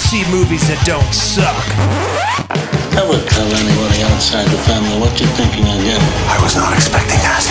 entitled 0.00 0.08
to 0.08 0.08
see 0.08 0.24
movies 0.30 0.66
that 0.68 0.80
don't 0.86 1.12
suck. 1.12 1.56
Never 2.94 3.18
tell 3.28 3.48
anybody 3.48 4.02
outside 4.02 4.46
the 4.48 4.58
family 4.66 4.98
what 5.00 5.18
you're 5.20 5.30
thinking 5.36 5.64
of 5.64 5.78
getting. 5.84 6.12
I 6.28 6.38
was 6.42 6.56
not 6.56 6.72
expecting 6.74 7.20
that. 7.22 7.44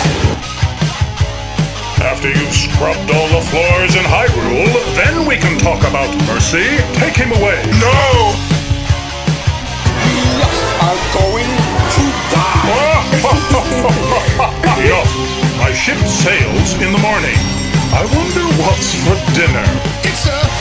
After 2.00 2.28
you've 2.28 2.54
scrubbed 2.54 3.10
all 3.12 3.28
the 3.28 3.44
floors 3.52 3.94
in 3.94 4.04
Hyrule, 4.04 4.72
then 4.96 5.26
we 5.28 5.36
can 5.36 5.58
talk 5.58 5.80
about 5.84 6.08
Mercy. 6.26 6.64
Take 6.96 7.16
him 7.16 7.32
away. 7.32 7.60
No! 7.76 8.34
We 10.00 10.16
are 10.80 11.00
going 11.12 11.50
to 11.50 12.04
die! 12.32 12.80
Enough. 14.80 15.12
My 15.60 15.72
ship 15.72 16.00
sails 16.08 16.72
in 16.80 16.92
the 16.92 17.02
morning. 17.04 17.36
I 17.92 18.06
wonder 18.16 18.44
what's 18.62 18.94
for 19.04 19.18
dinner. 19.36 19.66
It's 20.06 20.24
a 20.26 20.59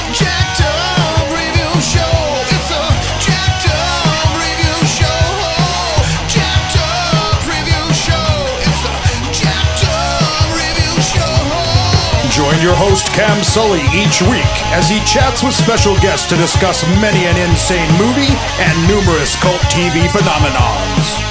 Your 12.61 12.75
host 12.75 13.07
Cam 13.13 13.41
Sully 13.41 13.79
each 13.95 14.21
week 14.21 14.43
as 14.75 14.89
he 14.89 14.99
chats 15.05 15.41
with 15.41 15.53
special 15.53 15.95
guests 15.99 16.27
to 16.27 16.35
discuss 16.35 16.83
many 16.99 17.25
an 17.25 17.37
insane 17.37 17.89
movie 17.93 18.35
and 18.59 18.75
numerous 18.85 19.41
cult 19.41 19.61
TV 19.71 20.03
phenomenons. 20.09 21.28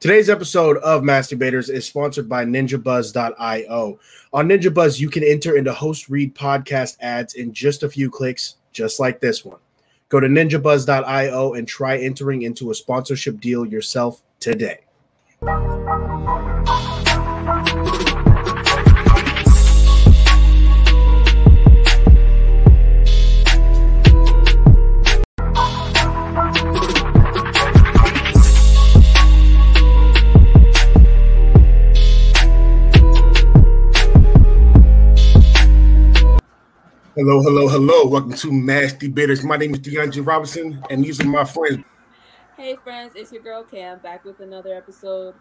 Today's 0.00 0.30
episode 0.30 0.78
of 0.78 1.02
Masturbators 1.02 1.68
is 1.68 1.84
sponsored 1.84 2.26
by 2.26 2.46
NinjaBuzz.io. 2.46 4.00
On 4.32 4.48
NinjaBuzz, 4.48 4.98
you 4.98 5.10
can 5.10 5.22
enter 5.22 5.58
into 5.58 5.74
host 5.74 6.08
read 6.08 6.34
podcast 6.34 6.96
ads 7.00 7.34
in 7.34 7.52
just 7.52 7.82
a 7.82 7.88
few 7.90 8.10
clicks, 8.10 8.56
just 8.72 8.98
like 8.98 9.20
this 9.20 9.44
one. 9.44 9.58
Go 10.08 10.18
to 10.18 10.26
NinjaBuzz.io 10.26 11.52
and 11.52 11.68
try 11.68 11.98
entering 11.98 12.40
into 12.42 12.70
a 12.70 12.74
sponsorship 12.74 13.40
deal 13.42 13.66
yourself 13.66 14.22
today. 14.40 14.78
Hello, 37.22 37.42
hello, 37.42 37.68
hello. 37.68 38.06
Welcome 38.06 38.32
to 38.32 38.50
Mass 38.50 38.94
Debaters. 38.94 39.44
My 39.44 39.58
name 39.58 39.74
is 39.74 39.80
DeAndre 39.80 40.26
Robinson, 40.26 40.82
and 40.88 41.04
these 41.04 41.20
are 41.20 41.26
my 41.26 41.44
friends. 41.44 41.84
Hey 42.56 42.76
friends, 42.76 43.12
it's 43.14 43.30
your 43.30 43.42
girl 43.42 43.62
Cam 43.62 43.98
back 43.98 44.24
with 44.24 44.40
another 44.40 44.74
episode. 44.74 45.34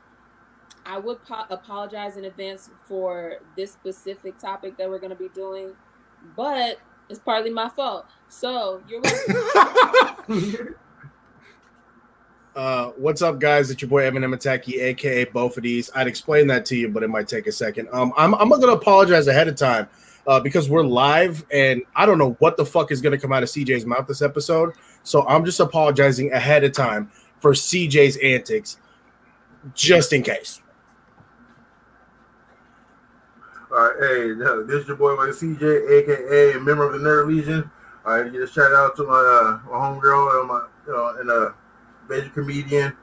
I 0.85 1.00
would 1.00 1.23
po- 1.23 1.45
apologize 1.50 2.18
in 2.18 2.25
advance 2.25 2.69
for 2.85 3.35
this 3.56 3.72
specific 3.72 4.38
topic 4.38 4.75
that 4.75 4.89
we're 4.89 5.00
going 5.00 5.12
to 5.12 5.16
be 5.16 5.29
doing, 5.29 5.72
but 6.35 6.79
it's 7.07 7.19
partly 7.19 7.50
my 7.50 7.69
fault. 7.69 8.07
So 8.28 8.84
you're 8.89 9.00
welcome. 9.00 10.75
Uh, 12.56 12.89
what's 12.97 13.22
up, 13.22 13.39
guys? 13.39 13.72
It's 13.72 13.81
your 13.81 13.88
boy 13.88 14.00
Evan 14.03 14.23
Emataki, 14.23 14.81
aka 14.81 15.23
both 15.25 15.56
of 15.56 15.63
these. 15.63 15.89
I'd 15.95 16.07
explain 16.07 16.47
that 16.47 16.66
to 16.66 16.75
you, 16.75 16.89
but 16.89 17.03
it 17.03 17.07
might 17.07 17.29
take 17.29 17.47
a 17.47 17.53
second. 17.53 17.88
Um, 17.94 18.12
I'm 18.18 18.34
I'm 18.35 18.50
gonna 18.50 18.73
apologize 18.73 19.28
ahead 19.28 19.47
of 19.47 19.56
time 19.56 19.88
uh, 20.28 20.40
because 20.40 20.69
we're 20.69 20.84
live, 20.84 21.46
and 21.52 21.81
I 21.96 22.06
don't 22.06 22.18
know 22.18 22.35
what 22.40 22.57
the 22.57 22.66
fuck 22.66 22.91
is 22.91 23.02
gonna 23.02 23.18
come 23.18 23.31
out 23.31 23.44
of 23.44 23.50
CJ's 23.50 23.85
mouth 23.85 24.07
this 24.07 24.22
episode. 24.22 24.74
So 25.03 25.28
I'm 25.28 25.46
just 25.46 25.59
apologizing 25.59 26.31
ahead 26.34 26.63
of 26.63 26.74
time 26.74 27.09
for 27.40 27.53
CJ's 27.53 28.18
antics, 28.18 28.78
just 29.74 30.13
in 30.13 30.24
case. 30.24 30.62
All 33.72 33.78
right, 33.78 33.96
hey, 34.00 34.34
this 34.66 34.81
is 34.81 34.88
your 34.88 34.97
boy, 34.97 35.13
like 35.13 35.30
CJ, 35.30 35.91
aka 35.91 36.57
a 36.57 36.59
member 36.59 36.86
of 36.86 36.94
the 36.94 37.07
Nerd 37.07 37.28
Legion. 37.28 37.69
All 38.06 38.19
right, 38.19 38.31
get 38.31 38.41
a 38.41 38.47
shout 38.47 38.74
out 38.74 38.96
to 38.96 39.03
my 39.03 39.13
uh, 39.13 39.59
my 39.69 39.78
homegirl 39.78 40.40
and 40.40 40.47
my 40.47 40.66
you 40.88 40.94
know, 40.94 41.16
and 41.19 41.30
a 41.30 41.53
major 42.09 42.30
comedian, 42.30 42.97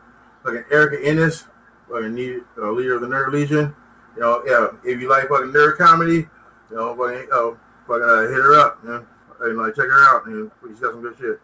like 0.45 0.57
an 0.57 0.65
Erica 0.73 1.05
Ennis, 1.05 1.45
like 1.89 2.05
need 2.11 2.41
uh, 2.59 2.71
leader 2.73 2.97
of 2.97 3.03
the 3.03 3.07
Nerd 3.07 3.33
Legion. 3.33 3.75
You 4.17 4.23
know, 4.23 4.43
yeah, 4.45 4.69
if 4.91 5.01
you 5.01 5.09
like 5.09 5.29
fucking 5.29 5.53
nerd 5.53 5.77
comedy, 5.77 6.27
you 6.71 6.77
know, 6.77 6.95
fucking, 6.97 7.29
uh, 7.33 7.51
fucking 7.87 8.03
uh, 8.03 8.21
hit 8.23 8.43
her 8.43 8.59
up, 8.59 8.79
you 8.83 8.91
know, 8.91 9.07
and 9.41 9.59
like 9.59 9.75
check 9.75 9.87
her 9.87 10.15
out, 10.15 10.27
and 10.27 10.51
she's 10.67 10.81
got 10.81 10.93
some 10.93 11.03
good 11.03 11.17
shit. 11.19 11.41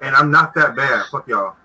And 0.00 0.14
I'm 0.16 0.30
not 0.30 0.54
that 0.54 0.76
bad. 0.76 1.06
Fuck 1.10 1.28
y'all. 1.28 1.56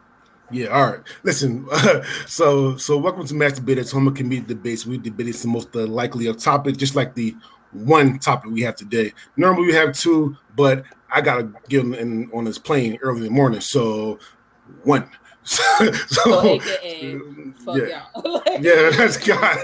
Yeah, 0.52 0.68
all 0.68 0.92
right. 0.92 1.00
Listen, 1.24 1.68
so 2.28 2.78
so 2.78 2.98
welcome 2.98 3.26
to 3.26 3.34
Master 3.34 3.62
Debaters, 3.62 3.92
home 3.92 4.08
of 4.08 4.14
comedic 4.14 4.48
debates. 4.48 4.86
We 4.86 4.98
debating 4.98 5.34
the 5.34 5.48
most 5.48 5.76
uh, 5.76 5.88
likely 5.88 6.28
of 6.28 6.38
topic, 6.38 6.78
just 6.78 6.96
like 6.96 7.16
the 7.16 7.36
one 7.72 8.20
topic 8.20 8.52
we 8.52 8.62
have 8.62 8.76
today. 8.76 9.14
Normally 9.38 9.68
we 9.68 9.74
have 9.74 9.94
two, 9.94 10.38
but 10.56 10.84
I 11.12 11.22
gotta 11.22 11.50
get 11.68 11.84
in 11.84 12.30
on 12.32 12.46
this 12.46 12.60
plane 12.60 12.98
early 13.02 13.20
in 13.20 13.24
the 13.24 13.32
morning, 13.32 13.62
so 13.62 14.20
one. 14.84 15.10
So, 15.46 15.92
so 16.08 16.44
AKA, 16.44 17.18
fuck 17.64 17.78
yeah. 17.78 18.04
y'all. 18.16 18.42
yeah, 18.60 18.90
that's 18.90 19.18
God. 19.18 19.58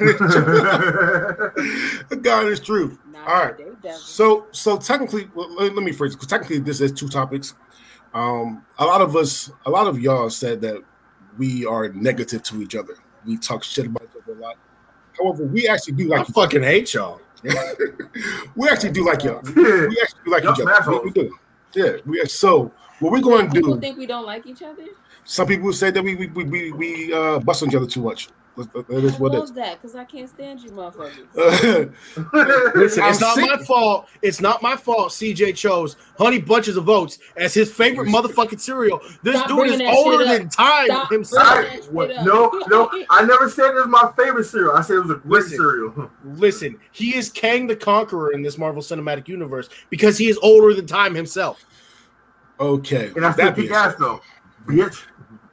God 2.22 2.48
is 2.48 2.60
truth. 2.60 2.98
Nah, 3.12 3.20
All 3.26 3.46
right. 3.46 3.56
So 3.96 4.48
so 4.52 4.78
technically, 4.78 5.30
well, 5.34 5.50
let, 5.56 5.74
let 5.76 5.84
me 5.84 5.92
phrase 5.92 6.14
it. 6.14 6.18
'cause 6.18 6.28
technically, 6.28 6.60
this 6.60 6.82
is 6.82 6.92
two 6.92 7.08
topics. 7.10 7.56
Um, 8.14 8.64
a 8.78 8.86
lot 8.86 9.02
of 9.02 9.16
us, 9.16 9.50
a 9.66 9.70
lot 9.70 9.88
of 9.88 10.00
y'all 10.00 10.30
said 10.30 10.62
that 10.62 10.82
we 11.38 11.66
are 11.66 11.90
negative 11.90 12.44
to 12.44 12.62
each 12.62 12.76
other. 12.76 12.96
We 13.26 13.38
talk 13.38 13.64
shit 13.64 13.88
about 13.88 14.04
each 14.04 14.22
other 14.24 14.34
a 14.38 14.42
lot. 14.42 14.56
However, 15.18 15.46
we 15.46 15.68
actually 15.68 15.94
do 15.94 16.14
I 16.14 16.18
like. 16.20 16.28
fucking 16.28 16.64
hate 16.64 16.94
y'all. 16.94 17.22
we 18.56 18.70
actually 18.70 18.92
do 18.92 19.06
like 19.06 19.24
y'all. 19.24 19.42
We 19.44 19.98
actually 20.02 20.22
do 20.26 20.32
like 20.32 20.44
Y'all 20.44 20.54
each 20.54 20.68
other. 20.68 20.92
We, 20.92 21.00
we 21.06 21.12
do. 21.12 21.38
Yeah. 21.74 21.94
We 22.06 22.24
so 22.26 22.72
what 23.00 23.12
we're 23.12 23.22
going 23.22 23.48
to 23.48 23.54
People 23.54 23.76
do. 23.76 23.82
think 23.82 23.98
we 23.98 24.06
don't 24.06 24.26
like 24.26 24.46
each 24.46 24.62
other. 24.62 24.84
Some 25.24 25.48
people 25.48 25.72
say 25.74 25.92
that 25.92 26.04
we 26.04 26.16
we 26.16 26.28
we 26.28 26.44
we, 26.44 26.72
we 26.72 27.14
uh, 27.14 27.40
bust 27.40 27.64
on 27.64 27.70
each 27.70 27.76
other 27.76 27.88
too 27.88 28.02
much. 28.02 28.30
That 28.58 28.86
is 28.90 29.18
what 29.18 29.34
it 29.34 29.38
love 29.38 29.44
is. 29.46 29.54
that 29.54 29.82
because 29.82 29.96
I 29.96 30.04
can't 30.04 30.28
stand 30.28 30.60
you, 30.60 30.72
motherfuckers. 30.72 31.26
Listen, 32.76 33.04
I'm 33.04 33.12
it's 33.12 33.22
not 33.22 33.36
sick. 33.36 33.46
my 33.50 33.58
fault. 33.64 34.10
It's 34.22 34.42
not 34.42 34.62
my 34.62 34.76
fault. 34.76 35.12
CJ 35.12 35.56
chose 35.56 35.96
Honey 36.18 36.40
Bunches 36.40 36.76
of 36.76 36.90
Oats 36.90 37.18
as 37.38 37.54
his 37.54 37.72
favorite 37.72 38.10
motherfucking 38.10 38.60
cereal. 38.60 39.00
This 39.24 39.38
Stop 39.38 39.48
dude 39.48 39.70
is 39.70 39.82
older 39.82 40.26
than 40.26 40.50
time 40.50 40.88
Stop 40.88 41.12
himself. 41.12 41.56
bringing 41.56 41.78
that 41.78 41.84
shit 41.86 41.94
What? 41.94 42.10
No, 42.26 42.52
no, 42.68 42.90
I 43.10 43.24
never 43.24 43.50
said 43.50 43.70
it 43.70 43.76
was 43.76 43.88
my 43.88 44.12
favorite 44.18 44.44
cereal. 44.46 44.76
I 44.76 44.82
said 44.82 44.98
it 44.98 45.02
was 45.02 45.12
a 45.12 45.16
great 45.16 45.44
Listen. 45.44 45.58
cereal. 45.58 46.12
Listen, 46.26 46.80
he 46.92 47.16
is 47.16 47.30
Kang 47.30 47.68
the 47.68 47.76
Conqueror 47.76 48.34
in 48.34 48.42
this 48.42 48.58
Marvel 48.58 48.82
Cinematic 48.82 49.30
Universe 49.30 49.70
because 49.90 50.18
he 50.18 50.28
is 50.28 50.38
older 50.44 50.74
than 50.74 50.86
time 50.86 51.16
himself. 51.16 51.66
Okay. 52.60 53.12
And 53.16 53.26
I 53.26 53.32
still 53.32 53.46
that 53.46 53.56
kick 53.56 53.72
ass 53.72 53.96
though, 53.98 54.22
bitch. 54.66 55.04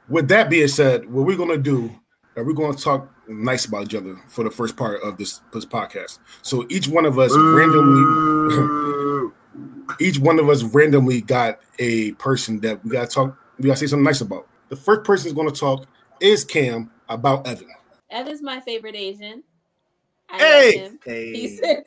with 0.07 0.27
that 0.29 0.49
being 0.49 0.67
said, 0.67 1.11
what 1.11 1.25
we're 1.25 1.37
gonna 1.37 1.57
do 1.57 1.89
are 2.35 2.43
we're 2.43 2.53
gonna 2.53 2.77
talk 2.77 3.09
nice 3.27 3.65
about 3.65 3.83
each 3.85 3.95
other 3.95 4.19
for 4.27 4.43
the 4.43 4.49
first 4.51 4.75
part 4.75 5.01
of 5.03 5.17
this, 5.17 5.41
this 5.53 5.65
podcast. 5.65 6.19
So 6.41 6.65
each 6.69 6.87
one 6.87 7.05
of 7.05 7.19
us 7.19 7.31
randomly 7.35 9.31
each 9.99 10.19
one 10.19 10.39
of 10.39 10.49
us 10.49 10.63
randomly 10.63 11.21
got 11.21 11.59
a 11.79 12.11
person 12.13 12.59
that 12.61 12.83
we 12.83 12.91
gotta 12.91 13.07
talk, 13.07 13.37
we 13.57 13.65
gotta 13.67 13.79
say 13.79 13.87
something 13.87 14.03
nice 14.03 14.21
about. 14.21 14.47
The 14.69 14.75
first 14.75 15.03
person 15.03 15.27
is 15.27 15.33
gonna 15.33 15.51
talk 15.51 15.85
is 16.19 16.43
Cam 16.45 16.91
about 17.07 17.47
Evan. 17.47 17.67
Evan's 18.09 18.41
my 18.41 18.59
favorite 18.61 18.95
Asian. 18.95 19.43
I 20.29 20.37
Hey, 20.37 20.81
love 20.81 20.91
him. 20.91 20.99
hey. 21.05 21.31
He 21.33 21.47
said, 21.57 21.83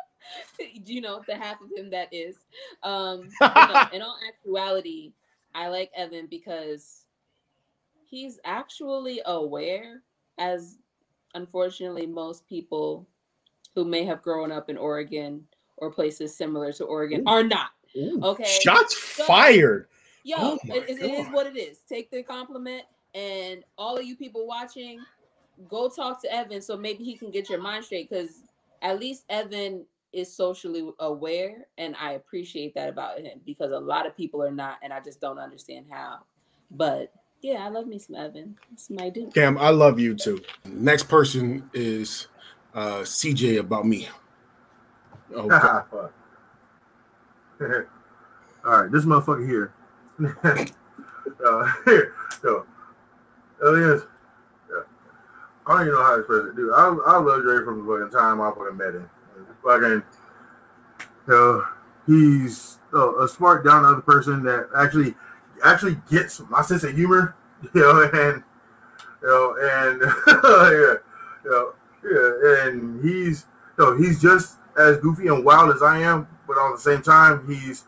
you 0.84 1.00
know, 1.00 1.22
the 1.26 1.36
half 1.36 1.60
of 1.60 1.68
him 1.76 1.90
that 1.90 2.08
is. 2.12 2.36
Um, 2.82 3.28
but 3.40 3.90
no, 3.90 3.96
in 3.96 4.02
all 4.02 4.16
actuality, 4.28 5.12
I 5.56 5.68
like 5.68 5.90
Evan 5.96 6.26
because 6.26 7.06
he's 8.04 8.38
actually 8.44 9.20
aware, 9.26 10.02
as 10.38 10.76
unfortunately 11.34 12.06
most 12.06 12.46
people 12.46 13.06
who 13.74 13.84
may 13.84 14.04
have 14.04 14.22
grown 14.22 14.52
up 14.52 14.68
in 14.68 14.76
Oregon 14.76 15.44
or 15.78 15.90
places 15.90 16.36
similar 16.36 16.72
to 16.74 16.84
Oregon 16.84 17.22
are 17.26 17.42
not. 17.42 17.70
Ooh, 17.96 18.20
Okay. 18.22 18.44
Shots 18.62 18.96
So- 19.16 19.24
fired. 19.24 19.88
Yo, 20.24 20.36
Oh 20.38 20.58
it, 20.64 20.90
it- 20.90 20.98
it 21.02 21.10
is 21.12 21.26
what 21.28 21.46
it 21.46 21.56
is. 21.56 21.78
Take 21.88 22.10
the 22.10 22.22
compliment, 22.22 22.82
and 23.14 23.64
all 23.78 23.96
of 23.96 24.04
you 24.04 24.14
people 24.16 24.46
watching, 24.46 25.00
go 25.68 25.88
talk 25.88 26.20
to 26.22 26.32
Evan 26.32 26.60
so 26.60 26.76
maybe 26.76 27.02
he 27.04 27.16
can 27.16 27.30
get 27.30 27.48
your 27.48 27.60
mind 27.60 27.84
straight. 27.84 28.10
Because 28.10 28.42
at 28.82 28.98
least 29.00 29.24
Evan 29.30 29.86
is 30.12 30.34
socially 30.34 30.88
aware, 31.00 31.66
and 31.78 31.94
I 32.00 32.12
appreciate 32.12 32.74
that 32.74 32.88
about 32.88 33.18
him. 33.20 33.40
Because 33.44 33.72
a 33.72 33.78
lot 33.78 34.06
of 34.06 34.16
people 34.16 34.42
are 34.42 34.50
not, 34.50 34.78
and 34.82 34.92
I 34.92 35.00
just 35.00 35.20
don't 35.20 35.38
understand 35.38 35.86
how. 35.90 36.20
But 36.70 37.12
yeah, 37.42 37.64
I 37.64 37.68
love 37.68 37.86
me 37.86 37.98
some 37.98 38.16
Evan. 38.16 38.56
It's 38.72 38.90
my 38.90 39.10
dude. 39.10 39.34
Cam, 39.34 39.58
I 39.58 39.70
love 39.70 39.98
you 39.98 40.14
too. 40.14 40.40
Next 40.64 41.04
person 41.04 41.68
is 41.72 42.28
uh, 42.74 43.00
CJ 43.00 43.58
about 43.58 43.86
me. 43.86 44.08
Oh, 45.34 45.50
All 48.64 48.82
right, 48.82 48.92
this 48.92 49.04
motherfucker 49.04 49.44
here. 49.44 49.74
uh, 51.44 51.72
here, 51.84 52.14
yo, 52.44 52.64
Elias. 53.60 54.02
Yeah. 54.70 54.82
I 55.66 55.72
don't 55.72 55.80
even 55.82 55.94
know 55.94 56.04
how 56.04 56.14
to 56.14 56.20
express 56.20 56.44
it, 56.44 56.56
dude. 56.56 56.72
I, 56.72 56.96
I 57.06 57.18
love 57.18 57.42
Dre 57.42 57.64
from 57.64 57.84
the 57.84 57.92
fucking 57.92 58.16
time 58.16 58.40
I 58.40 58.50
fucking 58.50 58.76
met 58.76 58.94
him. 58.94 59.10
Fucking, 59.66 60.02
know, 61.26 61.66
he's 62.06 62.78
uh, 62.94 63.18
a 63.18 63.28
smart, 63.28 63.64
down 63.64 63.84
earth 63.84 64.06
person 64.06 64.44
that 64.44 64.68
actually 64.76 65.16
actually 65.64 65.96
gets 66.08 66.40
my 66.48 66.62
sense 66.62 66.84
of 66.84 66.94
humor, 66.94 67.34
you 67.74 67.80
know, 67.80 68.02
and 68.12 68.44
you 69.22 69.28
know, 69.28 69.56
and 69.60 70.00
yeah, 70.28 70.94
you 71.44 71.50
know, 71.50 71.72
yeah, 72.04 72.66
and 72.68 73.04
he's, 73.04 73.46
you 73.76 73.84
know, 73.84 73.96
he's 73.96 74.22
just 74.22 74.58
as 74.78 74.98
goofy 74.98 75.26
and 75.26 75.44
wild 75.44 75.74
as 75.74 75.82
I 75.82 75.98
am, 75.98 76.28
but 76.46 76.58
on 76.58 76.72
the 76.72 76.78
same 76.78 77.02
time, 77.02 77.44
he's 77.48 77.86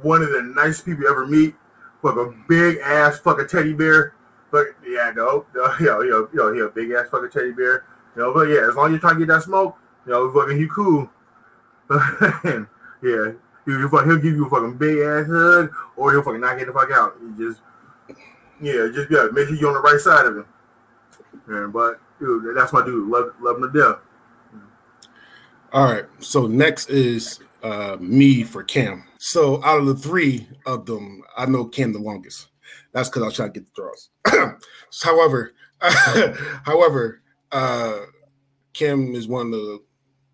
one 0.00 0.22
of 0.22 0.30
the 0.30 0.42
nicest 0.42 0.84
people 0.84 1.04
you 1.04 1.10
ever 1.10 1.26
meet. 1.26 1.54
With 2.02 2.16
a 2.16 2.34
big 2.48 2.78
ass 2.78 3.20
fucking 3.20 3.46
teddy 3.46 3.74
bear. 3.74 4.14
But 4.50 4.74
yeah, 4.84 5.12
no, 5.14 5.46
no, 5.54 5.66
know, 5.78 6.28
you 6.32 6.38
know, 6.38 6.52
he 6.52 6.58
a 6.58 6.68
big 6.68 6.90
ass 6.90 7.08
fucking 7.10 7.30
teddy 7.30 7.52
bear. 7.52 7.84
You 8.16 8.22
know, 8.22 8.34
but 8.34 8.48
yeah, 8.48 8.68
as 8.68 8.74
long 8.74 8.86
as 8.86 8.90
you're 8.90 9.00
trying 9.00 9.14
to 9.14 9.20
get 9.20 9.28
that 9.28 9.44
smoke, 9.44 9.78
you 10.06 10.12
know, 10.12 10.32
fucking 10.32 10.58
he 10.58 10.68
cool. 10.68 11.08
yeah, 11.90 13.32
he'll, 13.66 13.88
he'll 13.88 14.16
give 14.16 14.24
you 14.24 14.46
a 14.46 14.50
fucking 14.50 14.76
big 14.78 14.98
ass 14.98 15.26
hug, 15.26 15.70
or 15.96 16.12
he'll 16.12 16.22
fucking 16.22 16.40
knock 16.40 16.58
you 16.58 16.66
the 16.66 16.72
fuck 16.72 16.90
out. 16.90 17.16
He 17.20 17.44
just, 17.44 17.60
yeah, 18.60 18.88
just 18.92 19.10
yeah, 19.10 19.28
make 19.32 19.48
sure 19.48 19.56
you're 19.56 19.68
on 19.68 19.74
the 19.74 19.80
right 19.80 20.00
side 20.00 20.26
of 20.26 20.36
him. 20.36 20.46
Yeah, 21.48 21.66
but 21.72 22.00
dude, 22.18 22.56
that's 22.56 22.72
my 22.72 22.84
dude. 22.84 23.08
Love, 23.08 23.32
love 23.40 23.56
him 23.56 23.72
to 23.72 23.78
death. 23.78 23.98
All 25.72 25.84
right. 25.84 26.04
So 26.20 26.46
next 26.46 26.90
is 26.90 27.40
uh, 27.62 27.96
me 27.98 28.42
for 28.42 28.62
Cam. 28.62 29.04
So 29.18 29.62
out 29.64 29.78
of 29.78 29.86
the 29.86 29.94
three 29.94 30.46
of 30.66 30.84
them, 30.84 31.22
I 31.36 31.46
know 31.46 31.64
Cam 31.64 31.92
the 31.92 31.98
longest. 31.98 32.48
That's 32.92 33.08
because 33.08 33.22
I 33.22 33.26
was 33.26 33.34
trying 33.34 33.52
to 33.52 33.60
get 33.60 33.74
the 33.74 33.82
draws. 33.82 34.58
however, 35.02 35.54
however, 36.64 37.22
uh, 37.50 38.00
Cam 38.74 39.14
is 39.14 39.28
one 39.28 39.46
of 39.46 39.52
the, 39.52 39.80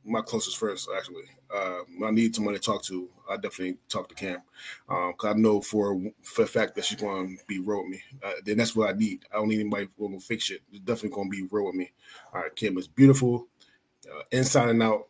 my 0.08 0.22
closest 0.22 0.56
friends. 0.56 0.88
Actually, 0.96 1.24
uh, 1.54 1.80
I 2.04 2.10
need 2.10 2.34
someone 2.34 2.54
to 2.54 2.60
talk 2.60 2.82
to. 2.84 3.08
I 3.30 3.36
definitely 3.36 3.78
talk 3.88 4.08
to 4.08 4.14
Cam 4.14 4.42
because 4.86 5.34
I 5.34 5.38
know 5.38 5.60
for 5.60 6.00
for 6.22 6.42
the 6.42 6.48
fact 6.48 6.74
that 6.74 6.84
she's 6.84 7.00
going 7.00 7.38
to 7.38 7.44
be 7.46 7.60
real 7.60 7.82
with 7.82 7.90
me. 7.90 8.02
Uh, 8.22 8.32
then 8.44 8.58
that's 8.58 8.74
what 8.74 8.90
I 8.90 8.92
need. 8.92 9.24
I 9.32 9.36
don't 9.36 9.48
need 9.48 9.60
anybody 9.60 9.88
who 9.96 10.08
will 10.08 10.20
fix 10.20 10.44
shit. 10.44 10.62
It's 10.70 10.80
definitely 10.80 11.10
going 11.10 11.30
to 11.30 11.36
be 11.36 11.48
real 11.50 11.66
with 11.66 11.74
me. 11.74 11.92
All 12.32 12.42
right, 12.42 12.54
Kim 12.56 12.78
is 12.78 12.88
beautiful, 12.88 13.48
uh, 14.10 14.22
inside 14.32 14.70
and 14.70 14.82
out 14.82 15.06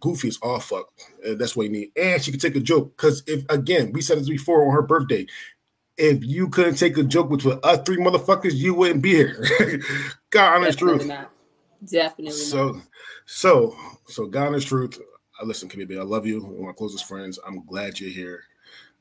goofy 0.00 0.28
as 0.28 0.38
all 0.42 0.58
fuck. 0.58 0.88
Uh, 1.26 1.34
that's 1.34 1.54
what 1.54 1.64
you 1.64 1.72
need. 1.72 1.92
And 1.96 2.22
she 2.22 2.30
can 2.30 2.40
take 2.40 2.56
a 2.56 2.60
joke. 2.60 2.96
Because 2.96 3.22
if 3.26 3.44
again, 3.48 3.92
we 3.92 4.00
said 4.00 4.18
this 4.18 4.28
before 4.28 4.66
on 4.66 4.72
her 4.74 4.82
birthday. 4.82 5.26
If 5.96 6.24
you 6.24 6.48
couldn't 6.48 6.76
take 6.76 6.96
a 6.96 7.02
joke 7.02 7.28
with 7.28 7.46
us 7.46 7.80
three 7.84 7.98
motherfuckers, 7.98 8.54
you 8.54 8.72
wouldn't 8.74 9.02
be 9.02 9.16
here. 9.16 9.44
God 10.30 10.56
honest 10.56 10.78
truth. 10.78 11.06
not. 11.06 11.30
Definitely 11.88 12.32
So, 12.32 12.72
not. 12.72 12.82
so, 13.26 13.74
so, 14.06 14.26
God 14.26 14.48
honest 14.48 14.68
truth. 14.68 15.00
I 15.40 15.44
listen, 15.44 15.68
Kimmy, 15.68 15.98
I 15.98 16.02
love 16.02 16.26
you. 16.26 16.42
One 16.42 16.54
of 16.54 16.60
my 16.66 16.72
closest 16.72 17.06
friends. 17.06 17.38
I'm 17.46 17.64
glad 17.64 17.98
you're 17.98 18.10
here. 18.10 18.42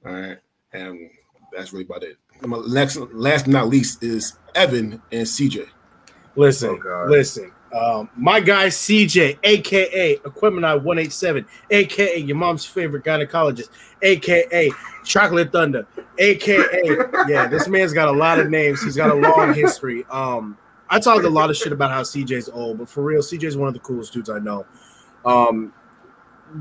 All 0.05 0.13
right, 0.13 0.37
and 0.71 1.09
that's 1.51 1.73
really 1.73 1.85
about 1.85 2.03
it. 2.03 2.17
And 2.41 2.51
my 2.51 2.61
next, 2.69 2.95
last 2.97 3.45
but 3.45 3.51
not 3.51 3.67
least, 3.67 4.01
is 4.03 4.37
Evan 4.55 5.01
and 5.11 5.27
CJ. 5.27 5.67
Listen, 6.35 6.79
Oh, 6.85 7.05
listen. 7.09 7.51
Um, 7.75 8.09
my 8.15 8.39
guy 8.39 8.67
CJ, 8.67 9.37
aka 9.43 10.13
Equipment 10.13 10.65
Eye 10.65 10.73
187, 10.75 11.45
aka 11.69 12.17
your 12.17 12.37
mom's 12.37 12.65
favorite 12.65 13.03
gynecologist, 13.03 13.69
aka 14.01 14.71
Chocolate 15.03 15.51
Thunder, 15.51 15.85
aka 16.17 16.65
yeah, 17.27 17.47
this 17.47 17.67
man's 17.67 17.93
got 17.93 18.07
a 18.07 18.11
lot 18.11 18.39
of 18.39 18.49
names. 18.49 18.81
He's 18.81 18.95
got 18.95 19.11
a 19.11 19.13
long 19.13 19.53
history. 19.53 20.03
Um, 20.09 20.57
I 20.89 21.00
talk 21.00 21.24
a 21.24 21.30
lot 21.30 21.50
of 21.50 21.57
shit 21.57 21.71
about 21.71 21.91
how 21.91 22.01
CJ's 22.01 22.50
old, 22.50 22.80
but 22.80 22.89
for 22.89 23.03
real, 23.03 23.21
CJ's 23.21 23.56
one 23.56 23.68
of 23.68 23.74
the 23.74 23.80
coolest 23.80 24.13
dudes 24.13 24.30
I 24.30 24.39
know. 24.39 24.65
Um, 25.25 25.74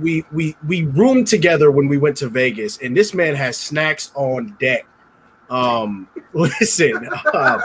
we 0.00 0.25
we 0.32 0.54
we 0.66 0.82
roomed 0.82 1.26
together 1.26 1.70
when 1.70 1.88
we 1.88 1.96
went 1.96 2.16
to 2.19 2.28
Vegas, 2.28 2.78
and 2.78 2.96
this 2.96 3.14
man 3.14 3.34
has 3.34 3.56
snacks 3.56 4.10
on 4.14 4.56
deck. 4.60 4.87
Um, 5.49 6.08
listen, 6.35 7.08
uh, 7.32 7.58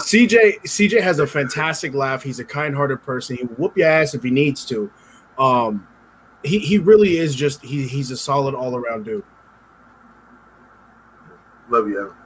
CJ 0.00 0.62
CJ 0.62 1.00
has 1.00 1.20
a 1.20 1.26
fantastic 1.26 1.94
laugh. 1.94 2.22
He's 2.22 2.38
a 2.38 2.44
kind-hearted 2.44 3.02
person. 3.02 3.36
He 3.36 3.44
will 3.44 3.54
whoop 3.54 3.76
your 3.76 3.88
ass 3.88 4.14
if 4.14 4.22
he 4.22 4.30
needs 4.30 4.64
to. 4.66 4.90
Um, 5.38 5.86
he 6.42 6.58
he 6.58 6.78
really 6.78 7.16
is 7.16 7.34
just 7.34 7.62
he 7.64 7.86
he's 7.88 8.10
a 8.10 8.16
solid 8.16 8.54
all-around 8.54 9.04
dude. 9.04 9.24
Love 11.70 11.88
you, 11.88 12.00
Evan. 12.00 12.17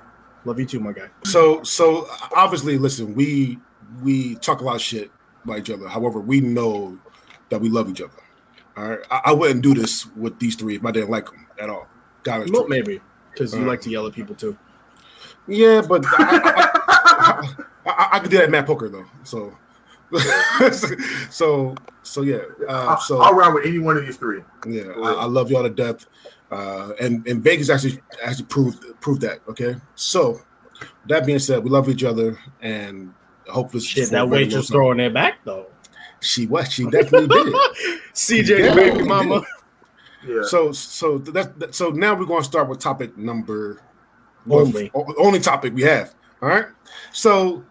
Love 0.44 0.58
you 0.58 0.66
too, 0.66 0.80
my 0.80 0.92
guy. 0.92 1.08
So, 1.24 1.62
so 1.62 2.08
obviously, 2.34 2.78
listen, 2.78 3.14
we 3.14 3.58
we 4.02 4.34
talk 4.36 4.60
a 4.60 4.64
lot 4.64 4.76
of 4.76 4.80
shit 4.82 5.10
about 5.44 5.58
each 5.58 5.70
other. 5.70 5.86
However, 5.88 6.20
we 6.20 6.40
know 6.40 6.98
that 7.50 7.60
we 7.60 7.68
love 7.68 7.88
each 7.88 8.00
other. 8.00 8.12
All 8.76 8.88
right, 8.88 8.98
I, 9.10 9.20
I 9.26 9.32
wouldn't 9.32 9.62
do 9.62 9.74
this 9.74 10.06
with 10.16 10.38
these 10.38 10.56
three 10.56 10.76
if 10.76 10.84
I 10.84 10.90
didn't 10.90 11.10
like 11.10 11.26
them 11.26 11.46
at 11.60 11.68
all. 11.70 11.86
God 12.22 12.50
Well, 12.50 12.66
maybe 12.68 13.00
because 13.32 13.54
you 13.54 13.62
Uh. 13.62 13.66
like 13.66 13.80
to 13.82 13.90
yell 13.90 14.06
at 14.06 14.14
people 14.14 14.34
too. 14.34 14.56
Yeah, 15.46 15.82
but 15.86 16.04
I, 16.06 16.14
I, 16.18 17.54
I, 17.84 17.90
I, 17.90 18.08
I 18.12 18.18
could 18.20 18.30
do 18.30 18.36
that 18.38 18.44
at 18.44 18.50
Matt 18.50 18.66
Poker 18.66 18.88
though. 18.88 19.06
So, 19.24 19.56
so, 21.30 21.74
so 22.02 22.22
yeah. 22.22 22.38
Uh, 22.68 22.86
I'll, 22.90 23.00
so 23.00 23.20
I'll 23.20 23.34
ride 23.34 23.52
with 23.54 23.66
any 23.66 23.78
one 23.78 23.96
of 23.96 24.04
these 24.06 24.16
three. 24.16 24.42
yeah, 24.66 24.92
I, 25.02 25.12
I 25.14 25.24
love 25.24 25.50
y'all 25.50 25.62
to 25.62 25.70
death. 25.70 26.06
Uh, 26.52 26.92
and 27.00 27.26
and 27.26 27.42
Vegas 27.42 27.70
actually 27.70 27.98
actually 28.22 28.44
proved 28.44 28.84
proved 29.00 29.22
that. 29.22 29.40
Okay, 29.48 29.74
so 29.94 30.40
that 31.06 31.24
being 31.24 31.38
said, 31.38 31.64
we 31.64 31.70
love 31.70 31.88
each 31.88 32.04
other, 32.04 32.38
and 32.60 33.12
hopefully 33.48 33.82
Shit, 33.82 34.10
that 34.10 34.28
very 34.28 34.44
waitress 34.44 34.68
throwing 34.68 35.00
it 35.00 35.14
back 35.14 35.38
though. 35.44 35.68
She 36.20 36.46
was. 36.46 36.70
She 36.70 36.84
definitely 36.84 37.28
did. 37.28 37.54
CJ, 38.14 38.74
baby 38.76 39.02
mama. 39.02 39.42
Yeah. 40.26 40.42
So 40.42 40.72
so 40.72 41.18
that, 41.18 41.58
that 41.58 41.74
so 41.74 41.88
now 41.88 42.14
we're 42.14 42.26
going 42.26 42.42
to 42.42 42.48
start 42.48 42.68
with 42.68 42.78
topic 42.78 43.16
number 43.16 43.80
Only. 44.48 44.90
o- 44.94 45.14
only 45.18 45.40
topic 45.40 45.74
we 45.74 45.82
have. 45.82 46.14
All 46.42 46.48
right. 46.48 46.66
So 47.12 47.64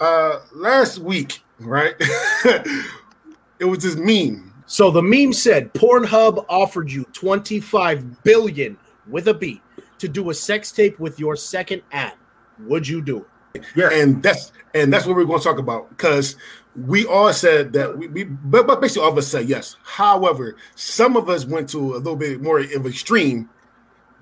uh 0.00 0.40
last 0.52 0.98
week, 0.98 1.42
right? 1.60 1.94
it 2.00 3.64
was 3.64 3.78
this 3.78 3.96
meme. 3.96 4.52
So 4.66 4.90
the 4.90 5.02
meme 5.02 5.32
said 5.32 5.72
Pornhub 5.74 6.44
offered 6.48 6.90
you 6.90 7.04
25 7.12 8.22
billion 8.24 8.78
with 9.08 9.28
a 9.28 9.34
B 9.34 9.60
to 9.98 10.08
do 10.08 10.30
a 10.30 10.34
sex 10.34 10.72
tape 10.72 10.98
with 10.98 11.18
your 11.20 11.36
second 11.36 11.82
ad. 11.92 12.14
Would 12.60 12.86
you 12.88 13.02
do 13.02 13.26
it? 13.54 13.64
yeah. 13.76 13.90
And 13.92 14.22
that's 14.22 14.52
and 14.74 14.92
that's 14.92 15.06
what 15.06 15.16
we're 15.16 15.24
going 15.24 15.38
to 15.38 15.44
talk 15.44 15.58
about 15.58 15.88
because 15.90 16.36
we 16.74 17.06
all 17.06 17.32
said 17.32 17.72
that 17.74 17.96
we, 17.96 18.08
we 18.08 18.24
but, 18.24 18.66
but 18.66 18.80
basically 18.80 19.04
all 19.04 19.12
of 19.12 19.18
us 19.18 19.28
said 19.28 19.48
yes. 19.48 19.76
However, 19.84 20.56
some 20.74 21.16
of 21.16 21.28
us 21.28 21.44
went 21.44 21.68
to 21.70 21.94
a 21.94 21.98
little 21.98 22.16
bit 22.16 22.40
more 22.42 22.58
of 22.60 22.86
extreme. 22.86 23.48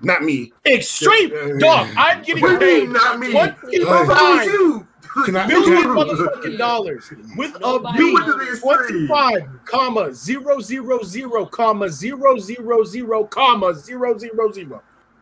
Not 0.01 0.21
me. 0.23 0.51
Extreme 0.65 1.31
Yeah. 1.31 1.53
dog. 1.59 1.89
I'm 1.95 2.21
getting 2.23 2.41
What 2.43 2.59
do 2.59 2.65
you 2.65 2.71
paid 2.71 2.83
mean, 2.83 2.93
not 2.93 3.19
me? 3.19 3.33
What 3.33 3.57
Please. 3.59 3.85
What's 3.85 4.09
wrong 4.09 4.37
with 4.37 4.45
25 4.45 4.45
you? 4.45 4.87
Can 5.25 5.35
I- 5.35 5.47
million 5.47 5.81
can 5.83 5.91
I- 5.91 5.95
motherfucking 5.95 6.57
dollars 6.57 7.11
with 7.37 7.55
a 7.55 7.59
Nobody 7.59 7.97
B. 7.97 8.03
You 8.07 8.13
went 8.15 8.25
to 8.25 8.33
the 8.33 8.51
extreme. 8.51 9.07
25 9.07 9.65
comma 9.65 10.13
zero 10.13 10.59
zero 10.59 11.03
zero 11.03 11.45
comma 11.45 11.89
zero 11.89 12.37
zero 12.39 12.83
zero 12.83 13.23
comma 13.25 13.73
zero 13.75 14.17
zero 14.17 14.51
zero. 14.51 14.81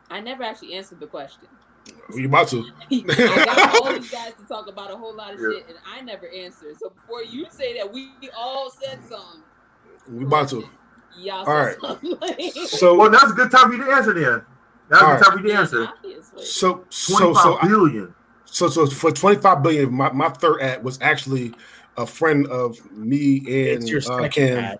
I 0.09 0.19
never 0.21 0.43
actually 0.43 0.73
answered 0.75 0.99
the 0.99 1.07
question. 1.07 1.47
We 2.13 2.25
about 2.25 2.47
to. 2.49 2.63
I 2.91 3.45
got 3.45 3.81
all 3.81 3.93
these 3.93 4.09
guys 4.11 4.33
to 4.35 4.43
talk 4.47 4.67
about 4.67 4.91
a 4.91 4.95
whole 4.97 5.13
lot 5.15 5.33
of 5.33 5.39
Yeah. 5.39 5.49
shit, 5.57 5.65
and 5.69 5.77
I 5.85 6.01
never 6.01 6.27
answered. 6.29 6.77
So 6.79 6.89
before 6.89 7.23
you 7.23 7.45
say 7.49 7.77
that 7.77 7.91
we 7.91 8.11
all 8.37 8.69
said 8.69 8.99
something, 9.09 9.41
We 10.09 10.23
about 10.25 10.49
to. 10.49 10.63
y'all 11.17 11.39
All 11.49 11.65
said 11.65 11.77
something. 11.81 12.51
So 12.67 12.95
Well, 12.95 13.09
that's 13.09 13.31
a 13.31 13.33
good 13.33 13.51
time 13.51 13.69
for 13.71 13.75
you 13.77 13.83
to 13.85 13.91
answer 13.91 14.13
then. 14.13 14.41
That's 14.89 15.01
a 15.01 15.05
All 15.05 15.15
good 15.17 15.23
time 15.25 15.37
for 15.39 15.43
you 15.45 15.47
to 15.53 15.59
answer. 15.59 15.87
Obviously. 15.87 16.45
so 16.45 16.85
so 16.89 17.17
Twenty-five 17.17 17.43
so 17.43 17.57
I- 17.57 17.67
billion. 17.67 18.15
So 18.51 18.67
so 18.69 18.85
for 18.85 19.11
25 19.11 19.63
billion, 19.63 19.93
my, 19.93 20.11
my 20.11 20.29
third 20.29 20.61
ad 20.61 20.83
was 20.83 20.99
actually 21.01 21.53
a 21.97 22.05
friend 22.05 22.45
of 22.47 22.77
me 22.91 23.37
and 23.39 23.81
It's 23.83 23.89
your 23.89 23.99
uh, 23.99 24.21
second 24.21 24.31
Cam. 24.31 24.57
ad. 24.59 24.79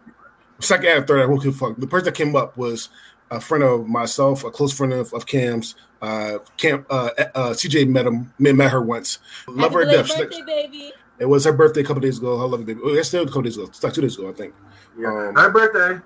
Second 0.60 0.88
ad, 0.88 1.08
third 1.08 1.22
ad, 1.22 1.28
who 1.30 1.40
can 1.40 1.52
fuck. 1.52 1.78
The 1.78 1.88
person 1.88 2.06
that 2.06 2.16
came 2.16 2.36
up 2.36 2.58
was 2.58 2.90
a 3.32 3.40
friend 3.40 3.64
of 3.64 3.88
myself, 3.88 4.44
a 4.44 4.52
close 4.52 4.74
friend 4.74 4.94
of, 4.94 5.14
of 5.14 5.26
Cam's. 5.26 5.76
Uh, 6.02 6.40
Cam, 6.58 6.86
uh, 6.90 7.10
uh, 7.36 7.50
CJ 7.52 7.88
met 7.88 8.06
him, 8.06 8.34
met, 8.40 8.56
met 8.56 8.72
her 8.72 8.82
once. 8.82 9.20
Love 9.48 9.74
her 9.74 9.86
death. 9.86 10.08
She- 10.08 10.18
birthday, 10.18 10.42
baby. 10.46 10.94
It 11.20 11.26
was 11.26 11.46
her 11.46 11.54
birthday 11.54 11.82
a 11.82 11.84
couple 11.84 12.02
days 12.02 12.18
ago. 12.18 12.42
I 12.42 12.46
love 12.46 12.62
it, 12.62 12.66
baby. 12.66 12.80
Oh, 12.84 12.94
yesterday, 12.94 13.24
a 13.24 13.28
couple 13.28 13.44
days 13.44 13.56
ago. 13.56 13.68
It's 13.68 13.84
like 13.84 13.94
two 13.94 14.02
days 14.02 14.18
ago, 14.18 14.30
I 14.30 14.34
think. 14.34 14.56
Yeah. 14.98 15.30
Um, 15.30 15.36
Happy 15.36 15.54
birthday. 15.54 16.04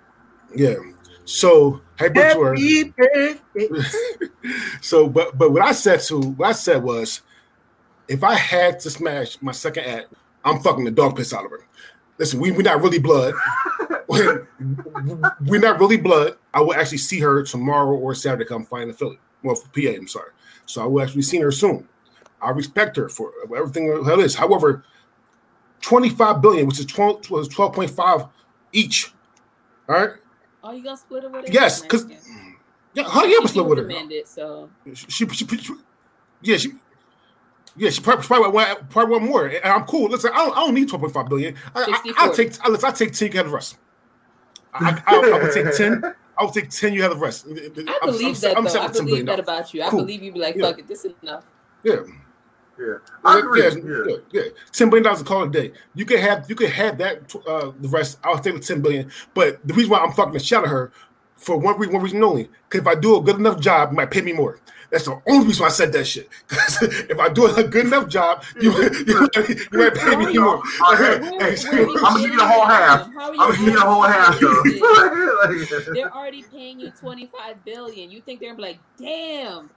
Yeah. 0.53 0.75
So 1.23 1.81
happy 1.95 2.13
birthday 2.13 2.33
to 2.33 2.41
her. 2.43 2.49
Happy 2.55 2.93
birthday. 3.55 3.99
so, 4.81 5.07
but 5.07 5.37
but 5.37 5.51
what 5.51 5.61
I 5.63 5.71
said 5.71 6.01
to 6.01 6.19
what 6.19 6.49
I 6.49 6.51
said 6.51 6.83
was, 6.83 7.21
if 8.07 8.23
I 8.23 8.35
had 8.35 8.79
to 8.81 8.89
smash 8.89 9.41
my 9.41 9.51
second 9.51 9.85
act, 9.85 10.13
I'm 10.43 10.59
fucking 10.61 10.83
the 10.85 10.91
dog 10.91 11.15
piss 11.17 11.33
out 11.33 11.45
of 11.45 11.51
her. 11.51 11.65
Listen, 12.17 12.39
we 12.39 12.51
we're 12.51 12.61
not 12.61 12.81
really 12.81 12.99
blood. 12.99 13.33
we're 14.07 15.59
not 15.59 15.79
really 15.79 15.97
blood. 15.97 16.37
I 16.53 16.61
will 16.61 16.73
actually 16.75 16.99
see 16.99 17.19
her 17.19 17.43
tomorrow 17.43 17.95
or 17.95 18.15
Saturday. 18.15 18.45
Come 18.45 18.65
find 18.65 18.89
the 18.89 18.93
Philly. 18.93 19.19
Well, 19.43 19.55
for 19.55 19.67
PA, 19.69 19.89
I'm 19.95 20.07
sorry. 20.07 20.31
So 20.65 20.81
I 20.81 20.85
will 20.85 21.01
actually 21.03 21.23
see 21.23 21.39
her 21.39 21.51
soon. 21.51 21.87
I 22.41 22.49
respect 22.51 22.95
her 22.97 23.09
for 23.09 23.31
everything 23.55 24.03
that 24.03 24.19
is. 24.19 24.35
However, 24.35 24.83
25 25.81 26.41
billion, 26.41 26.67
which 26.67 26.79
is 26.79 26.85
12 26.85 27.29
was 27.29 27.49
12.5 27.49 28.29
each. 28.71 29.13
All 29.89 29.95
right. 29.95 30.11
Are 30.63 30.73
you 30.73 30.83
gonna 30.83 30.97
split 30.97 31.23
it 31.23 31.31
with 31.31 31.47
her? 31.47 31.53
Yes, 31.53 31.81
'cause- 31.81 32.07
Yeah, 32.93 33.03
how 33.09 33.25
you 33.25 33.37
ever 33.37 33.47
split 33.47 33.65
with 33.65 33.77
her? 33.77 33.87
Demanded, 33.87 34.27
so 34.27 34.69
She, 34.93 35.27
she, 35.27 35.45
she, 35.45 35.73
yeah, 36.41 36.57
she, 36.57 36.71
yeah, 37.77 37.89
she 37.89 38.01
probably, 38.01 38.25
probably, 38.25 38.51
want, 38.51 38.89
probably 38.89 39.11
want 39.13 39.23
more. 39.25 39.47
And 39.47 39.65
I'm 39.65 39.83
cool. 39.85 40.09
Listen, 40.09 40.31
I 40.33 40.37
don't, 40.37 40.57
I 40.57 40.59
don't 40.61 40.73
need 40.73 40.89
12.5 40.89 41.29
billion. 41.29 41.55
I, 41.75 41.83
I, 42.05 42.13
I'll 42.17 42.33
take, 42.33 42.53
I, 42.65 42.69
listen, 42.69 42.85
I'll 42.87 42.93
take 42.93 43.11
10, 43.13 43.31
you 43.31 43.37
have 43.37 43.47
the 43.47 43.53
rest. 43.53 43.77
I, 44.73 45.01
I, 45.05 45.15
I, 45.15 45.29
I 45.31 45.43
would 45.43 45.51
take 45.53 45.75
10. 45.75 46.03
I 46.37 46.43
would 46.43 46.53
take 46.53 46.69
10, 46.69 46.93
you 46.93 47.01
have 47.01 47.11
the 47.11 47.17
rest. 47.17 47.45
I 47.47 48.05
believe 48.05 48.35
I'm, 48.35 48.41
that 48.41 48.57
I'm 48.57 48.63
though. 48.65 48.81
I 48.81 48.87
for 48.87 48.93
$10 48.93 48.93
believe 48.93 49.05
billion. 49.07 49.25
that 49.27 49.39
about 49.39 49.73
you. 49.73 49.83
I 49.83 49.89
Cool. 49.89 49.99
believe 50.01 50.21
you'd 50.23 50.33
be 50.33 50.39
like, 50.39 50.55
Yeah. 50.55 50.63
fuck 50.63 50.79
it, 50.79 50.87
this 50.87 51.05
is 51.05 51.13
enough. 51.21 51.45
Yeah. 51.83 51.97
Yeah. 52.77 52.95
I 53.23 53.39
agree. 53.39 53.63
Yeah, 53.63 53.69
Yeah. 53.75 54.03
yeah, 54.07 54.15
yeah. 54.33 54.41
Ten 54.73 54.89
billion 54.89 55.03
dollars 55.05 55.21
a 55.21 55.23
call 55.23 55.43
a 55.43 55.49
day. 55.49 55.71
You 55.93 56.03
could 56.03 56.19
have 56.19 56.45
you 56.49 56.55
could 56.55 56.71
have 56.71 56.97
that 56.97 57.33
uh 57.47 57.71
the 57.79 57.87
rest. 57.87 58.17
I'll 58.21 58.37
take 58.37 58.53
the 58.55 58.59
ten 58.59 58.81
billion. 58.81 59.09
But 59.33 59.65
the 59.65 59.73
reason 59.73 59.91
why 59.91 59.99
I'm 59.99 60.11
fucking 60.11 60.33
the 60.33 60.39
shit 60.39 60.57
out 60.57 60.65
of 60.65 60.71
her 60.71 60.91
for 61.37 61.57
one 61.57 61.77
reason, 61.79 61.93
one 61.93 62.03
reason 62.03 62.21
only. 62.21 62.49
Because 62.67 62.81
if 62.81 62.87
I 62.87 62.95
do 62.95 63.15
a 63.15 63.21
good 63.21 63.37
enough 63.37 63.61
job, 63.61 63.91
you 63.91 63.95
might 63.95 64.11
pay 64.11 64.21
me 64.21 64.33
more. 64.33 64.59
That's 64.91 65.05
the 65.05 65.21
only 65.27 65.47
reason 65.47 65.63
why 65.63 65.67
I 65.67 65.71
said 65.71 65.93
that 65.93 66.05
shit. 66.05 66.29
Because 66.47 66.81
if 66.81 67.19
I 67.19 67.29
do 67.29 67.47
a 67.47 67.63
good 67.63 67.85
enough 67.87 68.07
job, 68.07 68.43
you 68.61 68.71
you, 69.07 69.27
you 69.71 69.79
might 69.79 69.95
pay 69.95 70.15
me 70.15 70.37
more. 70.37 70.61
Okay. 70.93 71.15
Hey, 71.45 71.55
I'm 71.69 71.93
gonna 71.93 72.21
give 72.21 72.31
you 72.31 72.37
the 72.37 72.47
whole 72.47 72.65
half. 72.65 73.07
I'm 73.07 73.35
gonna 73.35 73.57
give 73.57 73.67
you 73.67 73.73
the 73.73 73.81
whole 73.81 74.03
half. 74.03 74.39
They're 75.93 76.15
already 76.15 76.43
paying 76.43 76.79
you 76.79 76.91
25 76.91 77.63
billion. 77.65 78.09
You 78.09 78.21
think 78.21 78.39
they're 78.39 78.49
gonna 78.49 78.57
be 78.57 78.69
like, 78.69 78.79
damn. 78.97 79.69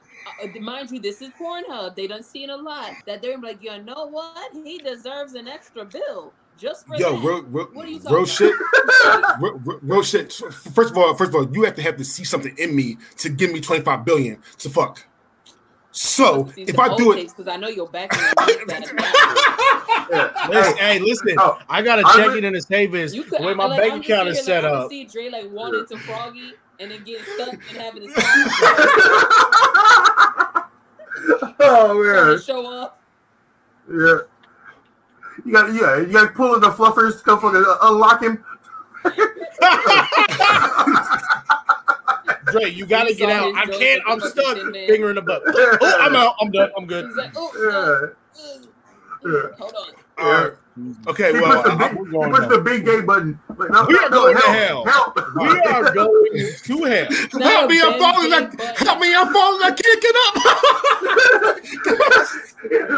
Uh, 0.43 0.61
mind 0.61 0.91
you, 0.91 1.01
this 1.01 1.23
is 1.23 1.31
Pornhub. 1.31 1.95
They 1.95 2.07
done 2.07 2.23
seen 2.23 2.51
a 2.51 2.57
lot. 2.57 2.93
That 3.07 3.23
they're 3.23 3.39
like, 3.39 3.63
you 3.63 3.83
know 3.83 4.07
what? 4.09 4.53
He 4.53 4.79
deserves 4.79 5.35
an 5.35 5.49
extra 5.49 5.85
bill 5.85 6.33
just 6.59 6.87
for 6.87 6.97
Yo, 6.97 7.13
that. 7.13 7.19
real, 7.27 7.43
real, 7.45 7.67
What 7.73 7.87
are 7.87 7.89
you 7.89 7.99
real 8.01 8.27
talking 8.27 8.27
shit. 8.27 8.55
real, 9.41 9.53
real- 9.65 9.79
real 9.83 10.03
shit. 10.03 10.33
First 10.75 10.91
of 10.91 10.99
all, 10.99 11.15
first 11.15 11.31
of 11.31 11.37
all, 11.37 11.49
you 11.55 11.63
have 11.65 11.75
to 11.77 11.83
have 11.83 11.97
to 11.97 12.05
see 12.05 12.25
something 12.25 12.55
in 12.59 12.75
me 12.77 12.99
to 13.19 13.29
give 13.29 13.53
me 13.53 13.61
twenty 13.61 13.83
five 13.83 14.05
billion 14.05 14.39
to 14.59 14.69
fuck. 14.69 15.07
So 15.91 16.53
if 16.57 16.79
I 16.79 16.95
do 16.97 17.13
it, 17.13 17.29
because 17.29 17.49
I 17.49 17.57
know 17.57 17.69
you're 17.69 17.89
back. 17.89 18.11
that. 18.11 19.55
Listen, 20.51 20.77
hey, 20.79 20.99
listen. 21.01 21.35
Oh, 21.39 21.59
I 21.69 21.83
gotta 21.83 22.03
I 22.07 22.15
check 22.17 22.29
re- 22.33 22.39
it 22.39 22.45
in 22.45 22.53
the 22.55 22.63
savings 22.63 23.15
You 23.15 23.25
could, 23.25 23.41
the 23.41 23.47
way 23.47 23.55
my 23.55 23.67
like, 23.67 23.81
bank 23.81 23.93
I'm 23.95 24.01
account 24.01 24.29
is 24.29 24.43
set 24.45 24.65
like, 24.65 24.73
I 24.73 24.77
up. 24.77 24.91
see 24.91 25.05
Dre 25.05 25.29
like 25.29 25.51
walking 25.51 25.85
to 25.87 25.99
Froggy 25.99 26.53
and 26.81 26.91
then 26.91 27.03
getting 27.05 27.25
stuck 27.35 27.53
and 27.53 27.63
having 27.79 28.07
to 28.07 28.09
oh 31.61 32.03
man. 32.03 32.41
show 32.41 32.67
up. 32.67 33.01
Yeah. 33.91 34.19
You 35.45 35.53
got 35.53 35.73
yeah, 35.73 35.99
you 36.01 36.13
got 36.13 36.23
to 36.29 36.33
pull 36.35 36.55
in 36.55 36.61
the 36.61 36.71
fluffers, 36.71 37.23
come 37.23 37.41
fucking 37.41 37.65
uh, 37.67 37.77
unlock 37.83 38.23
him. 38.23 38.45
Dre, 42.51 42.71
you 42.71 42.87
gotta 42.87 43.15
get 43.15 43.31
out. 43.31 43.55
I 43.57 43.67
can't. 43.67 44.03
I'm 44.07 44.21
stuck. 44.21 44.57
fucking. 44.57 44.73
Finger 44.73 45.11
in 45.11 45.17
the 45.17 45.23
butt. 45.23 45.43
Oh, 45.47 45.99
I'm 46.01 46.17
out. 46.17 46.35
I'm 46.41 46.51
done. 46.51 46.71
I'm 46.77 46.87
good. 46.87 47.07
He's 47.07 47.17
like, 47.17 47.33
oh, 47.37 47.53
Yeah. 47.61 48.45
uh, 48.45 48.59
Yeah. 49.25 49.57
hold 49.59 49.75
on. 49.75 49.95
all 50.25 50.33
right. 50.45 50.53
Okay, 51.07 51.33
well, 51.33 51.63
pushed 51.63 51.71
the 51.71 51.77
big, 51.79 51.97
we're 51.99 52.07
he 52.07 52.13
going 52.13 52.31
pushed 52.31 52.43
now. 52.43 52.49
the 52.57 52.63
big 52.63 52.85
gay 52.85 53.01
button. 53.01 53.39
Like, 53.57 53.71
no, 53.71 53.85
we 53.89 53.97
are 53.99 54.11
no, 54.11 54.23
going 54.23 54.37
to 54.37 54.43
hell. 54.43 54.85
Help. 54.85 55.17
We 55.37 55.47
are 55.49 55.93
going 55.95 56.31
to 56.35 56.53
hell. 56.89 57.09
help 57.43 57.71
me! 57.71 57.81
I'm 57.83 57.99
falling. 57.99 58.31
Like, 58.31 58.61
help 58.79 58.99
me! 59.01 59.15
I'm 59.15 59.33
falling. 59.33 59.63
I 59.63 59.71
can't 59.71 60.03
get 60.03 60.15
up. 60.27 60.35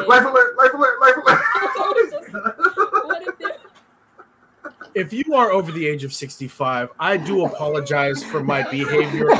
life 0.08 0.24
alert! 0.26 0.56
Life 0.58 0.74
alert! 0.74 1.00
Life 1.00 1.16
alert! 1.16 1.42
So 1.76 1.92
it's 1.96 2.12
just- 2.12 2.32
what 2.32 3.20
if 4.94 5.12
you 5.12 5.34
are 5.34 5.52
over 5.52 5.70
the 5.70 5.86
age 5.86 6.02
of 6.04 6.12
65, 6.12 6.88
I 6.98 7.16
do 7.16 7.44
apologize 7.44 8.24
for 8.24 8.42
my 8.42 8.62
behavior, 8.70 9.30
of, 9.30 9.38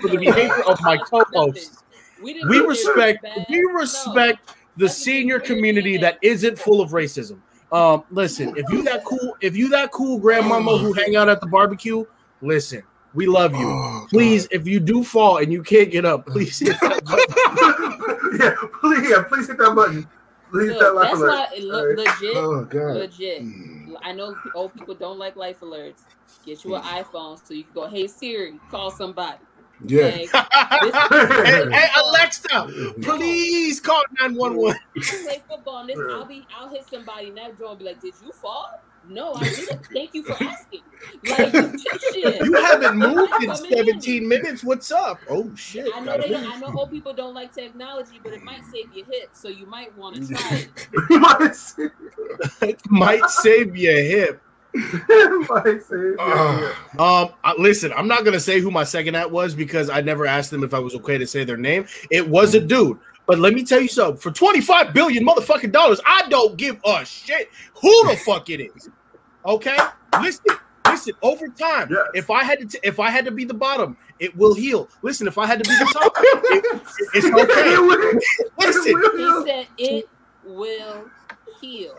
for 0.00 0.08
the 0.08 0.16
behavior 0.18 0.62
of 0.66 0.80
my 0.82 0.96
co-hosts. 0.96 1.82
We, 2.22 2.34
didn't 2.34 2.48
We 2.48 2.58
think 2.58 2.62
they 2.62 2.66
were 2.66 2.68
respect, 2.68 3.26
we 3.50 3.60
No. 3.62 3.72
respect 3.72 4.54
the 4.76 4.88
senior 4.88 5.40
community 5.40 5.96
that 5.98 6.18
isn't 6.22 6.56
full 6.58 6.80
of 6.80 6.90
racism. 6.90 7.38
Um, 7.72 8.04
listen, 8.10 8.54
if 8.56 8.68
you 8.70 8.82
that 8.84 9.04
cool, 9.04 9.34
if 9.40 9.56
you 9.56 9.68
that 9.70 9.90
cool 9.92 10.18
grandmama 10.18 10.76
who 10.76 10.92
hang 10.92 11.16
out 11.16 11.28
at 11.30 11.40
the 11.40 11.46
barbecue, 11.46 12.04
listen, 12.42 12.82
we 13.14 13.26
love 13.26 13.52
you. 13.54 13.66
Oh, 13.66 14.06
Please, 14.10 14.46
if 14.50 14.66
you 14.68 14.78
do 14.78 15.02
fall 15.02 15.38
and 15.38 15.50
you 15.50 15.62
can't 15.62 15.90
get 15.90 16.04
up, 16.04 16.26
please 16.26 16.58
hit 16.58 16.78
that 16.80 17.02
button. 17.04 18.38
yeah, 18.40 18.54
please, 18.80 19.10
yeah, 19.10 19.22
please 19.22 19.46
hit 19.48 19.56
that 19.58 19.74
button. 19.74 20.06
Please 20.50 20.70
hit 20.72 20.80
that 20.80 20.94
Look, 20.94 21.02
that's 21.04 21.16
alert. 21.18 21.28
why 21.30 21.58
look, 21.62 21.96
legit, 21.96 22.36
Oh 22.36 22.64
god. 22.64 22.96
legit. 22.96 23.42
I 24.02 24.12
know 24.12 24.36
old 24.54 24.74
people 24.74 24.94
don't 24.94 25.18
like 25.18 25.36
life 25.36 25.60
alerts. 25.60 26.02
Get 26.44 26.64
you 26.64 26.74
an 26.74 26.82
iPhone 26.82 27.40
so 27.46 27.54
you 27.54 27.64
can 27.64 27.72
go, 27.72 27.86
hey 27.88 28.06
Siri, 28.06 28.58
call 28.70 28.90
somebody. 28.90 29.38
Yeah. 29.86 30.02
Like, 30.04 30.30
hey, 31.46 31.70
hey, 31.70 31.88
Alexa, 31.98 32.94
please 33.02 33.80
call 33.80 34.02
911. 34.20 34.80
play 34.94 35.42
football 35.48 35.86
this, 35.86 35.98
I'll 36.10 36.24
be 36.24 36.46
I'll 36.56 36.68
hit 36.68 36.84
somebody 36.88 37.28
and 37.28 37.36
that 37.38 37.58
joint 37.58 37.78
be 37.78 37.84
like, 37.86 38.00
Did 38.00 38.14
you 38.24 38.32
fall? 38.32 38.70
No, 39.08 39.34
I 39.34 39.42
didn't. 39.42 39.84
Thank 39.92 40.14
you 40.14 40.22
for 40.22 40.32
asking. 40.44 40.82
Like. 41.28 41.52
You 42.14 42.54
haven't 42.62 42.96
moved 42.98 43.32
in 43.42 43.50
Come 43.50 43.64
in. 43.64 43.76
17 43.76 44.28
minutes. 44.28 44.62
What's 44.62 44.92
up? 44.92 45.18
Oh 45.28 45.52
shit. 45.56 45.88
I 45.92 45.98
know 46.00 46.16
they. 46.18 46.32
I 46.36 46.56
know 46.60 46.72
old 46.72 46.90
people 46.92 47.12
don't 47.12 47.34
like 47.34 47.52
technology, 47.52 48.20
but 48.22 48.32
it 48.32 48.44
might 48.44 48.64
save 48.66 48.94
your 48.94 49.04
hip, 49.06 49.30
so 49.32 49.48
you 49.48 49.66
might 49.66 49.96
want 49.98 50.16
to 50.28 50.34
try 50.34 50.56
it. 50.56 50.88
You 51.10 51.18
might 51.18 51.56
say- 51.56 51.88
It 52.62 52.80
might 52.88 53.28
save 53.28 53.76
your 53.76 54.00
hip. 54.00 54.40
you 55.08 55.46
might 55.50 55.82
say- 55.82 56.14
yeah, 56.18 56.74
Ah. 56.98 57.22
Um, 57.24 57.30
I- 57.44 57.54
listen, 57.58 57.92
I'm 57.94 58.08
not 58.08 58.24
gonna 58.24 58.40
say 58.40 58.60
who 58.60 58.70
my 58.70 58.84
second 58.84 59.14
at 59.14 59.30
was 59.30 59.54
because 59.54 59.90
I 59.90 60.00
never 60.00 60.26
asked 60.26 60.50
them 60.50 60.64
if 60.64 60.72
I 60.74 60.78
was 60.78 60.94
okay 60.96 61.18
to 61.18 61.26
say 61.26 61.44
their 61.44 61.56
name. 61.56 61.86
It 62.10 62.26
was 62.28 62.54
a 62.54 62.60
dude. 62.60 62.98
But 63.26 63.38
let 63.38 63.54
me 63.54 63.64
tell 63.64 63.80
you 63.80 63.88
something. 63.88 64.16
For 64.20 64.30
25 64.32 64.92
billion 64.92 65.24
motherfucking 65.24 65.70
dollars, 65.72 66.00
I 66.04 66.28
don't 66.28 66.56
give 66.56 66.80
a 66.84 67.04
shit 67.04 67.50
who 67.80 68.08
the 68.08 68.16
fuck 68.16 68.50
it 68.50 68.60
is. 68.60 68.88
Okay, 69.46 69.76
listen, 70.20 70.44
listen. 70.86 71.12
Over 71.22 71.48
time, 71.48 71.88
Yes. 71.90 72.00
if 72.14 72.30
I 72.30 72.42
had 72.42 72.58
to, 72.60 72.66
t- 72.66 72.78
if 72.82 72.98
I 72.98 73.10
had 73.10 73.24
to 73.26 73.30
be 73.30 73.44
the 73.44 73.54
bottom, 73.54 73.96
it 74.18 74.36
will 74.36 74.54
heal. 74.54 74.88
Listen, 75.02 75.26
if 75.28 75.38
I 75.38 75.46
had 75.46 75.62
to 75.62 75.68
be 75.70 75.76
the 75.76 75.90
top, 75.92 76.12
it- 76.16 76.82
it's 77.14 77.26
okay. 77.26 77.78
will- 77.78 78.20
Listen, 78.58 78.82
it 78.86 79.12
will 79.14 79.44
He 79.44 79.50
said 79.50 79.66
it 79.78 80.08
will 80.44 81.04
heal. 81.60 81.96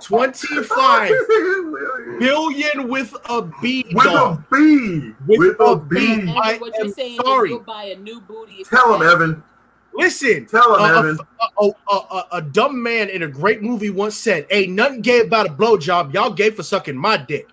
25 0.00 1.10
It 1.10 1.28
will 1.28 2.18
heal. 2.18 2.18
billion 2.18 2.88
with 2.88 3.14
a 3.28 3.42
B, 3.60 3.84
With 3.92 4.04
dog. 4.04 4.38
a 4.50 4.54
B. 4.54 5.12
With 5.26 5.38
With 5.38 5.60
a 5.60 5.64
a 5.64 5.76
B. 5.76 5.96
B. 5.96 6.20
And 6.22 6.60
what 6.60 6.74
am 6.78 6.86
you're 6.86 6.94
saying 6.94 7.18
sorry. 7.24 7.48
is 7.50 7.54
you'll 7.54 7.60
buy 7.60 7.84
a 7.84 7.96
new 7.96 8.20
booty. 8.20 8.64
Tell 8.64 8.94
him, 8.94 9.02
Evan. 9.06 9.42
Listen, 9.94 10.46
Tell 10.46 10.74
him, 10.76 10.80
a, 10.94 10.98
Evan. 10.98 11.18
a, 11.60 11.64
a, 11.90 11.94
a, 11.94 12.26
a 12.32 12.42
dumb 12.42 12.82
man 12.82 13.10
in 13.10 13.24
a 13.24 13.28
great 13.28 13.62
movie 13.62 13.90
once 13.90 14.16
said, 14.16 14.46
"Ain't 14.50 14.72
nothing 14.72 15.02
gay 15.02 15.20
about 15.20 15.46
a 15.46 15.50
blowjob. 15.52 16.14
Y'all 16.14 16.32
gay 16.32 16.50
for 16.50 16.62
sucking 16.62 16.96
my 16.96 17.16
dick." 17.18 17.48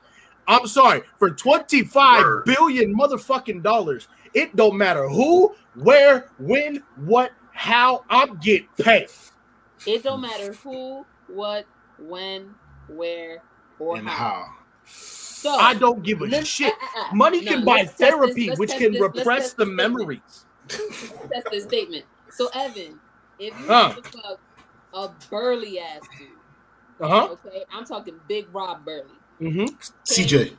I'm 0.48 0.66
sorry 0.66 1.02
for 1.20 1.30
twenty-five 1.32 2.46
billion 2.46 2.98
Word. 2.98 3.12
motherfucking 3.12 3.62
dollars. 3.62 4.08
It 4.34 4.56
don't 4.56 4.78
matter 4.78 5.08
who, 5.10 5.54
where, 5.76 6.32
when, 6.40 6.82
what 6.96 7.32
how 7.52 8.06
I'm 8.10 8.38
getting 8.38 8.68
paid. 8.82 9.08
It 9.86 10.04
don't 10.04 10.22
matter 10.22 10.54
who, 10.54 11.06
what, 11.28 11.66
when, 12.02 12.54
where, 12.88 13.42
or 13.80 13.98
And 13.98 14.08
how. 14.08 14.16
how? 14.16 14.56
So 14.86 15.52
I 15.52 15.74
don't 15.74 16.04
give 16.04 16.22
a 16.22 16.26
let's- 16.26 16.48
shit. 16.48 16.74
uh, 16.74 17.00
uh, 17.00 17.02
uh. 17.12 17.16
Money 17.16 17.42
No, 17.42 17.52
can 17.52 17.66
buy 17.66 17.76
let's 17.78 17.94
this- 17.94 18.10
therapy, 18.10 18.50
which 18.56 18.72
can 18.72 18.92
this- 18.94 19.02
repress 19.02 19.54
the 19.54 19.66
statement. 19.66 19.76
memories. 19.76 20.46
That's 20.68 21.50
the 21.52 21.62
statement. 21.62 22.06
So 22.32 22.48
Evan, 22.54 23.00
if 23.40 23.58
you 23.60 23.66
Huh. 23.68 23.94
look 23.96 24.14
up 24.26 24.40
a 24.94 25.10
burly 25.30 25.80
ass 25.80 26.02
dude, 26.18 26.28
Uh 27.02 27.08
huh. 27.08 27.28
okay, 27.34 27.64
I'm 27.72 27.86
talking 27.86 28.20
Big 28.28 28.48
Rob 28.54 28.84
Burley, 28.86 29.06
Mm-hmm. 29.42 29.76
CJ. 30.04 30.56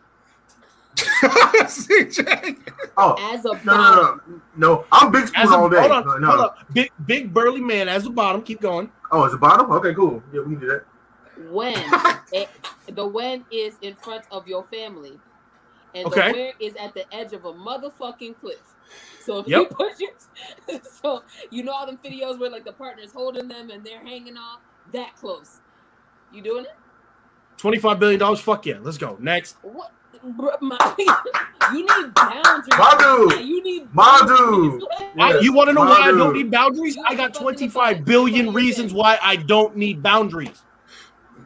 CJ. 0.96 2.56
Oh, 2.96 3.14
as 3.32 3.44
a 3.46 3.52
no, 3.64 3.76
no, 3.76 3.94
no, 4.26 4.40
no. 4.56 4.84
I'm 4.92 5.10
big 5.10 5.28
spoon 5.28 5.46
a, 5.46 5.56
all 5.56 5.68
day. 5.70 5.80
hold 5.80 5.92
on, 5.92 6.04
no, 6.06 6.16
no. 6.18 6.26
hold 6.28 6.40
on. 6.40 6.50
Big, 6.74 6.90
big 7.06 7.32
burly 7.32 7.60
man 7.62 7.88
as 7.88 8.04
a 8.04 8.10
bottom. 8.10 8.42
Keep 8.42 8.60
going. 8.60 8.90
Oh, 9.10 9.24
as 9.24 9.32
a 9.32 9.38
bottom. 9.38 9.70
Okay, 9.70 9.94
cool. 9.94 10.22
Yeah, 10.34 10.40
we 10.40 10.54
can 10.56 10.60
do 10.60 10.66
that. 10.66 10.84
When 11.50 11.74
it, 12.32 12.48
eh, 12.88 12.92
the 12.92 13.06
when 13.06 13.44
is 13.50 13.76
in 13.82 13.94
front 13.96 14.24
of 14.30 14.46
your 14.46 14.64
family, 14.64 15.18
and 15.94 16.06
Okay. 16.06 16.28
the 16.32 16.38
where 16.38 16.52
is 16.60 16.76
at 16.76 16.94
the 16.94 17.12
edge 17.14 17.32
of 17.32 17.44
a 17.44 17.52
motherfucking 17.52 18.38
cliff. 18.40 18.58
So 19.24 19.38
if 19.38 19.48
Yep. 19.48 19.60
you 19.60 19.66
put 19.76 20.00
your, 20.00 20.80
so 20.82 21.22
you 21.50 21.62
know 21.62 21.72
all 21.72 21.86
them 21.86 21.98
videos 22.04 22.38
where 22.38 22.50
like 22.50 22.64
the 22.64 22.72
partner's 22.72 23.12
holding 23.12 23.48
them 23.48 23.70
and 23.70 23.84
they're 23.84 24.04
hanging 24.04 24.36
off 24.36 24.60
that 24.92 25.14
close. 25.16 25.60
You 26.32 26.42
doing 26.42 26.64
it? 26.64 26.70
Twenty-five 27.56 27.98
billion 28.00 28.18
dollars. 28.20 28.40
Fuck 28.40 28.66
yeah. 28.66 28.78
Let's 28.80 28.98
go. 28.98 29.16
Next. 29.20 29.56
What? 29.62 29.92
Bruh, 30.24 30.60
my, 30.60 30.76
you 31.72 31.86
need 31.86 32.14
boundaries. 32.14 32.68
Madu. 32.76 33.42
You 33.42 33.62
need 33.62 33.94
Madu. 33.94 34.36
boundaries. 34.36 34.84
I- 35.18 35.30
Yes, 35.32 35.42
you 35.44 35.52
want 35.52 35.68
to 35.68 35.72
know 35.74 35.80
why 35.82 36.00
I 36.02 36.10
don't 36.12 36.34
need 36.34 36.50
boundaries? 36.50 36.96
I 37.06 37.14
got 37.14 37.34
twenty-five 37.34 38.04
billion 38.04 38.52
reasons 38.52 38.92
why 38.94 39.18
I 39.22 39.36
don't 39.36 39.76
need 39.76 40.02
boundaries. 40.02 40.62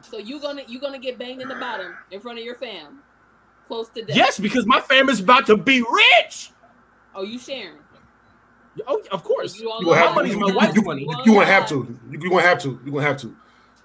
So 0.09 0.17
you 0.17 0.39
gonna 0.39 0.61
you 0.67 0.79
gonna 0.79 0.99
get 0.99 1.17
banged 1.17 1.41
in 1.41 1.47
the 1.47 1.55
bottom 1.55 1.95
in 2.11 2.19
front 2.19 2.37
of 2.39 2.45
your 2.45 2.55
fam, 2.55 2.99
close 3.67 3.89
to 3.89 4.03
death. 4.03 4.15
Yes, 4.15 4.39
because 4.39 4.65
my 4.65 4.79
fam 4.81 5.09
is 5.09 5.19
about 5.19 5.45
to 5.47 5.57
be 5.57 5.81
rich. 5.81 6.51
Oh, 7.15 7.23
you 7.23 7.39
sharing? 7.39 7.77
Oh, 8.87 9.01
of 9.11 9.23
course. 9.23 9.57
You 9.57 9.71
You 9.79 9.85
gonna 9.85 9.97
have, 9.97 10.15
money's 10.15 10.33
you, 10.33 10.39
my 10.39 10.47
you, 10.49 10.55
wife's 10.55 10.75
you, 10.75 10.81
money. 10.81 11.07
you 11.25 11.33
won't 11.33 11.47
have 11.47 11.67
to. 11.69 11.97
You, 12.11 12.19
you 12.19 12.29
gonna 12.29 12.41
have 12.41 12.61
to. 12.63 12.79
You 12.85 12.91
gonna 12.91 13.03
have 13.03 13.17
to. 13.21 13.35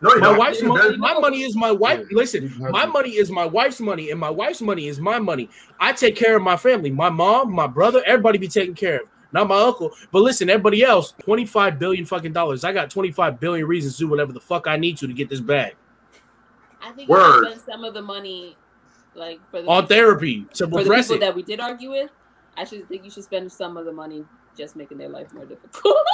No, 0.02 0.10
you're 0.10 0.20
My 0.20 0.30
not. 0.30 0.38
wife's 0.38 0.60
You're 0.60 0.68
money. 0.70 0.96
not. 0.96 0.98
My 0.98 1.20
money 1.20 1.42
is 1.42 1.54
my 1.54 1.70
wife. 1.70 2.00
Yeah, 2.10 2.16
Listen, 2.16 2.54
my 2.58 2.86
to. 2.86 2.90
money 2.90 3.10
is 3.10 3.30
my 3.30 3.44
wife's 3.44 3.80
money, 3.80 4.10
and 4.10 4.18
my 4.18 4.30
wife's 4.30 4.62
money 4.62 4.88
is 4.88 4.98
my 4.98 5.18
money. 5.18 5.48
I 5.78 5.92
take 5.92 6.16
care 6.16 6.36
of 6.36 6.42
my 6.42 6.56
family. 6.56 6.90
My 6.90 7.10
mom, 7.10 7.52
my 7.52 7.66
brother, 7.66 8.02
everybody 8.06 8.38
be 8.38 8.48
taken 8.48 8.74
care 8.74 9.02
of. 9.02 9.08
Not 9.32 9.46
my 9.46 9.60
uncle, 9.60 9.92
but 10.10 10.22
listen, 10.22 10.50
everybody 10.50 10.82
else. 10.82 11.12
Twenty-five 11.22 11.78
billion 11.78 12.04
fucking 12.04 12.32
dollars. 12.32 12.64
I 12.64 12.72
got 12.72 12.90
twenty-five 12.90 13.38
billion 13.38 13.66
reasons 13.66 13.94
to 13.98 14.00
do 14.04 14.08
whatever 14.08 14.32
the 14.32 14.40
fuck 14.40 14.66
I 14.66 14.76
need 14.76 14.96
to 14.98 15.06
to 15.06 15.12
get 15.12 15.28
this 15.28 15.40
bag 15.40 15.76
I 16.82 16.92
think 16.92 17.08
you 17.08 17.14
Word. 17.14 17.44
should 17.44 17.60
spend 17.60 17.60
some 17.72 17.84
of 17.84 17.94
the 17.94 18.02
money, 18.02 18.56
like 19.14 19.40
for 19.50 19.62
the 19.62 19.68
on 19.68 19.82
people- 19.84 19.96
therapy 19.96 20.44
to 20.54 20.66
for 20.68 20.82
the 20.84 20.90
people 20.94 21.16
it. 21.16 21.20
that 21.20 21.34
we 21.34 21.42
did 21.42 21.60
argue 21.60 21.90
with. 21.90 22.10
I 22.56 22.64
should 22.64 22.88
think 22.88 23.04
you 23.04 23.10
should 23.10 23.24
spend 23.24 23.50
some 23.50 23.76
of 23.76 23.84
the 23.86 23.92
money 23.92 24.24
just 24.56 24.76
making 24.76 24.98
their 24.98 25.08
life 25.08 25.32
more 25.32 25.44
difficult. 25.46 25.96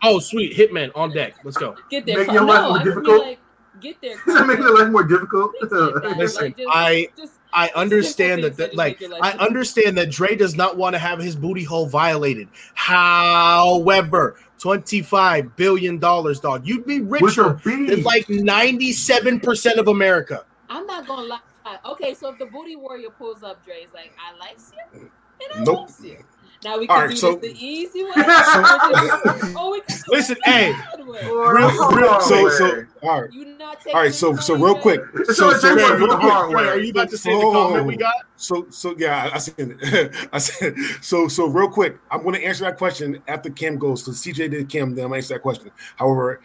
Oh, 0.00 0.20
sweet, 0.20 0.56
Hitman 0.56 0.92
on 0.94 1.10
deck. 1.12 1.34
Let's 1.42 1.56
go. 1.56 1.74
get 1.90 2.06
their 2.06 2.18
Making 2.18 2.26
car- 2.26 2.34
your 2.36 2.44
life 2.44 2.60
no, 2.62 2.68
more 2.68 2.78
I 2.78 2.84
mean, 2.84 2.94
difficult? 2.94 3.22
like, 3.26 3.38
get 3.80 4.00
their 4.00 4.12
Is 4.12 4.20
that 4.26 4.46
making 4.46 4.64
their 4.64 4.74
life 4.74 4.90
more 4.92 5.02
difficult? 5.02 5.50
Things 5.60 5.72
like 5.72 5.94
that. 6.02 6.16
Listen, 6.16 6.44
Like, 6.44 6.56
just- 6.56 6.68
I 6.72 7.08
just 7.16 7.32
I 7.52 7.70
understand 7.74 8.44
that, 8.44 8.56
that 8.58 8.70
that 8.70 8.76
like 8.76 9.00
make 9.00 9.00
your 9.00 9.18
life 9.18 9.34
I 9.34 9.44
understand 9.44 9.98
that 9.98 10.10
Dre 10.12 10.36
does 10.36 10.54
not 10.54 10.76
want 10.76 10.94
to 10.94 11.00
have 11.00 11.18
his 11.18 11.34
booty 11.34 11.64
hole 11.64 11.86
violated. 11.88 12.46
However, 12.74 14.36
twenty-five 14.58 15.56
billion 15.56 15.98
dollars, 15.98 16.40
dog. 16.40 16.66
You'd 16.66 16.84
be 16.86 17.00
With 17.00 17.22
richer 17.22 17.60
than 17.64 18.02
like 18.02 18.28
ninety-seven 18.28 19.40
percent 19.40 19.78
of 19.78 19.88
America. 19.88 20.44
I'm 20.68 20.86
not 20.86 21.06
gonna 21.06 21.26
lie. 21.26 21.38
Okay, 21.84 22.14
so 22.14 22.30
if 22.30 22.38
the 22.38 22.46
booty 22.46 22.76
warrior 22.76 23.10
pulls 23.10 23.42
up, 23.42 23.62
Dre's 23.64 23.88
like, 23.92 24.12
I 24.18 24.36
like 24.38 24.56
you 24.94 25.10
and 25.50 25.60
I 25.60 25.64
Nope. 25.64 25.76
wants 25.76 26.00
you. 26.02 26.16
Now 26.64 26.78
we 26.78 26.86
can 26.86 26.96
right, 26.98 27.10
do 27.10 27.16
so- 27.16 27.36
this 27.36 27.52
the 27.52 27.64
easy 27.64 28.02
way. 28.04 28.10
So- 28.14 28.22
oh, 28.24 29.70
we 29.72 29.80
can 29.82 29.98
Listen, 30.08 30.36
it 30.38 30.50
hey, 30.50 30.72
hard 30.72 30.97
way. 30.97 30.97
Real- 31.22 31.68
Hold 31.70 31.96
real- 31.96 32.20
So, 32.20 32.48
so, 32.48 32.84
all 33.02 33.22
right, 33.22 33.32
You 33.32 33.44
not 33.46 33.68
all 33.68 33.74
taking 33.76 33.94
right. 33.94 34.14
So, 34.14 34.36
so 34.36 34.54
real 34.54 34.74
quick. 34.78 35.00
So 35.26 35.32
So, 35.32 35.52
so, 35.52 35.58
so 35.58 35.74
real 35.96 36.16
quick. 36.18 36.50
Dre, 36.50 36.66
are 36.68 36.78
you 36.78 36.90
about 36.90 37.10
to 37.10 37.18
say 37.18 37.34
the 37.34 37.40
comment 37.52 37.86
we 37.86 37.96
got? 37.96 38.14
So, 38.36 38.66
so 38.70 38.94
yeah, 38.98 39.28
I 39.32 39.34
I 39.34 39.38
said 39.38 39.54
it. 39.58 40.28
I 40.32 40.38
said 40.38 40.74
so. 41.00 41.28
So 41.28 41.46
real 41.46 41.68
quick, 41.68 41.98
I'm 42.10 42.22
going 42.22 42.34
to 42.34 42.44
answer 42.44 42.64
that 42.64 42.76
question 42.78 43.22
after 43.28 43.50
Kim 43.50 43.78
goes. 43.78 44.04
So 44.04 44.12
CJ 44.12 44.50
did 44.50 44.68
Kim, 44.68 44.94
then 44.94 45.04
I'm 45.04 45.10
gonna 45.10 45.16
answer 45.18 45.34
that 45.34 45.40
question. 45.42 45.70
However, 45.96 46.40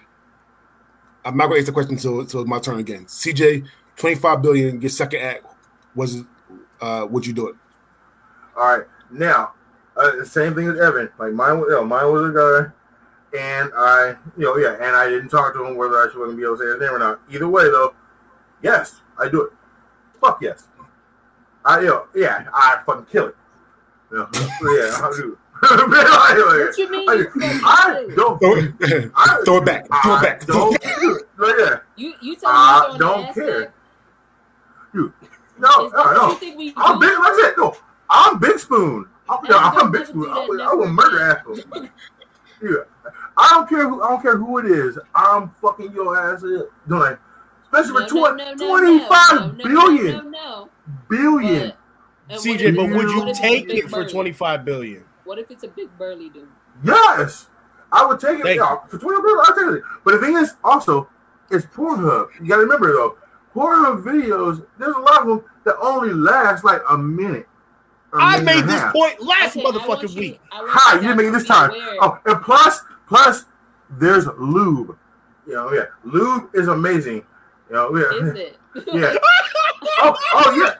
I'm 1.26 1.38
not 1.38 1.46
going 1.48 1.56
to 1.56 1.60
answer 1.60 1.72
the 1.72 1.74
question 1.74 1.94
until 1.96 2.20
until 2.22 2.42
it's 2.42 2.50
my 2.50 2.60
turn 2.60 2.80
again. 2.80 3.06
CJ, 3.06 3.66
25 3.98 4.42
billion, 4.42 4.80
get 4.80 4.92
second 4.92 5.22
act. 5.22 5.46
Was 5.96 6.16
it? 6.16 6.26
Uh, 6.82 7.08
would 7.10 7.26
you 7.26 7.34
do 7.34 7.48
it? 7.48 7.56
All 8.58 8.78
right, 8.78 8.88
now 9.10 9.54
uh, 9.96 10.16
the 10.18 10.26
same 10.26 10.54
thing 10.54 10.68
as 10.68 10.80
Evan. 10.80 11.10
Like 11.18 11.34
mine, 11.34 11.60
was- 11.60 11.68
you 11.70 11.76
know, 11.76 11.86
mine 11.86 12.12
was 12.12 12.30
a 12.30 12.34
guy, 12.34 12.72
and 13.38 13.72
I, 13.76 14.16
you 14.38 14.44
know, 14.46 14.58
yeah, 14.58 14.74
and 14.76 14.96
I 14.96 15.10
didn't 15.10 15.30
talk 15.30 15.54
to 15.54 15.66
him 15.66 15.76
whether 15.76 15.98
I 15.98 16.08
should 16.12 16.22
let 16.22 16.30
him 16.30 16.38
be 16.38 16.44
able 16.44 16.58
to 16.58 16.64
say 16.64 16.70
his 16.70 16.80
name 16.80 16.92
or 16.94 17.00
not. 17.00 17.20
Either 17.32 17.48
way, 17.48 17.64
though, 17.64 17.94
yes, 18.62 19.02
I 19.20 19.30
do 19.30 19.44
it. 19.44 19.54
Fuck 20.22 20.42
yes. 20.42 20.68
I, 21.66 21.80
you 21.80 21.88
know, 21.88 22.06
yeah, 22.16 22.46
I 22.54 22.82
fucking 22.86 23.06
kill 23.06 23.28
it. 23.28 23.36
You 24.12 24.18
know, 24.18 24.30
yeah, 24.34 25.00
I 25.02 25.12
do. 25.16 25.38
What 25.64 26.78
you 26.78 26.92
mean? 26.92 27.08
I, 27.08 27.16
you 27.16 27.28
I 27.66 28.06
it? 28.10 28.16
don't. 28.18 28.38
Throw 28.40 28.56
it, 28.58 29.12
I, 29.16 29.42
throw 29.46 29.58
it 29.58 29.66
back. 29.66 29.88
Throw 30.04 30.18
it 30.18 30.22
back. 30.22 30.42
Throw 30.42 30.56
don't 30.56 30.76
it 30.76 30.82
do 31.00 31.16
it. 31.16 31.28
Like 31.38 31.56
that. 31.56 31.84
You 31.96 32.14
you 32.22 32.36
tell 32.36 32.50
I 32.52 32.90
me 32.92 33.00
don't 33.00 33.26
ass 33.26 33.36
care. 33.36 33.74
You. 34.94 35.14
No, 35.58 35.90
that 35.90 35.96
no, 35.96 36.38
no. 36.38 36.60
you 36.60 36.74
I'm 36.76 37.00
big. 37.00 37.10
Like 37.18 37.32
I 37.32 37.40
said, 37.42 37.54
no. 37.58 37.78
I'm 38.10 38.40
Big 38.40 38.60
Spoon. 38.60 39.08
I'm, 39.30 39.40
no, 39.50 39.58
I'm 39.58 39.92
Big 39.92 40.06
Spoon. 40.06 40.30
I 40.30 40.34
that 40.34 40.50
will, 40.50 40.62
I 40.62 40.74
will 40.74 40.88
murder 40.88 41.18
again. 41.30 41.38
assholes. 41.38 41.90
Yeah. 42.62 43.12
I 43.38 43.50
don't 43.52 43.68
care. 43.70 43.88
Who, 43.90 44.02
I 44.04 44.10
don't 44.10 44.22
care 44.22 44.38
who 44.38 44.60
it 44.60 44.66
is. 44.66 44.98
I'm 45.16 45.50
fucking 45.62 45.92
your 45.94 46.18
ass 46.18 46.44
up. 46.44 46.68
Don't 46.88 47.20
Especially 47.72 48.02
No, 48.02 48.08
for 48.08 48.36
no, 48.36 48.54
tw- 48.54 48.60
no, 48.60 48.78
no, 48.78 48.78
no, 48.78 49.52
no, 49.52 49.64
billion. 49.64 50.32
No. 50.32 50.70
Billion. 51.10 51.74
But, 52.28 52.46
and 52.46 52.60
CJ, 52.60 52.76
but 52.76 52.90
would 52.96 53.10
you 53.10 53.24
if 53.24 53.30
it's 53.30 53.40
a 53.40 53.42
take 53.42 53.70
it 53.70 53.84
for 53.90 54.02
burly? 54.02 54.12
twenty-five 54.12 54.64
billion? 54.64 55.04
What 55.26 55.40
if 55.40 55.50
it's 55.52 55.64
a 55.64 55.68
big 55.68 55.90
burly 55.98 56.30
dude? 56.30 56.48
Yes, 56.84 57.48
I 57.92 58.06
would 58.06 58.20
take 58.20 58.40
it. 58.40 58.44
Thank 58.44 58.60
Yeah, 58.60 58.78
for 58.88 58.98
twenty 58.98 59.22
billion, 59.22 59.40
I'll 59.46 59.56
take 59.56 59.80
it. 59.80 59.84
But 60.04 60.12
the 60.14 60.20
thing 60.20 60.38
is, 60.38 60.54
also, 60.64 61.10
it's 61.52 61.66
Pornhub. 61.66 62.28
You 62.40 62.48
got 62.48 62.58
to 62.58 62.62
remember 62.62 62.94
though, 62.94 63.18
Pornhub 63.54 64.04
videos. 64.04 64.66
There's 64.80 64.96
a 64.96 65.00
lot 65.00 65.22
of 65.22 65.28
them 65.28 65.44
that 65.66 65.76
only 65.82 66.14
last 66.14 66.64
like 66.64 66.82
a 66.90 66.98
minute. 66.98 67.48
Or 68.14 68.20
a 68.20 68.24
I 68.24 68.40
minute 68.40 68.46
made 68.46 68.64
this 68.66 68.80
half. 68.82 68.94
point 68.94 69.22
last 69.22 69.58
Okay, 69.58 69.66
motherfucking 69.66 70.14
you- 70.14 70.20
week. 70.20 70.42
I 70.52 70.64
Hi, 70.68 70.96
you 70.96 71.02
guys 71.02 71.02
didn't 71.02 71.18
make 71.18 71.26
it 71.28 71.32
this 71.32 71.46
time. 71.48 71.72
aware- 71.72 71.98
Oh, 72.02 72.20
and 72.26 72.42
plus, 72.42 72.82
plus, 73.08 73.46
there's 73.90 74.28
lube. 74.38 74.96
You 75.48 75.58
oh, 75.58 75.70
know, 75.70 75.74
yeah, 75.74 75.86
lube 76.04 76.50
is 76.54 76.68
amazing. 76.68 77.18
You 77.70 77.76
oh, 77.78 77.90
know, 77.90 77.98
yeah, 78.00 78.28
Is 78.32 78.40
it? 78.40 78.60
yeah. 78.94 79.14
oh, 80.00 80.16
oh 80.34 80.56
yeah. 80.56 80.76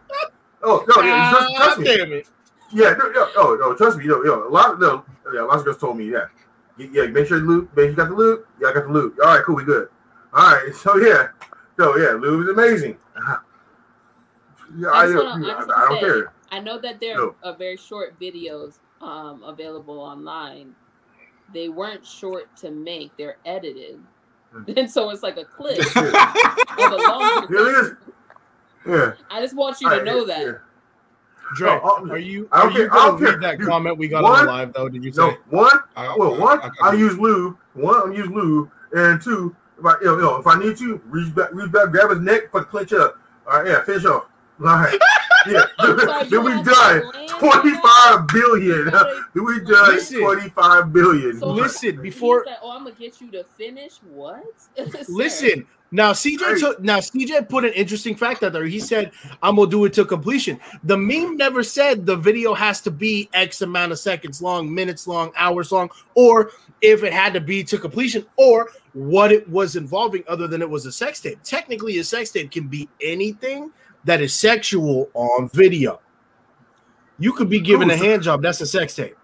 Oh 0.66 0.86
no, 0.96 1.02
yeah, 1.04 1.30
trust, 1.30 1.56
trust 1.58 1.80
me. 1.80 1.86
damn 1.86 2.12
it! 2.14 2.30
Yeah, 2.72 2.92
no, 2.98 3.10
no, 3.12 3.28
oh, 3.36 3.58
no, 3.60 3.76
trust 3.76 3.98
me. 3.98 4.06
Yo, 4.06 4.24
yo, 4.24 4.48
a 4.48 4.50
lot 4.50 4.72
of 4.74 4.80
no, 4.80 5.04
yeah, 5.34 5.42
lots 5.42 5.58
of 5.60 5.66
girls 5.66 5.78
told 5.78 5.98
me, 5.98 6.10
yeah, 6.10 6.26
yeah. 6.78 7.08
Make 7.08 7.28
sure 7.28 7.38
you 7.40 7.46
lube. 7.46 7.70
Make 7.76 7.84
sure 7.84 7.90
you 7.90 7.96
got 7.98 8.10
the 8.10 8.16
lube. 8.16 8.46
Yeah, 8.62 8.70
I 8.70 8.74
got 8.74 8.88
the 8.88 8.94
lube. 8.94 9.16
All 9.22 9.28
right, 9.36 9.44
cool, 9.44 9.56
we 9.56 9.64
good. 9.66 9.90
All 10.34 10.54
right, 10.54 10.74
so 10.84 10.96
yeah, 10.98 11.28
so 11.78 11.98
yeah, 11.98 12.12
lube 12.12 12.44
is 12.46 12.50
amazing. 12.50 12.98
Yeah, 14.78 14.88
I, 14.88 15.04
I 15.04 15.04
I, 15.04 15.16
wanna- 15.16 15.46
I 15.48 15.52
I, 15.52 15.58
just 15.58 15.68
don't 15.68 15.94
say, 15.96 16.00
care. 16.00 16.33
I 16.54 16.60
know 16.60 16.78
that 16.80 17.00
there 17.00 17.18
No. 17.18 17.36
are 17.44 17.56
very 17.56 17.78
short 17.78 18.20
videos 18.20 18.78
um, 19.02 19.42
available 19.44 20.00
online. 20.00 20.76
They 21.54 21.68
weren't 21.70 22.06
short 22.06 22.56
to 22.58 22.70
make; 22.72 23.12
they're 23.18 23.38
edited, 23.46 24.00
Hmm. 24.52 24.64
and 24.78 24.90
so 24.90 25.10
it's 25.10 25.24
like 25.24 25.38
a 25.38 25.46
clip 25.46 25.80
of 25.96 25.96
Yeah, 25.96 26.90
a 26.90 26.96
long. 26.96 27.48
Here 27.48 27.68
it 27.70 27.86
is. 27.86 27.92
Yeah. 28.88 29.12
I 29.32 29.42
just 29.42 29.56
want 29.56 29.82
you 29.82 29.90
to 29.90 29.98
All 30.00 30.06
know 30.06 30.18
right, 30.20 30.28
that. 30.28 30.46
yeah. 30.46 30.52
Dre, 31.56 31.70
No, 31.70 31.82
oh, 31.84 32.10
are 32.10 32.18
you 32.18 32.48
I 32.52 32.60
are 32.60 32.64
don't 32.64 32.74
you 32.74 32.78
care- 32.90 32.94
I 32.94 33.06
don't 33.08 33.20
gonna 33.20 33.32
read 33.32 33.42
that 33.42 33.58
Dude, 33.60 33.68
comment 33.68 33.98
we 33.98 34.08
got 34.08 34.24
one- 34.24 34.42
on 34.42 34.46
live 34.46 34.74
though? 34.74 34.90
Did 34.90 35.04
you 35.04 35.12
say? 35.12 35.22
No, 35.22 35.36
one. 35.50 35.80
I- 35.96 36.16
Well, 36.18 36.40
one, 36.40 36.60
I- 36.62 36.70
I, 36.84 36.90
I- 36.90 36.94
use 36.94 37.18
lube. 37.18 37.58
One, 37.74 38.12
I 38.12 38.16
use 38.16 38.28
lube, 38.30 38.70
and 38.94 39.20
two, 39.22 39.56
if 39.80 39.86
I, 39.86 39.96
you 40.02 40.18
know, 40.18 40.36
if 40.38 40.46
I 40.48 40.60
need 40.60 40.78
to, 40.78 41.02
reach 41.08 41.34
back, 41.34 41.50
reach 41.52 41.72
back, 41.72 41.90
grab 41.92 42.12
his 42.12 42.20
neck, 42.20 42.52
but 42.52 42.70
clinch 42.70 42.92
it 42.92 43.00
up. 43.02 43.18
All 43.48 43.60
right, 43.60 43.68
yeah, 43.72 43.84
finish 43.84 44.06
off. 44.06 44.26
All 44.60 44.66
right. 44.68 45.00
Yeah. 45.48 45.66
sorry, 45.80 46.30
then 46.30 46.44
we 46.44 46.52
have 46.52 46.66
done 46.66 47.28
twenty-five 47.28 48.28
billion. 48.28 48.86
gotta- 48.90 49.26
Then 49.34 49.46
we 49.46 49.60
done 49.60 49.96
Listen. 49.96 50.22
twenty-five 50.22 50.94
billion. 50.94 51.40
So 51.40 51.52
Listen, 51.52 52.02
before 52.02 52.44
like, 52.46 52.58
oh, 52.62 52.72
I'm 52.72 52.84
gonna 52.84 52.96
get 52.96 53.20
you 53.22 53.32
to 53.32 53.44
finish 53.44 53.98
what? 54.10 54.44
Listen. 55.10 55.66
Now 55.92 56.12
CJ 56.12 56.40
Hey. 56.56 56.60
took 56.60 56.82
now 56.82 56.98
CJ 56.98 57.48
put 57.50 57.66
an 57.66 57.74
interesting 57.74 58.16
fact 58.16 58.42
out 58.42 58.54
there. 58.54 58.66
He 58.66 58.80
said, 58.80 59.12
I'm 59.44 59.58
gonna 59.58 59.70
do 59.70 59.86
it 59.86 59.94
to 59.94 60.06
completion. 60.06 60.60
The 60.86 60.98
meme 60.98 61.38
never 61.38 61.62
said 61.62 62.06
the 62.06 62.16
video 62.16 62.56
has 62.56 62.82
to 62.82 62.92
be 62.92 63.30
X 63.34 63.62
amount 63.62 63.92
of 63.92 64.00
seconds 64.00 64.42
long, 64.42 64.74
minutes 64.74 65.06
long, 65.08 65.32
hours 65.36 65.72
long, 65.72 65.90
or 66.16 66.50
if 66.82 67.04
it 67.04 67.14
had 67.14 67.34
to 67.34 67.40
be 67.42 67.64
to 67.66 67.78
completion, 67.78 68.26
or 68.38 68.70
what 68.94 69.32
it 69.32 69.48
was 69.50 69.76
involving 69.76 70.24
other 70.28 70.48
than 70.48 70.62
it 70.64 70.70
was 70.70 70.86
a 70.88 70.92
sex 70.92 71.20
tape. 71.20 71.38
Technically, 71.44 72.00
a 72.00 72.04
sex 72.04 72.32
tape 72.32 72.50
can 72.50 72.68
be 72.68 72.90
anything 73.02 73.72
that 74.06 74.22
is 74.22 74.34
sexual 74.34 75.10
on 75.14 75.50
video. 75.50 76.00
You 77.20 77.34
could 77.34 77.50
be 77.50 77.60
given 77.60 77.90
a 77.92 77.96
Cool. 77.98 78.06
hand 78.06 78.24
job, 78.24 78.42
that's 78.42 78.60
a 78.62 78.66
sex 78.66 78.96
tape. 78.96 79.16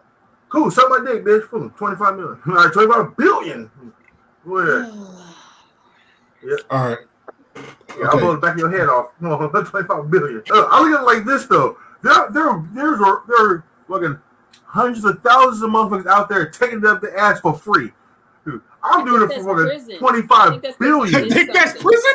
Cool, 0.50 0.72
suck 0.72 0.90
my 0.90 1.04
dick, 1.06 1.24
bitch. 1.24 1.50
Boom, 1.52 1.70
twenty-five 1.78 2.16
million. 2.16 2.40
All 2.48 2.54
right, 2.54 2.72
twenty-five 2.74 3.18
billion. 3.18 3.70
Go 4.48 4.58
ahead. 4.58 4.94
All 6.70 6.90
right. 6.90 6.98
Yeah, 8.00 8.08
I'll 8.08 8.20
blow 8.20 8.32
the 8.36 8.38
back 8.40 8.54
of 8.54 8.60
your 8.60 8.72
head 8.72 8.88
off. 8.88 9.12
No, 9.22 9.38
25 9.50 10.10
billion. 10.10 10.42
Uh, 10.52 10.68
I 10.72 10.82
look 10.82 10.98
at 10.98 11.02
it 11.02 11.06
like 11.06 11.26
this 11.26 11.46
though. 11.46 11.78
There, 12.02 12.14
there, 12.32 12.64
there's, 12.74 13.00
there 13.28 13.52
are 13.52 13.64
fucking 13.90 14.18
hundreds 14.64 15.04
of 15.04 15.22
thousands 15.22 15.62
of 15.64 15.70
motherfuckers 15.72 16.06
out 16.08 16.30
there 16.30 16.50
taking 16.50 16.78
it 16.80 16.86
up 16.86 17.02
the 17.02 17.12
ass 17.20 17.42
for 17.42 17.54
free. 17.58 17.92
Dude, 18.84 18.92
I'm 18.92 19.06
doing 19.06 19.22
it 19.30 19.34
for 19.44 19.66
that's 19.66 19.86
fucking 19.86 19.86
prison. 19.86 19.96
I 19.96 19.98
25 19.98 20.62
that's 20.62 20.78
billion. 20.78 21.12
prison. 21.12 21.24
You 21.28 21.34
think 21.34 21.54
that's 21.54 21.74
prison? 21.82 22.12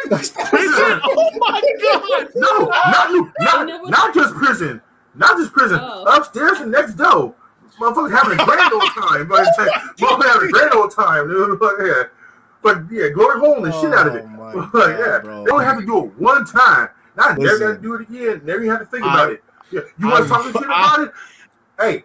Prison? 0.49 1.01
Oh 1.05 1.31
my 1.39 1.63
god! 1.83 2.29
No, 2.35 2.67
not, 2.69 3.11
you. 3.11 3.33
not, 3.41 3.91
not 3.91 4.15
just 4.15 4.35
prison. 4.35 4.81
Not 5.15 5.37
just 5.39 5.53
prison. 5.53 5.79
Oh. 5.81 6.05
Upstairs 6.17 6.61
and 6.61 6.73
next 6.73 6.95
door. 6.95 7.35
Motherfuckers 7.79 8.13
having 8.17 8.39
a 8.41 8.45
grand 8.45 8.73
old 8.73 8.83
time. 8.95 9.29
But 9.29 9.47
motherfuckers 9.99 10.27
having 10.27 10.49
a 10.49 10.53
grand 10.53 10.73
old 10.75 10.91
time. 10.95 11.29
Dude. 11.29 11.59
But, 11.61 11.75
yeah. 11.85 12.03
but 12.63 12.79
yeah, 12.91 13.09
glory 13.11 13.39
hole 13.41 13.61
the 13.61 13.71
shit 13.73 13.93
out 13.93 14.07
of 14.07 14.15
it. 14.15 14.25
Oh 14.25 14.29
my 14.29 14.69
God, 14.73 14.99
yeah, 14.99 15.19
bro. 15.23 15.45
they 15.45 15.51
only 15.51 15.65
have 15.67 15.79
to 15.79 15.85
do 15.85 16.05
it 16.07 16.19
one 16.19 16.47
time. 16.47 16.89
Not 17.17 17.37
never 17.39 17.53
Listen. 17.53 17.67
got 17.69 17.75
to 17.77 17.83
do 17.83 17.95
it 17.95 18.01
again. 18.09 18.41
Never 18.45 18.61
even 18.65 18.71
have 18.71 18.81
to 18.81 18.87
think 18.87 19.05
I- 19.05 19.13
about 19.15 19.33
it. 19.33 19.45
Yeah, 19.71 19.81
you 19.99 20.09
wanna 20.09 20.27
talk 20.27 20.45
shit 20.45 20.57
about 20.57 21.01
it? 21.01 21.13
Hey, 21.81 22.05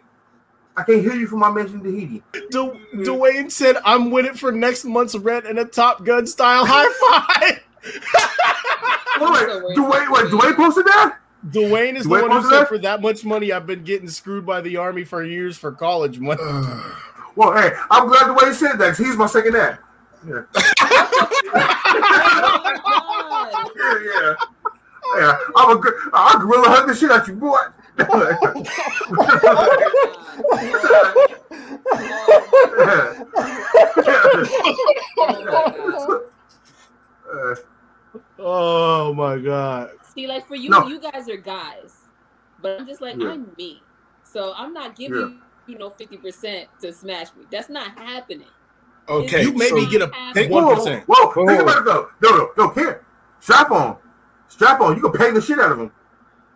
I 0.78 0.84
can't 0.84 1.02
hear 1.02 1.14
you 1.14 1.28
from 1.28 1.40
my 1.40 1.52
mention 1.52 1.84
Tahiti. 1.84 2.24
Du- 2.52 2.80
Dwayne 2.96 3.52
said, 3.52 3.78
"I'm 3.84 4.12
with 4.12 4.26
it 4.26 4.40
for 4.40 4.52
next 4.52 4.86
month's 4.86 5.16
rent 5.16 5.46
and 5.46 5.60
a 5.60 5.66
Top 5.66 6.06
Gun 6.06 6.26
style 6.26 6.66
high 6.66 6.88
five." 7.26 7.60
Wait, 9.20 9.32
wait, 9.32 9.78
Dwayne, 9.78 10.12
wait. 10.12 10.26
Dwayne 10.32 10.56
posted 10.56 10.86
that? 10.86 11.18
Dwayne 11.50 11.96
is 11.96 12.06
Dwayne 12.06 12.22
the 12.22 12.28
one 12.28 12.42
who 12.44 12.50
said, 12.50 12.60
that? 12.62 12.68
"For 12.70 12.78
that 12.78 13.02
much 13.02 13.26
money, 13.26 13.52
I've 13.52 13.66
been 13.66 13.84
getting 13.84 14.08
screwed 14.08 14.46
by 14.46 14.62
the 14.62 14.78
army 14.78 15.04
for 15.04 15.24
years 15.24 15.58
for 15.58 15.72
college 15.72 16.20
money." 16.20 16.42
Well, 17.36 17.54
hey, 17.54 17.72
I'm 17.90 18.08
glad 18.10 18.24
Dwayne 18.36 18.54
said 18.54 18.74
that 18.80 18.92
because 18.92 18.98
he's 18.98 19.16
my 19.16 19.28
second 19.28 19.54
dad. 19.54 19.78
Yeah. 20.28 20.42
Oh. 21.52 23.72
Yeah, 23.76 24.00
yeah. 24.04 24.34
Yeah, 25.18 25.38
I'm 25.56 25.78
a, 25.78 25.80
gr- 25.80 26.10
I'll 26.14 26.40
gorilla 26.40 26.68
hug 26.70 26.88
the 26.88 26.96
shit 26.96 27.10
out 27.12 27.28
you, 27.28 27.34
boy. 27.34 27.58
Oh 38.40 39.14
my 39.14 39.38
god! 39.38 39.92
See, 40.14 40.28
like 40.28 40.48
for 40.48 40.56
you, 40.56 40.70
No. 40.70 40.88
you 40.88 41.00
guys 41.00 41.28
are 41.30 41.38
guys, 41.38 41.98
but 42.62 42.80
I'm 42.80 42.88
just 42.88 43.02
like 43.02 43.16
Yeah. 43.18 43.30
I'm 43.32 43.52
me, 43.58 43.82
so 44.24 44.54
I'm 44.56 44.74
not 44.74 44.96
giving 44.96 45.42
you 45.68 45.78
know 45.78 45.90
fifty 45.92 46.18
percent 46.18 46.70
to 46.82 46.94
smash 46.94 47.28
me. 47.38 47.46
That's 47.52 47.70
not 47.70 47.98
happening. 47.98 48.48
Okay. 49.08 49.44
You 49.44 49.54
maybe 49.54 49.86
so- 49.86 49.90
get 49.92 50.02
a 50.04 50.12
Hey, 50.34 50.48
one 50.48 50.66
whoa, 50.66 50.76
percent. 50.76 51.04
whoa, 51.08 51.28
Whoa. 51.32 51.48
think 51.48 51.62
about 51.62 51.78
it 51.80 51.86
though. 51.86 52.10
No, 52.22 52.30
no, 52.38 52.52
no, 52.58 52.70
kid. 52.70 53.00
Strap 53.40 53.72
on. 53.72 53.98
Strap 54.48 54.82
on. 54.82 54.96
You 54.96 55.02
can 55.02 55.12
pay 55.12 55.32
the 55.32 55.42
shit 55.42 55.60
out 55.60 55.72
of 55.72 55.80
him. 55.80 55.92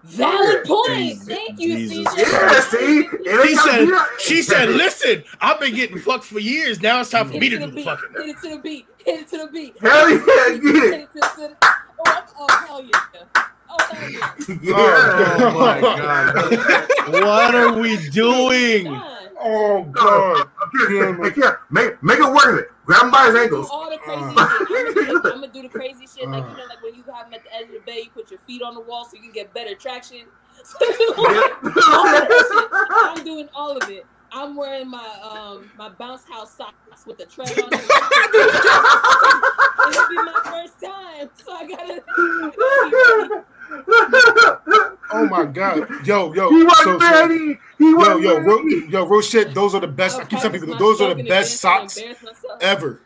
Valid 0.04 0.60
Yeah. 0.66 0.68
point. 0.68 0.98
Jesus. 0.98 1.28
Thank 1.28 1.60
you, 1.60 1.78
Jesus 1.78 2.14
CJ. 2.14 2.32
Yeah, 2.32 2.60
see? 2.62 3.00
It 3.26 3.48
She 3.48 3.56
said, 3.56 3.90
"She 4.20 4.42
said, 4.42 4.70
listen, 4.70 5.24
I've 5.42 5.60
been 5.62 5.76
getting 5.76 5.98
fucked 6.00 6.26
for 6.26 6.40
years. 6.40 6.82
Now 6.82 7.00
it's 7.02 7.10
time 7.10 7.30
for 7.30 7.38
me 7.38 7.50
to 7.50 7.56
to 7.58 7.58
do 7.58 7.62
the 7.62 7.68
the 7.68 7.76
beat. 7.76 7.86
fucking." 7.86 8.10
Hit 8.18 8.28
it 8.30 8.42
to 8.42 8.50
the 8.50 8.60
beat. 8.62 8.88
Hit 9.06 9.20
it 9.22 9.28
to 9.30 9.38
the 9.38 9.48
beat. 9.48 9.78
Hell 9.82 10.10
yeah, 10.10 10.18
get 10.18 10.64
Hit 10.64 10.66
it. 10.66 10.94
it 10.94 11.12
to 11.14 11.20
the. 11.38 11.56
Oh, 12.06 12.24
oh 12.40 12.48
hell 12.68 12.84
yeah. 12.84 13.44
Oh 13.70 13.78
hell 13.92 14.10
yeah. 14.10 14.34
Yeah. 14.62 15.38
Oh 15.40 15.60
my 15.60 15.82
god! 17.08 17.24
what 17.24 17.56
are 17.56 17.74
we 17.80 18.10
doing? 18.10 18.84
Done. 18.86 19.30
Oh 19.40 19.84
No, 19.86 19.92
God. 19.94 20.50
okay, 20.76 21.16
hey, 21.24 21.32
kid, 21.32 21.54
make, 21.72 22.04
make 22.04 22.20
it 22.20 22.32
worth 22.32 22.60
it. 22.60 22.68
Grab 22.86 23.04
him 23.04 23.12
by 23.12 23.26
his 23.28 23.36
ankles. 23.36 23.70
all 23.72 23.90
the 23.90 23.98
crazy 23.98 24.22
Uh. 24.22 24.30
shit. 24.30 25.08
I'm 25.10 25.22
gonna, 25.22 25.48
do 25.54 25.62
the 25.62 25.70
crazy 25.70 26.06
shit, 26.06 26.28
like 26.30 26.44
you 26.44 26.58
know, 26.58 26.66
like 26.68 26.82
when 26.84 26.94
you 26.96 27.04
have 27.14 27.26
them 27.30 27.34
at 27.36 27.44
the 27.44 27.54
edge 27.56 27.68
of 27.68 27.72
the 27.74 27.80
bed, 27.86 27.96
you 28.04 28.10
put 28.14 28.30
your 28.30 28.40
feet 28.42 28.62
on 28.62 28.74
the 28.76 28.82
wall 28.82 29.06
so 29.06 29.16
you 29.16 29.22
can 29.24 29.32
get 29.32 29.54
better 29.54 29.74
traction. 29.76 30.20
all 31.18 31.24
that 31.24 32.28
shit. 32.52 33.18
I'm 33.20 33.24
doing 33.26 33.50
all 33.56 33.76
of 33.78 33.90
it. 33.90 34.06
I'm 34.32 34.56
wearing 34.56 34.90
my 34.90 35.08
um 35.22 35.70
my 35.78 35.90
bounce 35.90 36.26
house 36.28 36.56
socks 36.56 37.06
with 37.06 37.18
the 37.20 37.26
tread 37.26 37.50
on 37.60 37.70
it. 37.72 37.80
It'll 39.90 40.10
be 40.10 40.16
my 40.16 40.40
first 40.44 40.82
time, 40.82 41.30
so 41.36 41.52
I 41.54 41.68
gotta. 41.68 43.46
Oh 45.16 45.28
my 45.30 45.46
God. 45.46 45.88
Yo, 46.06 46.34
yo. 46.34 46.50
He 46.50 46.64
was 46.64 46.78
so- 46.84 46.98
so- 47.00 47.12
ready. 47.12 47.60
He 47.78 47.90
Yo, 47.92 47.96
was 47.98 48.24
yo, 48.24 48.40
ro- 48.40 48.64
ready. 48.64 48.86
yo, 48.90 49.06
real 49.06 49.22
shit. 49.22 49.54
Those 49.54 49.76
are 49.76 49.82
the 49.82 49.88
best. 49.88 50.20
I 50.20 50.24
keep 50.26 50.40
telling 50.40 50.60
people 50.60 50.78
those 50.78 51.02
are 51.02 51.14
the 51.14 51.24
best 51.24 51.58
socks 51.58 52.00
ever. 52.62 53.00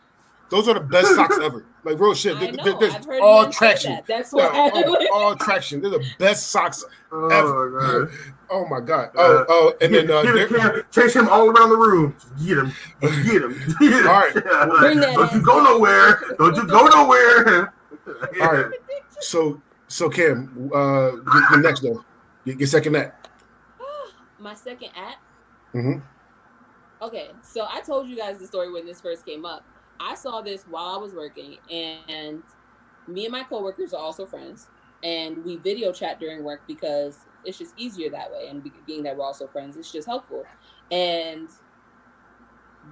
Those 0.50 0.70
are 0.70 0.76
the 0.76 0.80
best 0.80 1.14
socks 1.16 1.38
ever. 1.42 1.66
Like 1.84 2.00
real 2.00 2.14
shit. 2.14 2.38
I 2.38 2.40
There- 2.40 2.52
know, 2.54 2.64
there- 2.64 2.90
there's 2.90 3.22
all 3.22 3.50
traction. 3.50 3.94
that. 3.94 4.06
That's 4.08 4.32
Yeah, 4.34 4.48
why. 4.52 4.72
all, 5.12 5.24
all 5.24 5.36
traction. 5.36 5.82
They're 5.82 5.92
the 5.92 6.06
best 6.20 6.50
socks 6.52 6.86
Oh, 7.12 7.28
ever. 7.28 7.70
God. 8.08 8.10
Oh 8.50 8.66
my 8.68 8.80
god. 8.80 9.10
Oh, 9.18 9.46
oh, 9.50 9.74
and 9.82 9.94
then 9.94 10.10
uh, 10.10 10.22
Get 10.24 10.50
there- 10.50 10.72
him, 10.78 10.84
chase 10.92 11.14
him 11.14 11.28
all 11.28 11.50
around 11.50 11.70
the 11.70 11.76
room. 11.78 12.16
Get 12.46 12.58
him. 12.60 12.72
Get 13.02 13.42
him. 13.42 13.60
Get 13.80 13.92
him. 13.94 14.08
All 14.08 14.14
right. 14.22 14.34
Bring 14.80 15.00
that 15.02 15.16
Don't 15.16 15.34
you 15.34 15.42
go 15.42 15.62
nowhere. 15.62 16.22
Don't 16.38 16.56
you 16.56 16.66
go 16.66 16.86
nowhere. 16.88 17.74
all 18.42 18.54
right. 18.54 18.66
So, 19.20 19.62
so 19.88 20.10
Cam, 20.10 20.70
uh, 20.74 21.12
your, 21.12 21.52
your 21.52 21.62
next 21.62 21.82
though, 21.82 22.04
your, 22.46 22.58
your 22.58 22.68
second 22.68 22.96
act. 22.96 23.30
My 24.40 24.54
second 24.54 24.90
act. 24.96 25.18
Mhm. 25.74 26.02
Okay, 27.02 27.30
so 27.44 27.68
I 27.70 27.82
told 27.82 28.08
you 28.08 28.16
guys 28.16 28.40
the 28.40 28.48
story 28.48 28.72
when 28.72 28.86
this 28.86 29.00
first 29.02 29.26
came 29.26 29.46
up. 29.46 29.64
I 30.00 30.16
saw 30.16 30.42
this 30.42 30.64
while 30.70 30.96
I 30.96 30.98
was 30.98 31.14
working, 31.14 31.58
and 31.70 32.42
me 33.08 33.26
and 33.26 33.32
my 33.32 33.44
coworkers 33.44 33.94
are 33.94 34.02
also 34.02 34.26
friends, 34.26 34.68
and 35.04 35.44
we 35.46 35.58
video 35.58 35.92
chat 35.92 36.20
during 36.20 36.44
work 36.44 36.62
because 36.68 37.20
it's 37.46 37.58
just 37.58 37.74
easier 37.78 38.10
that 38.10 38.32
way. 38.32 38.48
And 38.50 38.64
being 38.86 39.04
that 39.04 39.16
we're 39.16 39.26
also 39.26 39.48
friends, 39.48 39.78
it's 39.78 39.92
just 39.92 40.08
helpful. 40.08 40.44
And 40.92 41.50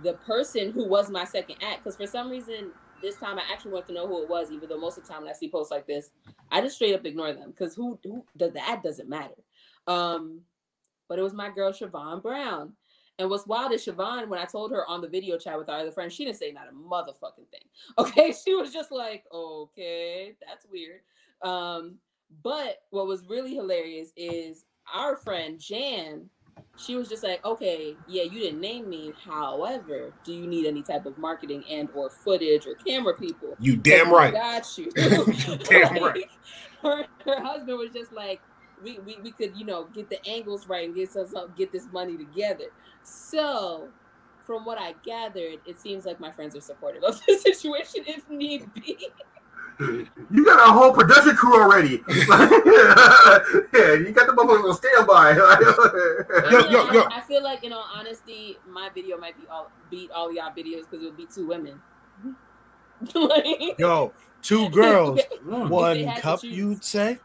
the 0.04 0.14
person 0.14 0.72
who 0.72 0.88
was 0.88 1.10
my 1.10 1.24
second 1.24 1.58
act, 1.64 1.84
because 1.84 1.96
for 1.98 2.08
some 2.08 2.30
reason 2.30 2.72
this 3.06 3.18
time 3.18 3.38
I 3.38 3.44
actually 3.52 3.72
want 3.72 3.88
to 3.88 3.94
know 3.94 4.08
who 4.08 4.24
it 4.24 4.30
was, 4.30 4.52
even 4.52 4.70
though 4.70 4.80
most 4.80 4.98
of 4.98 5.04
the 5.06 5.10
time 5.14 5.22
when 5.22 5.30
I 5.30 5.34
see 5.34 5.50
posts 5.50 5.72
like 5.72 5.88
this, 5.88 6.12
I 6.52 6.62
just 6.62 6.76
straight 6.76 6.96
up 6.96 7.06
ignore 7.06 7.34
them 7.34 7.52
because 7.52 7.76
who 7.76 8.00
who 8.04 8.26
the 8.36 8.52
ad 8.68 8.82
doesn't 8.82 9.10
matter. 9.10 9.36
Um, 9.88 10.42
but 11.08 11.20
it 11.20 11.22
was 11.22 11.34
my 11.34 11.50
girl 11.50 11.72
Siobhan 11.72 12.22
Brown. 12.22 12.74
And 13.18 13.30
what's 13.30 13.48
wild 13.48 13.72
is 13.72 13.86
Siobhan, 13.86 14.28
when 14.28 14.40
I 14.40 14.46
told 14.46 14.72
her 14.72 14.86
on 14.88 15.00
the 15.00 15.08
video 15.08 15.38
chat 15.38 15.58
with 15.58 15.70
our 15.70 15.80
other 15.80 15.92
friend, 15.92 16.12
she 16.12 16.26
didn't 16.26 16.38
say 16.38 16.52
not 16.52 16.68
a 16.68 16.74
motherfucking 16.74 17.48
thing. 17.50 17.62
Okay. 17.98 18.34
She 18.34 18.56
was 18.56 18.74
just 18.74 18.92
like, 18.92 19.24
okay, 19.34 20.36
that's 20.46 20.66
weird. 20.70 21.02
Um, 21.42 21.96
but 22.44 22.80
what 22.90 23.08
was 23.08 23.26
really 23.30 23.56
hilarious 23.56 24.12
is 24.18 24.66
our 24.94 25.16
friend 25.16 25.60
Jan, 25.60 26.30
she 26.78 26.96
was 26.96 27.08
just 27.08 27.24
like, 27.24 27.44
okay, 27.46 27.96
yeah, 28.08 28.24
you 28.24 28.40
didn't 28.40 28.60
name 28.60 28.90
me. 28.90 29.14
However, 29.24 30.14
do 30.24 30.34
you 30.34 30.46
need 30.46 30.66
any 30.66 30.82
type 30.82 31.06
of 31.06 31.18
marketing 31.18 31.64
and 31.70 31.90
or 31.94 32.10
footage 32.10 32.68
or 32.68 32.76
camera 32.76 33.14
people? 33.14 33.56
You 33.60 33.78
damn 33.78 34.12
right. 34.12 34.34
Got 34.34 34.78
you. 34.78 34.92
You 34.96 35.58
damn 35.58 36.04
right. 36.04 36.30
Her, 36.82 37.06
her 37.26 37.42
husband 37.42 37.78
was 37.78 37.92
just 37.92 38.12
like, 38.12 38.42
we, 38.84 39.00
we, 39.00 39.18
we 39.24 39.32
could, 39.32 39.56
you 39.56 39.66
know, 39.66 39.86
get 39.94 40.10
the 40.10 40.24
angles 40.28 40.68
right 40.68 40.86
and 40.86 40.96
get 40.96 41.16
us 41.16 41.34
up, 41.34 41.56
get 41.58 41.72
this 41.72 41.88
money 41.92 42.18
together. 42.18 42.66
So, 43.04 43.88
from 44.46 44.66
what 44.66 44.78
I 44.78 44.94
gathered, 45.04 45.60
it 45.66 45.80
seems 45.80 46.06
like 46.06 46.20
my 46.20 46.32
friends 46.32 46.56
are 46.56 46.62
supportive 46.62 47.04
of 47.04 47.20
the 47.26 47.38
situation 47.42 48.04
if 48.06 48.30
need 48.30 48.72
be. 48.74 48.98
You 49.80 50.46
got 50.46 50.70
a 50.70 50.72
whole 50.72 50.94
production 50.94 51.36
crew 51.36 51.62
already. 51.62 52.02
yeah, 52.08 53.94
you 53.94 54.12
got 54.14 54.28
the 54.28 54.34
motherfuckers 54.34 54.70
on 54.70 54.76
standby. 54.76 55.36
Yo, 56.52 56.70
yo, 56.70 56.92
yo. 56.92 57.02
I, 57.04 57.18
I 57.18 57.22
feel 57.22 57.44
like, 57.44 57.64
in 57.64 57.74
all 57.74 57.86
honesty, 57.94 58.58
my 58.68 58.90
video 58.94 59.18
might 59.18 59.36
be 59.40 59.48
all 59.50 59.72
beat 59.90 60.12
all 60.12 60.32
y'all 60.32 60.52
videos 60.52 60.90
because 60.90 61.04
it 61.04 61.06
would 61.06 61.18
be 61.18 61.28
two 61.34 61.48
women. 61.48 61.82
like, 63.16 63.78
Yo, 63.78 64.14
two 64.42 64.70
girls, 64.70 65.20
one 65.44 66.06
cup. 66.16 66.44
You'd 66.44 66.84
say? 66.84 67.20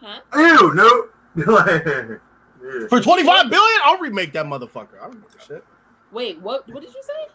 huh? 0.00 0.20
Ew, 0.34 0.74
no. 0.74 1.08
yeah. 1.36 2.86
For 2.88 3.00
25 3.00 3.50
billion, 3.50 3.80
I'll 3.84 3.98
remake 3.98 4.32
that 4.32 4.46
motherfucker. 4.46 4.98
I 5.00 5.08
don't 5.08 5.20
give 5.20 5.40
a 5.40 5.44
shit. 5.44 5.64
Wait, 6.12 6.40
what? 6.40 6.66
What 6.72 6.82
did 6.82 6.94
you 6.94 7.02
say? 7.02 7.32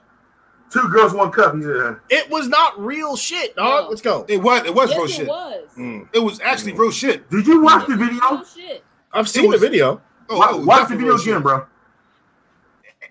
Two 0.74 0.90
girls, 0.90 1.14
one 1.14 1.32
cup. 1.32 1.56
He 1.56 1.62
said, 1.62 1.98
It 2.10 2.30
was 2.32 2.48
not 2.48 2.80
real 2.80 3.16
shit, 3.16 3.56
dog. 3.56 3.84
No. 3.84 3.90
Let's 3.90 4.02
go. 4.02 4.26
It 4.28 4.38
was 4.42 4.66
it 4.66 4.74
was 4.74 4.90
yes, 4.90 4.98
real 4.98 5.06
it 5.06 5.12
shit. 5.12 5.28
was. 5.28 5.68
Mm. 5.78 6.10
It 6.14 6.20
was 6.20 6.40
actually 6.42 6.74
real 6.74 6.90
shit. 6.90 7.30
"Did 7.30 7.46
you 7.46 7.62
watch 7.62 7.88
the 7.88 7.96
video? 7.96 8.44
shit. 8.44 8.84
I've 9.14 9.30
seen 9.30 9.48
was- 9.50 9.62
the 9.62 9.68
video. 9.70 10.02
Oh, 10.30 10.38
Wa- 10.40 10.50
it 10.60 10.66
watch 10.66 10.90
the 10.90 10.96
video 10.96 11.16
again, 11.16 11.42
bro." 11.44 11.66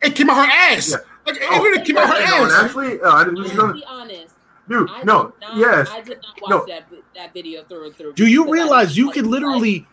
It 0.02 0.16
came 0.16 0.28
out 0.28 0.44
her 0.44 0.50
ass. 0.52 0.90
Yeah. 0.90 0.96
Like, 1.24 1.36
it 1.40 1.48
really 1.62 1.84
came 1.84 1.96
out 1.98 2.08
her 2.08 2.14
Oh, 2.16 2.44
ass. 2.46 2.64
actually, 2.64 3.00
uh, 3.00 3.10
I 3.12 3.24
didn't 3.24 3.38
I'm 3.38 3.44
you 3.44 3.50
gonna 3.56 3.68
know, 3.68 3.74
be 3.74 3.84
honest. 3.86 4.34
dude. 4.68 4.90
I 4.90 5.02
No, 5.04 5.24
did 5.26 5.32
not, 5.40 5.56
yes, 5.56 5.88
I 5.90 6.00
did 6.00 6.18
not 6.20 6.40
watch 6.42 6.50
No. 6.50 6.66
that 6.66 6.84
that 7.14 7.32
video 7.32 7.62
through 7.62 7.86
and 7.86 7.94
through. 7.96 8.14
Do 8.14 8.26
you 8.26 8.50
realize 8.50 8.96
you 8.96 9.06
like- 9.06 9.14
could 9.14 9.26
literally 9.28 9.86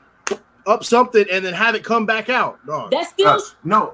up 0.65 0.84
something 0.84 1.25
and 1.32 1.45
then 1.45 1.53
have 1.53 1.75
it 1.75 1.84
come 1.84 2.08
back 2.08 2.29
out? 2.29 2.65
Dog. 2.65 2.89
That's 2.89 3.10
still. 3.10 3.27
uh, 3.27 3.39
no, 3.63 3.93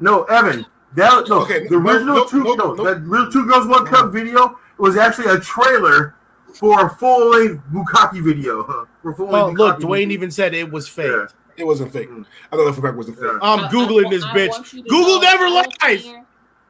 no, 0.00 0.22
Evan. 0.24 0.64
That 0.96 1.28
no, 1.28 1.42
Okay, 1.42 1.66
the 1.68 1.76
original 1.76 2.16
no, 2.16 2.26
two, 2.26 2.42
no, 2.42 2.54
no, 2.54 2.72
no. 2.74 2.84
that 2.84 3.00
real 3.02 3.30
two 3.30 3.46
girls, 3.46 3.66
one 3.66 3.86
cup 3.86 4.12
video 4.12 4.58
was 4.78 4.96
actually 4.96 5.26
a 5.28 5.38
trailer 5.38 6.14
for 6.54 6.86
a 6.86 6.90
full 6.96 7.30
length 7.30 7.62
bukkake 7.72 8.22
video. 8.24 8.64
Huh? 8.64 8.86
For 9.02 9.14
full 9.14 9.34
oh, 9.34 9.50
look, 9.50 9.78
Dwayne 9.78 10.02
movie. 10.04 10.14
even 10.14 10.30
said 10.30 10.54
it 10.54 10.70
was 10.70 10.88
fake. 10.88 11.06
Yeah. 11.10 11.26
It 11.58 11.64
wasn't 11.66 11.92
fake. 11.92 12.10
Mm. 12.10 12.24
I 12.52 12.56
thought 12.56 12.64
that 12.66 12.74
for 12.74 12.82
fact 12.82 12.96
wasn't 12.96 13.18
fake. 13.18 13.28
Yeah. 13.30 13.38
I'm 13.42 13.60
I- 13.60 13.68
I 13.68 13.70
googling 13.70 14.04
want- 14.04 14.10
this 14.10 14.24
I 14.24 14.34
bitch. 14.36 14.48
want 14.50 14.72
you 14.72 14.82
to 14.82 14.88
Google 14.88 15.14
know, 15.16 15.20
never 15.20 15.48
lies. 15.50 16.02
care- 16.02 16.26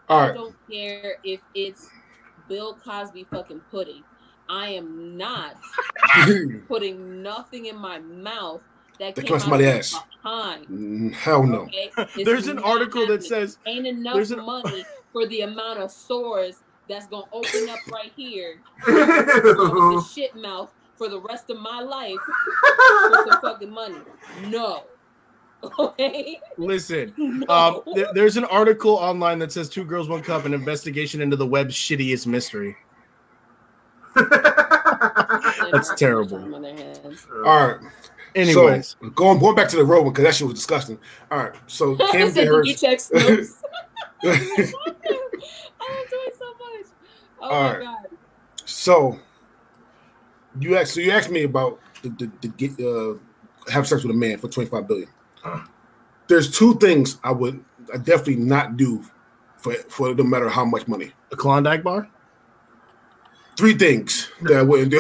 All 0.09 0.21
I 0.21 0.33
don't 0.33 0.55
care 0.71 1.17
if 1.25 1.41
it's 1.55 1.89
Bill 2.49 2.77
Cosby 2.85 3.27
fucking 3.31 3.61
pudding. 3.71 4.03
I 4.49 4.69
am 4.69 5.17
not 5.17 5.57
putting 6.69 7.23
nothing 7.23 7.67
in 7.67 7.77
my 7.77 7.99
mouth 7.99 8.63
that, 8.99 9.15
That 9.15 9.23
came 9.23 9.27
comes 9.29 9.43
out 9.43 9.45
somebody's 9.45 9.67
ass. 9.67 10.03
behind. 10.23 10.67
Mm, 10.69 11.13
Hell 11.13 11.43
no. 11.45 11.61
Okay? 11.63 11.91
There's 12.25 12.47
an 12.49 12.57
not 12.57 12.65
article 12.65 13.07
that 13.07 13.23
says 13.25 13.59
ain't 13.67 13.87
enough 13.87 14.15
there's 14.15 14.31
an- 14.33 14.45
money 14.45 14.85
for 15.13 15.27
the 15.27 15.43
amount 15.43 15.79
of 15.81 15.91
sores 15.91 16.63
that's 16.89 17.07
gonna 17.07 17.27
open 17.33 17.69
up 17.69 17.79
right 17.93 18.13
here 18.17 18.61
the 18.87 20.07
shit 20.15 20.35
mouth 20.37 20.73
for 20.97 21.09
the 21.09 21.21
rest 21.21 21.51
of 21.51 21.59
my 21.61 21.81
life 21.81 22.17
for 22.85 23.25
some 23.31 23.41
fucking 23.41 23.71
money. 23.71 23.97
No. 24.49 24.85
Okay. 25.81 26.39
Listen, 26.59 27.13
No. 27.17 27.47
um, 27.49 27.81
there- 27.95 28.09
there's 28.15 28.37
an 28.37 28.45
article 28.45 28.93
online 28.95 29.39
that 29.41 29.51
says 29.53 29.69
Two 29.69 29.85
Girls, 29.85 30.09
One 30.09 30.23
Cup, 30.23 30.45
an 30.45 30.55
investigation 30.55 31.21
into 31.21 31.35
the 31.37 31.47
web's 31.47 31.75
shittiest 31.75 32.27
mystery. 32.27 32.77
That's 35.73 35.95
terrible. 35.97 36.55
On 36.55 36.63
their 36.63 36.75
hands. 36.77 37.27
All 37.45 37.67
right. 37.69 37.77
Anyways, 38.37 38.97
so, 39.01 39.09
going 39.11 39.39
going 39.39 39.55
back 39.57 39.69
to 39.71 39.77
the 39.77 39.85
road 39.85 40.03
one 40.03 40.13
because 40.13 40.25
that 40.25 40.35
shit 40.35 40.47
was 40.47 40.55
disgusting. 40.57 40.99
All 41.31 41.39
right, 41.39 41.55
so 41.67 41.97
Cam 42.13 42.31
Said 42.31 42.35
did 42.35 42.49
hers. 42.49 42.67
he. 42.69 42.87
I 44.25 44.29
love 44.29 46.11
doing 46.11 46.33
so 46.39 46.47
much. 46.53 46.87
Oh 47.41 47.49
All 47.49 47.63
my 47.63 47.73
right. 47.73 47.83
god. 47.83 48.07
so 48.65 49.19
you 50.61 50.77
asked 50.77 50.95
so 50.95 51.01
you 51.01 51.11
asked 51.13 51.31
me 51.31 51.45
about 51.45 51.81
the, 52.03 52.11
the, 52.11 52.31
the 52.43 52.49
get 52.49 52.79
uh 52.81 53.15
have 53.73 53.87
sex 53.87 54.03
with 54.05 54.15
a 54.15 54.19
man 54.19 54.39
for 54.39 54.49
twenty 54.49 54.69
five 54.69 54.87
billion. 54.87 55.09
There's 56.29 56.51
two 56.57 56.75
things 56.79 57.19
I 57.25 57.33
would 57.33 57.65
I 57.95 57.99
definitely 57.99 58.37
not 58.37 58.77
do 58.77 59.03
for 59.59 59.73
for 59.89 60.15
no 60.15 60.25
matter 60.25 60.49
how 60.49 60.65
much 60.65 60.87
money. 60.89 61.13
the 61.31 61.37
Klondike 61.37 61.83
bar. 61.83 62.09
Three 63.57 63.75
things 63.75 64.31
that 64.43 64.59
I 64.59 64.63
wouldn't 64.63 64.91
do. 64.91 64.99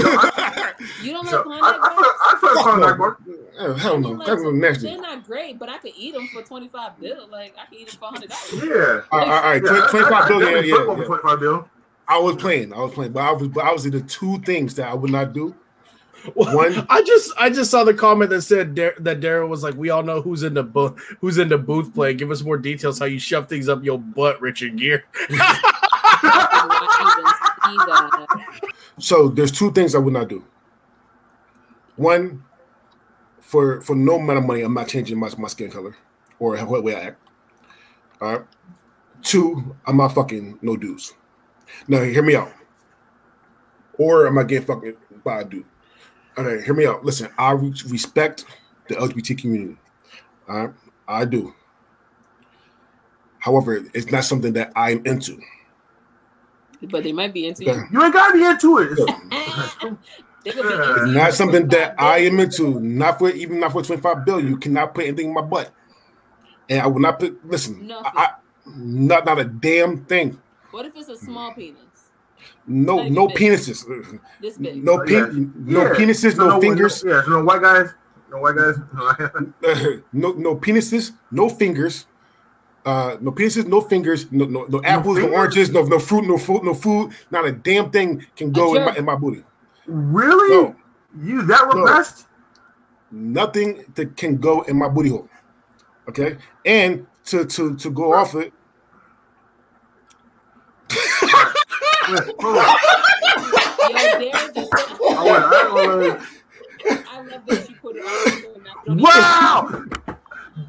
You 1.03 1.12
don't 1.12 1.27
So, 1.29 1.43
like 1.49 1.62
I, 1.62 1.77
Klondike 1.77 1.81
I, 1.83 1.95
bars? 1.95 2.07
I, 2.07 2.35
I 2.37 2.41
feel 2.41 2.49
like 2.49 2.57
Fuck 2.57 2.65
Klondike 2.65 2.91
no. 2.91 2.97
bar. 2.99 3.19
Oh, 3.59 3.75
hell 3.75 3.99
no, 4.01 4.11
like, 4.11 4.27
that's. 4.62 4.83
They're 4.83 5.01
not 5.01 5.25
great, 5.25 5.59
but 5.59 5.69
I 5.69 5.79
could 5.79 5.93
eat 5.97 6.15
them 6.15 6.29
for 6.29 6.43
twenty 6.43 6.69
five 6.69 6.99
bill. 7.01 7.27
Like 7.31 7.55
I 7.61 7.67
could 7.67 7.79
eat 7.79 7.89
them 7.91 7.99
for 7.99 8.07
hundred 8.07 8.31
dollars. 8.31 8.53
Yeah. 8.65 9.01
All 9.12 9.19
right, 9.21 9.29
all 9.29 9.43
right, 9.43 9.62
Yeah, 9.65 9.85
I- 9.85 9.91
twenty 9.91 10.07
I- 10.07 10.11
five 10.11 10.25
I 10.25 10.29
billion. 10.29 10.53
Yeah, 10.67 10.75
yeah, 10.77 10.87
yeah. 10.99 11.05
25 11.05 11.41
bill. 11.41 11.69
I 12.09 12.19
was 12.19 12.37
playing, 12.37 12.73
I 12.73 12.79
was 12.79 12.93
playing, 12.93 13.12
but 13.12 13.21
I 13.21 13.33
was, 13.33 13.49
but 13.49 13.65
obviously 13.65 13.91
the 13.91 14.03
two 14.03 14.39
things 14.43 14.75
that 14.77 14.89
I 14.89 14.95
would 14.95 15.11
not 15.11 15.33
do. 15.33 15.55
One, 16.35 16.55
One- 16.55 16.87
I 16.91 17.03
just 17.03 17.33
I 17.39 17.51
just 17.51 17.71
saw 17.71 17.85
the 17.85 17.95
comment 17.95 18.31
that 18.31 18.43
said 18.43 18.75
Dar- 18.75 18.95
that 19.01 19.21
Daryl 19.21 19.49
was 19.49 19.62
like, 19.62 19.75
"We 19.75 19.91
all 19.91 20.03
know 20.03 20.21
who's 20.21 20.43
in 20.43 20.55
the 20.55 20.62
booth, 20.62 20.95
who's 21.21 21.39
in 21.39 21.49
the 21.49 21.59
booth 21.59 21.95
play. 21.95 22.15
Give 22.15 22.31
us 22.31 22.43
more 22.43 22.59
details 22.59 22.99
how 22.99 23.05
you 23.07 23.19
shove 23.19 23.49
things 23.49 23.69
up 23.69 23.85
your 23.85 23.99
butt, 23.99 24.41
Richard 24.41 24.77
Gere." 24.77 25.03
I 25.31 26.57
did 27.71 27.79
not 27.79 28.27
even 28.31 28.51
see 28.59 28.61
that. 28.67 28.73
So 28.99 29.29
there's 29.29 29.53
two 29.53 29.71
things 29.73 29.95
I 29.95 29.99
would 29.99 30.12
not 30.15 30.29
do. 30.29 30.43
One, 31.97 32.45
for 33.41 33.81
for 33.81 33.97
no 33.97 34.17
amount 34.17 34.39
of 34.39 34.45
money, 34.45 34.63
I'm 34.63 34.75
not 34.75 34.89
changing 34.89 35.19
my, 35.19 35.31
my 35.39 35.49
skin 35.49 35.71
color 35.71 35.97
or 36.39 36.57
what 36.59 36.85
way 36.85 36.95
I 36.95 37.01
act. 37.01 37.19
All 38.21 38.33
right. 38.33 38.47
Two, 39.23 39.77
I'm 39.87 39.97
not 39.97 40.15
fucking 40.15 40.59
no 40.63 40.77
dudes. 40.77 41.15
Now 41.89 42.03
hear 42.03 42.23
me 42.23 42.37
out. 42.37 42.53
Or 43.99 44.27
am 44.27 44.39
I 44.39 44.45
getting 44.45 44.67
fucking 44.67 44.97
by 45.25 45.41
a 45.41 45.45
dude? 45.45 45.65
All 46.37 46.45
right, 46.45 46.63
hear 46.63 46.75
me 46.75 46.87
out. 46.87 47.05
Listen, 47.05 47.31
I 47.39 47.53
re- 47.53 47.73
respect 47.89 48.45
the 48.89 48.95
LGBT 48.97 49.39
community. 49.39 49.79
All 50.49 50.67
right, 50.67 50.75
I 51.09 51.25
do. 51.25 51.55
However, 53.39 53.83
it's 53.95 54.11
not 54.11 54.25
something 54.25 54.53
that 54.53 54.73
I'm 54.77 55.05
into. 55.07 55.41
But 56.83 57.05
they 57.05 57.13
might 57.13 57.33
be 57.33 57.47
into 57.47 57.65
you. 57.65 57.73
You 57.91 58.05
ain't 58.05 58.13
gotta 58.13 58.33
be 58.35 58.45
into 58.45 58.79
it. 58.79 59.97
They 60.47 60.53
could 60.53 60.63
be 60.63 60.69
Yeah. 60.75 60.91
into 60.91 61.07
you 61.09 61.13
not 61.15 61.35
something 61.35 61.69
that 61.69 61.95
I 62.01 62.19
am 62.19 62.39
into. 62.39 62.79
Not 62.81 63.19
for 63.19 63.31
even 63.31 63.59
not 63.59 63.73
for 63.73 63.83
25 63.83 64.25
bill. 64.25 64.41
You 64.41 64.57
cannot 64.57 64.95
put 64.95 65.05
anything 65.07 65.27
in 65.29 65.35
my 65.35 65.41
butt. 65.43 65.73
And 66.69 66.81
I 66.81 66.87
will 66.87 67.01
not 67.01 67.19
put 67.19 67.45
listen, 67.45 67.87
Nothing. 67.87 68.13
I, 68.15 68.25
I 68.25 68.31
not 68.77 69.25
not 69.27 69.39
a 69.41 69.45
damn 69.45 70.05
thing. 70.05 70.39
What 70.71 70.87
if 70.87 70.97
it's 70.97 71.09
a 71.09 71.17
small 71.19 71.53
penis? 71.53 71.79
No, 72.67 72.97
Like 72.97 73.11
no 73.13 73.27
this. 73.29 73.39
penises. 73.39 74.21
This 74.41 74.57
big. 74.59 74.85
No 74.85 75.01
Oh, 75.01 75.05
pen, 75.05 75.53
no 75.65 75.83
Yeah. 75.83 75.95
penises, 75.95 76.37
no, 76.37 76.49
no, 76.51 76.61
fingers, 76.61 77.05
No, 77.05 77.13
yeah, 77.13 77.23
no 77.29 77.45
white 77.45 77.63
guys. 77.63 77.89
No 78.31 78.39
white 78.39 78.57
guys. 78.57 78.77
no 80.13 80.33
no 80.33 80.57
penises, 80.57 81.13
no 81.31 81.49
fingers. 81.49 82.07
Uh, 82.85 83.17
no 83.21 83.33
penises, 83.33 83.67
no 83.67 83.81
fingers, 83.81 84.31
no 84.31 84.45
no, 84.45 84.65
no 84.69 84.81
apples, 84.85 85.17
no, 85.17 85.23
fingers? 85.23 85.39
oranges, 85.39 85.71
no 85.71 85.83
no 85.85 85.99
fruit, 85.99 86.25
no 86.25 86.39
food, 86.39 86.63
no 86.63 86.73
food. 86.75 87.11
Not 87.33 87.47
a 87.47 87.53
damn 87.53 87.91
thing 87.91 88.25
can 88.37 88.53
go 88.53 88.75
in 88.77 88.83
my, 88.85 88.91
jerk. 88.91 88.99
in 88.99 89.05
my 89.05 89.17
booty. 89.17 89.45
Really? 89.87 90.51
No. 90.51 90.77
You 91.18 91.42
that 91.42 91.68
No. 91.72 91.81
repressed? 91.81 92.27
nothing 93.12 93.85
that 93.94 94.16
can 94.16 94.37
go 94.37 94.62
in 94.62 94.77
my 94.77 94.88
booty 94.88 95.09
hole. 95.11 95.29
Okay, 96.09 96.37
and 96.64 97.07
to 97.27 97.44
to 97.46 97.75
to 97.77 97.90
go 97.90 98.12
off 98.12 98.35
it, 98.35 98.53
Wait, 102.09 102.20
hold 102.40 102.59
on. 102.59 102.79
Yo, 103.90 104.31
just 104.55 104.72
I 104.75 105.25
want- 105.25 105.44
I 105.44 105.68
want- 105.72 106.22
I 107.09 107.20
love 107.20 107.46
that 107.46 107.68
you 107.68 107.75
put 107.83 107.96
it 107.96 108.05
on 108.05 108.40
there 108.42 108.53
and 108.55 108.64
not 108.64 108.85
put 108.85 108.88
it 108.88 108.90
on 108.90 108.99
Wow, 108.99 109.85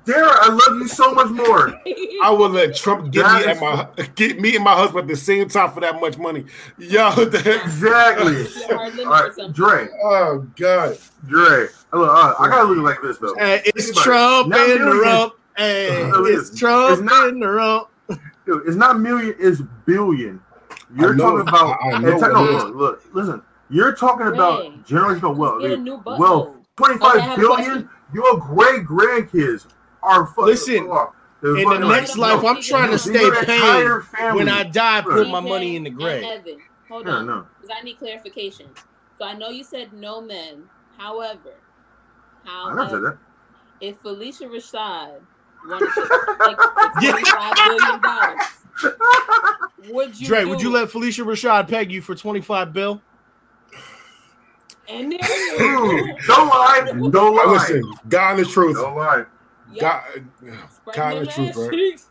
Dara, 0.05 0.27
I 0.41 0.49
love 0.49 0.79
you 0.79 0.87
so 0.87 1.13
much 1.13 1.29
more. 1.29 1.69
I 2.23 2.29
will 2.29 2.49
let 2.49 2.75
Trump 2.75 3.11
get 3.11 3.23
That 3.23 3.45
me 3.45 3.51
is- 3.51 3.57
at 3.57 3.61
my 3.61 4.05
get 4.15 4.39
me 4.41 4.55
and 4.55 4.63
my 4.63 4.73
husband 4.73 5.01
at 5.03 5.07
the 5.07 5.15
same 5.15 5.47
time 5.47 5.71
for 5.71 5.79
that 5.79 5.99
much 6.01 6.17
money. 6.17 6.45
Yo, 6.77 7.09
that, 7.25 7.61
Exactly. 7.63 8.33
Your 8.67 8.77
hard 8.77 8.95
limit 8.95 9.07
All 9.07 9.13
or 9.13 9.15
right, 9.23 9.33
something. 9.33 9.51
Dre, 9.53 9.87
oh 10.03 10.47
god, 10.57 10.97
Dre. 11.27 11.67
Look, 11.93 12.09
uh, 12.09 12.33
I 12.39 12.47
gotta 12.49 12.63
look 12.71 12.83
like 12.83 13.01
this 13.01 13.17
though. 13.17 13.33
Hey, 13.35 13.61
it's 13.65 13.85
Think 13.91 13.95
about 13.95 14.01
it. 14.01 14.03
Trump 14.03 14.49
Not 14.49 14.69
in 14.69 14.79
the 14.79 14.85
millions. 14.85 15.01
rump. 15.05 15.33
Hey, 15.57 15.87
it's 16.03 16.29
isn't. 16.49 16.57
Trump 16.59 16.91
It's 16.93 17.01
not- 17.01 17.29
in 17.29 17.39
the 17.39 17.47
rump. 17.49 17.87
Dude, 18.45 18.67
it's 18.67 18.75
not 18.75 18.99
million, 18.99 19.35
it's 19.39 19.61
billion. 19.85 20.39
You're 20.95 21.13
I 21.13 21.15
know- 21.15 21.23
talking 21.37 21.47
about. 21.47 21.79
I- 21.81 21.91
I 21.93 21.99
know 21.99 22.19
check- 22.19 22.31
no, 22.33 22.43
look, 22.43 22.75
look, 22.75 23.03
listen. 23.13 23.41
You're 23.69 23.93
talking 23.93 24.27
about 24.27 24.85
generational 24.85 25.35
wealth. 25.35 25.61
get 25.61 25.71
a 25.71 25.77
new 25.77 25.97
butthole. 25.97 26.19
Wealth. 26.19 26.47
Okay, 26.49 26.57
I 26.59 26.75
Twenty-five 26.97 27.21
have 27.21 27.37
a 27.37 27.41
billion. 27.41 27.63
question. 27.65 27.89
Your 28.13 28.37
great 28.37 28.85
grandkids 28.85 29.65
are. 30.07 30.33
Listen, 30.37 30.87
fuck. 30.87 31.15
In 31.43 31.53
the 31.53 31.63
like, 31.65 31.79
next 31.81 32.15
no, 32.15 32.21
life, 32.23 32.43
I'm 32.43 32.61
trying 32.61 32.89
to 32.91 32.97
stay 32.97 33.21
your 33.21 33.43
paid. 33.43 34.35
When 34.35 34.49
I 34.49 34.63
die, 34.63 35.01
put 35.01 35.11
Right. 35.13 35.27
my 35.27 35.39
money 35.39 35.75
in 35.75 35.83
the 35.83 35.89
grave. 35.91 36.23
Evan, 36.23 36.57
hold 36.89 37.05
Yeah, 37.05 37.13
on, 37.17 37.27
no. 37.27 37.45
because 37.61 37.75
I 37.79 37.83
need 37.83 37.99
clarification. 37.99 38.67
So 39.19 39.25
I 39.25 39.33
know 39.35 39.49
you 39.49 39.63
said 39.63 39.93
no 39.93 40.19
men. 40.19 40.63
However, 40.97 41.53
I 42.47 42.71
however, 42.75 43.19
if 43.81 44.01
Phylicia 44.01 44.47
Rashad 44.49 45.19
wanted 45.67 45.89
to 45.93 46.01
like 46.39 46.57
Yeah. 47.01 47.11
twenty-five 47.11 47.55
billion 47.67 48.01
dollars, 48.01 49.93
would 49.93 50.19
you? 50.19 50.27
Dre, 50.27 50.41
do 50.41 50.49
would 50.49 50.61
you 50.61 50.71
let 50.71 50.89
Phylicia 50.89 51.23
Rashad 51.25 51.67
peg 51.69 51.91
you 51.91 52.01
for 52.01 52.15
25 52.15 52.73
bill? 52.73 53.01
And 54.89 55.11
there 55.11 55.19
Dude, 55.19 55.59
you 55.59 56.15
don't 56.27 56.47
lie. 56.47 56.81
Don't 57.11 57.35
lie. 57.35 57.45
listen, 57.53 57.83
God 58.07 58.37
and 58.37 58.45
the 58.45 58.49
truth, 58.49 58.75
Don't 58.75 58.95
lie. 58.95 59.25
God, 59.81 60.03
Spread 60.69 60.95
God 60.95 61.11
them 61.13 61.17
and 61.23 61.29
truth, 61.29 61.49
ass 61.49 61.57
right? 61.57 62.01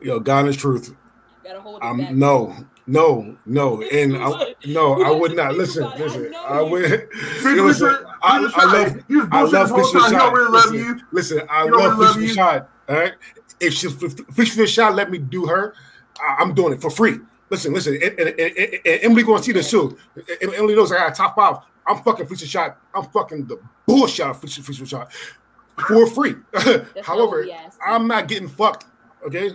Yo, 0.00 0.20
God 0.20 0.48
is 0.48 0.56
truth. 0.56 0.94
Gotta 1.42 1.60
hold 1.60 1.80
back. 1.80 1.90
I'm 1.90 2.18
no, 2.18 2.54
no, 2.86 3.36
no, 3.46 3.82
and 3.92 4.16
I, 4.16 4.54
no, 4.66 5.02
I 5.02 5.10
would 5.10 5.36
not 5.36 5.54
listen. 5.54 5.90
Listen, 5.98 6.30
know 6.30 6.42
I 6.42 6.60
you. 6.62 6.66
would. 6.70 6.84
See, 7.42 7.54
listen, 7.54 7.62
listen, 7.88 8.06
I, 8.22 8.36
I 8.36 8.38
love, 8.38 8.52
trying- 8.52 9.28
I 9.32 9.42
love 9.42 9.50
this 9.52 9.70
whole 9.70 9.80
Phylicia 9.80 9.92
time. 9.92 10.10
He 10.10 10.16
don't 10.16 10.32
Rashad. 10.32 10.32
really 10.34 10.50
love 10.52 10.70
listen, 10.70 10.76
you. 10.76 11.00
listen, 11.12 11.40
I 11.50 11.64
He 11.64 11.70
love 11.70 11.80
really 11.98 12.06
love 12.06 12.16
Phylicia. 12.16 12.34
Rashad. 12.36 12.68
All 12.88 12.96
right, 12.96 13.12
if 13.60 13.72
she 13.74 13.86
Phylicia 13.88 14.62
Rashad 14.62 14.94
let 14.94 15.10
me 15.10 15.18
do 15.18 15.46
her, 15.46 15.74
I- 16.20 16.36
I'm 16.42 16.54
doing 16.54 16.72
it 16.74 16.80
for 16.82 16.90
free. 16.90 17.18
Listen, 17.50 17.72
listen, 17.74 17.94
and, 17.94 18.18
and, 18.18 18.28
and, 18.28 18.56
and- 18.56 18.74
and 18.86 19.00
Emily 19.02 19.22
gonna 19.22 19.42
see 19.42 19.52
this 19.52 19.70
too. 19.70 19.96
Emily 20.40 20.74
knows 20.74 20.90
I 20.92 20.96
got 20.96 21.12
a 21.12 21.14
top 21.14 21.36
five. 21.36 21.56
I'm 21.86 22.02
fucking 22.02 22.26
Phylicia 22.26 22.46
Rashad. 22.46 22.76
I'm 22.94 23.04
fucking 23.10 23.46
the 23.46 23.58
bullshit 23.86 24.24
out 24.26 24.36
of 24.36 24.40
Phylicia, 24.40 24.60
Phylicia 24.60 24.82
Rashad 25.06 25.08
for 25.76 26.06
free. 26.06 26.34
However, 27.02 27.26
what 27.26 27.44
we 27.44 27.52
asked. 27.52 27.78
I'm 27.84 28.06
not 28.06 28.28
getting 28.28 28.48
fucked. 28.48 28.86
Okay, 29.26 29.52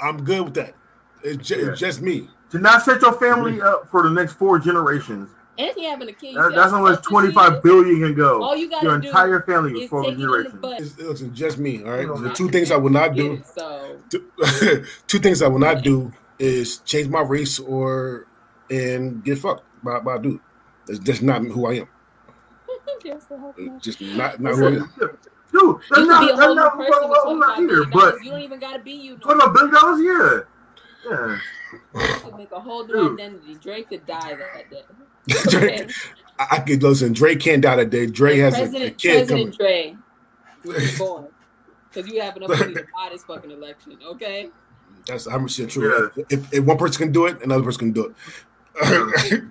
I'm 0.00 0.24
good 0.24 0.42
with 0.42 0.54
that. 0.54 0.74
It's, 1.22 1.48
ju- 1.48 1.56
Yeah. 1.60 1.70
it's 1.70 1.80
just 1.80 2.02
me. 2.02 2.28
To 2.50 2.58
not 2.58 2.82
set 2.82 3.00
your 3.00 3.14
family 3.14 3.52
mm-hmm. 3.52 3.66
up 3.66 3.90
for 3.90 4.02
the 4.02 4.10
next 4.10 4.34
four 4.34 4.58
generations. 4.58 5.30
And 5.58 5.70
he 5.76 5.84
having 5.84 6.08
a 6.08 6.12
kid. 6.12 6.34
That, 6.34 6.54
that's 6.54 6.70
how 6.70 6.78
how 6.78 6.82
much 6.82 7.02
25 7.02 7.52
is? 7.54 7.60
billion 7.60 8.00
can 8.00 8.14
go. 8.14 8.42
All 8.42 8.56
you 8.56 8.68
gotta 8.68 8.86
Your 8.86 8.98
do 8.98 9.06
entire 9.06 9.42
family 9.42 9.72
was 9.72 9.82
is 9.82 9.90
four 9.90 10.02
take 10.02 10.12
it 10.12 10.14
in 10.14 10.20
the 10.20 10.26
generations. 10.26 10.60
butt. 10.60 10.80
It's, 10.80 10.98
it's 10.98 11.38
just 11.38 11.58
me. 11.58 11.82
All 11.82 11.90
right. 11.90 12.22
The 12.22 12.30
two 12.30 12.48
things 12.48 12.70
I 12.70 12.76
will 12.76 12.90
not 12.90 13.14
do. 13.14 13.42
So 13.54 13.98
two, 14.10 14.30
two 15.06 15.18
things 15.18 15.42
I 15.42 15.48
will 15.48 15.58
not 15.58 15.82
do 15.82 16.12
is 16.38 16.78
change 16.78 17.08
my 17.08 17.20
race 17.20 17.58
or 17.58 18.26
and 18.70 19.22
get 19.22 19.38
fucked 19.38 19.64
by, 19.84 20.00
by 20.00 20.16
a 20.16 20.18
dude. 20.18 20.40
That's 20.86 20.98
just 21.00 21.22
not 21.22 21.42
who 21.42 21.66
I 21.66 21.74
am. 21.74 21.88
Yes, 23.04 23.26
I 23.30 23.36
hope 23.38 23.58
not. 23.58 23.76
It's 23.76 23.84
just 23.84 24.00
not 24.00 24.40
not 24.40 24.54
who 24.54 24.70
Dude, 25.52 25.76
that's 25.90 25.98
You 26.00 26.06
can 26.06 26.08
not, 26.08 26.20
be 26.20 26.26
that's 26.28 26.54
not 26.54 26.76
person 26.78 27.08
what 27.08 27.28
I'm 27.28 27.38
not 27.38 27.56
twenty-five 27.56 27.58
here. 27.58 27.66
billion 27.68 27.90
But. 27.92 28.24
You 28.24 28.30
don't 28.30 28.40
even 28.40 28.60
gotta 28.60 28.78
be 28.78 28.92
you. 28.92 29.12
No 29.12 29.18
twenty 29.18 29.38
more. 29.38 29.46
five 29.46 29.54
billion 29.54 29.74
dollars, 29.74 30.46
yeah, 31.04 31.10
yeah. 31.10 31.38
You 31.94 32.20
could 32.20 32.36
make 32.36 32.52
a 32.52 32.60
whole 32.60 32.86
new 32.86 32.92
Dude. 32.92 33.20
identity. 33.20 33.54
Drake 33.56 33.88
could 33.88 34.06
die 34.06 34.34
that 34.34 34.70
day. 34.70 34.82
Dre, 35.50 35.86
I, 36.38 36.46
I 36.52 36.58
could 36.60 36.82
listen. 36.82 37.12
Dre 37.12 37.36
can't 37.36 37.62
die 37.62 37.76
that 37.76 37.90
day. 37.90 38.06
Dre 38.06 38.38
has 38.38 38.54
a, 38.54 38.56
a 38.56 38.60
President, 38.60 38.98
kid 38.98 39.28
President 39.28 39.58
coming. 39.58 39.94
Dre 40.64 40.72
was 40.74 40.98
born. 40.98 41.26
Because 41.92 42.10
you 42.10 42.20
have 42.22 42.36
enough 42.38 42.48
money 42.48 42.74
to 42.74 42.86
buy 42.94 43.10
this 43.12 43.22
fucking 43.24 43.50
election, 43.50 43.98
okay? 44.06 44.48
That's 45.06 45.26
100 45.26 45.42
percent 45.44 45.70
true. 45.70 46.10
If, 46.30 46.52
if 46.52 46.64
one 46.64 46.78
person 46.78 47.04
can 47.06 47.12
do 47.12 47.26
it, 47.26 47.42
another 47.42 47.62
person 47.62 47.80
can 47.80 47.92
do 47.92 48.06
it. 48.06 48.14
I 48.82 49.48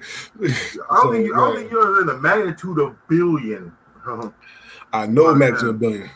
don't 0.89 1.13
think 1.13 1.33
I 1.33 1.37
don't 1.37 1.55
think 1.57 1.71
you're 1.71 2.01
in 2.01 2.07
the 2.07 2.17
magnitude 2.17 2.79
of 2.79 2.95
billion. 3.07 3.71
I 4.93 5.05
know 5.05 5.33
magnitude 5.35 5.69
of 5.69 5.79
billion. 5.79 6.09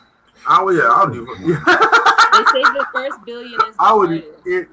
I 0.47 0.61
would, 0.63 0.77
yeah, 0.77 0.89
I'll 0.89 1.09
do. 1.09 1.27
Yeah. 1.41 1.63
They 2.35 2.43
say 2.51 2.63
the 2.63 2.85
first 2.91 3.17
billion 3.25 3.53
is 3.61 3.75
I 3.79 3.93
would. 3.93 4.23
It, 4.45 4.67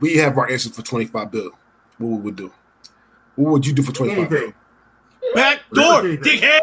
We 0.00 0.16
have 0.18 0.36
our 0.36 0.50
answers 0.50 0.76
for 0.76 0.82
25 0.82 1.30
bill. 1.30 1.52
What 1.96 2.08
would 2.08 2.22
we 2.24 2.30
do? 2.32 2.52
What 3.36 3.52
would 3.52 3.66
you 3.66 3.72
do 3.72 3.82
for 3.82 3.92
25. 3.92 4.52
Back 5.34 5.60
door, 5.72 6.02
dickhead. 6.02 6.60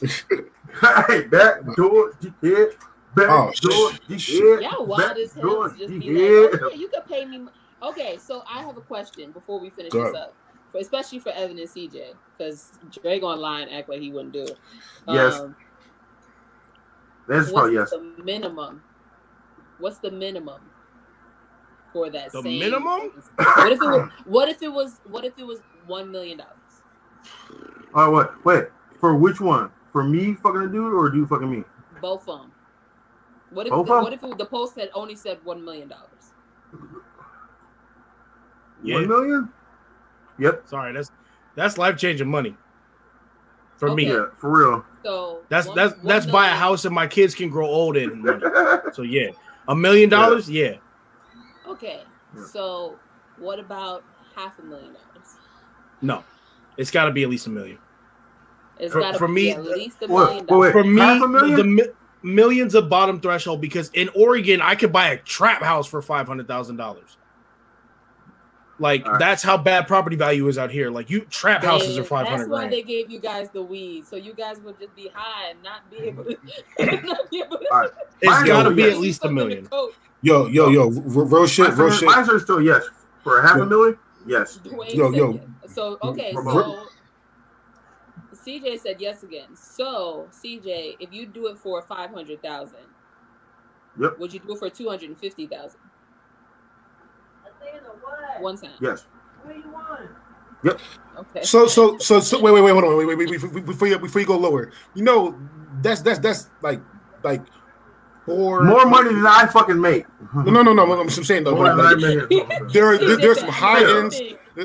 hey, 0.00 1.22
back 1.24 1.76
door, 1.76 2.12
dickhead. 2.18 2.72
Back 3.14 3.28
Oh, 3.28 3.52
door, 3.60 3.90
dickhead. 4.08 4.62
Y'all 4.62 4.86
wild 4.86 5.08
back 5.08 5.16
as 5.18 5.34
hell 5.34 5.42
door, 5.42 5.68
just 5.76 5.88
be 5.88 5.94
like, 5.98 6.50
oh, 6.62 6.70
yeah, 6.70 6.76
you 6.76 6.88
could 6.88 7.06
pay 7.06 7.26
me. 7.26 7.44
Okay, 7.82 8.18
so 8.18 8.42
I 8.48 8.62
have 8.62 8.76
a 8.76 8.80
question 8.80 9.30
before 9.32 9.60
we 9.60 9.70
finish 9.70 9.92
Go 9.92 10.04
this 10.04 10.14
ahead. 10.14 10.28
up, 10.28 10.34
for, 10.72 10.78
especially 10.78 11.20
for 11.20 11.30
Evan 11.30 11.58
and 11.58 11.68
CJ, 11.68 12.14
because 12.36 12.72
Drake 12.90 13.22
online 13.22 13.68
act 13.68 13.88
like 13.88 14.00
he 14.00 14.10
wouldn't 14.10 14.32
do 14.32 14.42
it. 14.42 14.58
Yes. 15.06 15.38
Um, 15.38 15.54
That's 17.28 17.50
what's 17.50 17.72
yes. 17.72 17.90
the 17.90 18.14
minimum? 18.22 18.82
What's 19.78 19.98
the 19.98 20.10
minimum 20.10 20.60
for 21.92 22.10
that? 22.10 22.32
The 22.32 22.42
same- 22.42 22.58
minimum? 22.58 23.12
What 23.36 23.72
if 23.72 23.80
it 23.80 23.86
was? 23.86 24.10
What 24.24 24.48
if 24.48 24.62
it 24.62 24.72
was? 24.72 25.00
What 25.06 25.24
if 25.24 25.38
it 25.38 25.46
was 25.46 25.60
one 25.86 26.10
million 26.10 26.38
dollars? 26.38 26.52
Oh, 27.94 28.10
what? 28.10 28.44
Wait, 28.44 28.64
for 29.00 29.14
which 29.16 29.40
one? 29.40 29.70
For 29.92 30.02
me 30.02 30.34
fucking 30.34 30.62
a 30.62 30.68
dude 30.68 30.92
or 30.92 31.08
dude 31.10 31.28
fucking 31.28 31.50
me? 31.50 31.64
Both 32.02 32.28
of 32.28 32.40
them. 32.40 32.52
What 33.50 33.66
if? 33.66 33.70
Both 33.70 33.86
the, 33.86 33.92
what 33.92 34.12
if 34.12 34.22
it, 34.24 34.36
the 34.36 34.44
post 34.44 34.76
had 34.78 34.90
only 34.94 35.14
said 35.14 35.38
one 35.44 35.64
million 35.64 35.88
dollars? 35.88 36.34
Yeah. 38.82 38.94
One 38.96 39.08
million? 39.08 39.48
Yep. 40.38 40.62
Sorry, 40.68 40.92
that's 40.92 41.10
that's 41.56 41.78
life 41.78 41.96
changing 41.96 42.28
money 42.28 42.54
for 43.76 43.92
me. 43.94 44.06
Yeah, 44.08 44.26
for 44.38 44.50
real. 44.56 44.84
So 45.04 45.40
That's 45.48 45.66
one- 45.66 45.76
that's 45.76 45.94
one 45.96 46.06
that's 46.06 46.26
buy 46.26 46.48
a 46.48 46.54
house 46.54 46.84
and 46.84 46.94
my 46.94 47.06
kids 47.06 47.34
can 47.34 47.48
grow 47.48 47.66
old 47.66 47.96
in. 47.96 48.22
money. 48.22 48.42
So 48.92 49.02
yeah, 49.02 49.30
a 49.68 49.74
million 49.74 50.08
dollars. 50.08 50.48
Yeah, 50.50 50.76
Okay, 51.68 52.02
Yeah. 52.36 52.44
so 52.46 52.98
what 53.38 53.58
about 53.58 54.02
half 54.34 54.58
a 54.58 54.62
million 54.62 54.92
dollars? 54.94 55.36
no, 56.02 56.24
it's 56.76 56.90
got 56.90 57.04
to 57.06 57.10
be 57.10 57.22
at 57.24 57.28
least 57.28 57.46
a 57.46 57.50
million. 57.50 57.78
It's 58.78 58.92
uh, 58.94 58.98
For- 58.98 59.00
got 59.00 59.18
to 59.18 59.26
be 59.26 59.32
me, 59.32 59.50
at 59.52 59.64
least 59.64 59.98
a 60.02 60.08
million 60.08 60.26
wait, 60.28 60.36
wait. 60.36 60.46
dollars. 60.48 60.72
For 60.72 60.84
me, 60.84 61.00
Half 61.00 61.16
a 61.18 61.20
the, 61.22 61.28
million? 61.28 61.56
the 61.56 61.64
mi- 61.64 61.88
millions 62.22 62.74
of 62.74 62.88
bottom 62.88 63.20
threshold 63.20 63.60
because 63.60 63.90
in 63.94 64.08
Oregon 64.14 64.60
I 64.62 64.74
could 64.74 64.92
buy 64.92 65.08
a 65.10 65.16
trap 65.18 65.62
house 65.62 65.86
for 65.86 66.00
five 66.02 66.26
hundred 66.26 66.46
thousand 66.48 66.76
dollars. 66.76 67.16
Like 68.80 69.04
All 69.04 69.12
right. 69.12 69.18
that's 69.18 69.42
how 69.42 69.56
bad 69.56 69.88
property 69.88 70.14
value 70.14 70.46
is 70.46 70.56
out 70.56 70.70
here. 70.70 70.88
Like 70.90 71.10
you 71.10 71.22
trap 71.22 71.64
houses 71.64 71.98
are 71.98 72.04
five 72.04 72.26
hundred. 72.28 72.42
That's 72.44 72.50
why 72.50 72.58
grand. 72.68 72.72
they 72.72 72.82
gave 72.82 73.10
you 73.10 73.18
guys 73.18 73.50
the 73.50 73.62
weed, 73.62 74.06
so 74.06 74.14
you 74.16 74.32
guys 74.34 74.60
would 74.60 74.78
just 74.78 74.94
be 74.94 75.10
high 75.12 75.50
and 75.50 75.62
not 75.62 75.90
be 75.90 75.96
able 75.98 76.24
to. 76.24 76.36
not 77.06 77.30
be 77.30 77.40
able 77.40 77.58
to 77.58 77.66
All 77.72 77.80
right. 77.80 77.90
It's 78.20 78.30
Mine 78.30 78.46
got 78.46 78.62
to 78.64 78.70
be 78.70 78.82
yes. 78.82 78.92
at 78.94 78.98
least 79.00 79.24
a 79.24 79.30
million. 79.30 79.68
Yo, 80.22 80.46
yo, 80.48 80.68
yo, 80.70 80.88
real 80.90 81.46
shit, 81.46 81.72
real 81.74 81.90
shit. 81.92 82.06
my 82.08 82.18
answer 82.18 82.36
is 82.36 82.42
still 82.42 82.60
yes. 82.60 82.84
For 83.22 83.38
a 83.38 83.46
half 83.46 83.56
Yeah. 83.56 83.62
a 83.62 83.66
million? 83.66 83.98
Yes. 84.26 84.58
Dwayne 84.64 84.94
Yo, 84.94 85.10
yo. 85.12 85.32
yes. 85.34 85.74
So 85.74 85.98
okay, 86.02 86.32
so 86.34 86.86
CJ 88.34 88.80
said 88.80 88.96
yes 89.00 89.22
again. 89.22 89.54
So 89.54 90.28
CJ, 90.32 90.96
if 91.00 91.12
you 91.12 91.26
do 91.26 91.46
it 91.48 91.58
for 91.58 91.82
five 91.82 92.10
hundred 92.10 92.42
thousand, 92.42 92.78
Yep. 94.00 94.18
would 94.18 94.32
you 94.32 94.40
do 94.40 94.54
it 94.54 94.58
for 94.58 94.70
two 94.70 94.88
hundred 94.88 95.08
and 95.10 95.18
fifty 95.18 95.46
thousand? 95.46 95.80
One 98.40 98.56
time. 98.56 98.70
Yes. 98.80 99.06
What 99.42 99.54
do 99.54 99.60
you 99.60 99.70
want? 99.72 100.08
Yep. 100.64 100.80
Okay. 101.18 101.42
So, 101.42 101.66
so, 101.66 101.98
so, 101.98 102.20
so, 102.20 102.40
wait, 102.40 102.52
wait, 102.52 102.60
wait, 102.62 102.72
hold 102.72 102.84
on, 102.84 102.96
wait, 102.96 103.06
wait, 103.06 103.18
wait, 103.18 103.30
wait, 103.30 103.66
before 103.66 103.88
you, 103.88 103.98
before 103.98 104.20
you 104.20 104.26
go 104.26 104.36
lower. 104.36 104.72
You 104.94 105.02
know, 105.02 105.38
that's 105.82 106.00
that's 106.02 106.18
that's 106.18 106.48
like, 106.62 106.80
like, 107.22 107.42
four 108.26 108.62
More 108.62 108.86
money 108.86 109.14
than 109.14 109.26
I 109.26 109.46
fucking 109.46 109.80
make. 109.80 110.04
No, 110.34 110.62
no, 110.62 110.62
no, 110.62 110.72
no. 110.72 111.00
I'm 111.00 111.08
saying 111.08 111.44
though, 111.44 111.54
More 111.54 111.74
like, 111.74 111.98
like, 111.98 112.28
make. 112.28 112.28
there, 112.72 112.98
there, 112.98 113.16
CJ 113.16 113.20
there's 113.20 113.38
said 113.38 113.46
some 113.46 113.54
high 113.54 113.80
Yeah. 113.80 113.98
ends. 113.98 114.20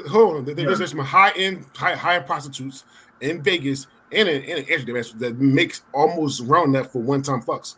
Hold 0.10 0.38
on, 0.38 0.46
there- 0.46 0.56
there's, 0.56 0.72
Yeah. 0.72 0.76
there's 0.78 0.90
some 0.92 1.00
high 1.00 1.32
end, 1.32 1.66
high 1.76 1.96
high 1.96 2.20
prostitutes 2.20 2.86
in 3.22 3.42
Vegas 3.42 3.88
and 4.12 4.28
in, 4.28 4.44
in 4.44 4.66
Amsterdam 4.70 5.20
that 5.20 5.40
makes 5.40 5.84
almost 5.94 6.42
around 6.42 6.74
that 6.74 6.92
for 6.92 7.02
one 7.02 7.22
time 7.22 7.42
fucks. 7.42 7.78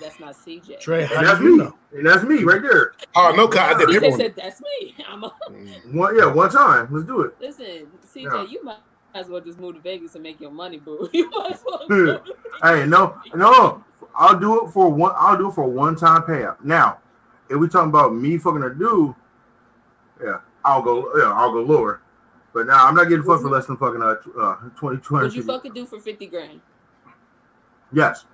But 0.00 0.06
that's 0.08 0.20
not 0.20 0.34
CJ. 0.34 0.80
Trey, 0.80 1.02
And 1.02 1.26
that's 1.26 1.40
me. 1.40 1.56
know? 1.56 1.76
And 1.92 2.06
that's 2.06 2.22
me 2.24 2.42
right 2.42 2.62
there. 2.62 2.92
Oh 3.16 3.32
no, 3.36 3.46
cause 3.48 3.58
I 3.58 3.78
did 3.78 3.88
paper 3.90 4.06
CJ 4.06 4.16
said 4.16 4.26
it. 4.26 4.36
that's 4.36 4.60
me. 4.60 4.94
I'm 5.08 5.24
a, 5.24 5.28
One, 5.92 6.16
yeah, 6.16 6.26
one 6.26 6.50
time. 6.50 6.88
Let's 6.90 7.06
do 7.06 7.22
it. 7.22 7.34
listen, 7.40 7.88
CJ, 8.06 8.22
Yeah. 8.24 8.46
you 8.46 8.64
might 8.64 8.78
as 9.14 9.28
well 9.28 9.40
just 9.40 9.58
move 9.58 9.74
to 9.74 9.80
Vegas 9.80 10.14
and 10.14 10.22
make 10.22 10.40
your 10.40 10.50
money, 10.50 10.78
boo. 10.78 11.08
You 11.12 11.28
might 11.30 11.52
as 11.52 11.64
well. 11.66 12.22
Hey, 12.62 12.86
no, 12.86 13.20
no. 13.34 13.84
I'll 14.14 14.38
do 14.38 14.66
it 14.66 14.70
for 14.70 14.88
one. 14.90 15.12
I'll 15.16 15.36
do 15.38 15.48
it 15.48 15.52
for 15.54 15.64
one 15.64 15.96
time 15.96 16.22
payout. 16.22 16.62
Now, 16.64 16.98
if 17.48 17.56
we 17.58 17.68
talking 17.68 17.88
about 17.90 18.14
me 18.14 18.38
fucking 18.38 18.62
a 18.62 18.70
dude, 18.74 19.14
yeah, 20.22 20.38
I'll 20.64 20.82
go. 20.82 21.10
Yeah, 21.16 21.32
I'll 21.32 21.52
go 21.52 21.62
lower. 21.62 22.02
But 22.52 22.66
now 22.66 22.86
I'm 22.86 22.94
not 22.96 23.04
getting 23.08 23.24
fucked 23.24 23.42
for 23.42 23.48
less 23.48 23.66
than 23.66 23.76
fucking 23.76 24.02
uh, 24.02 24.16
tw- 24.16 24.36
uh 24.38 24.56
20, 24.76 25.00
Would 25.10 25.34
you 25.34 25.42
fucking 25.44 25.72
do 25.72 25.86
for 25.86 26.00
fifty 26.00 26.26
grand? 26.26 26.60
Yes. 27.92 28.26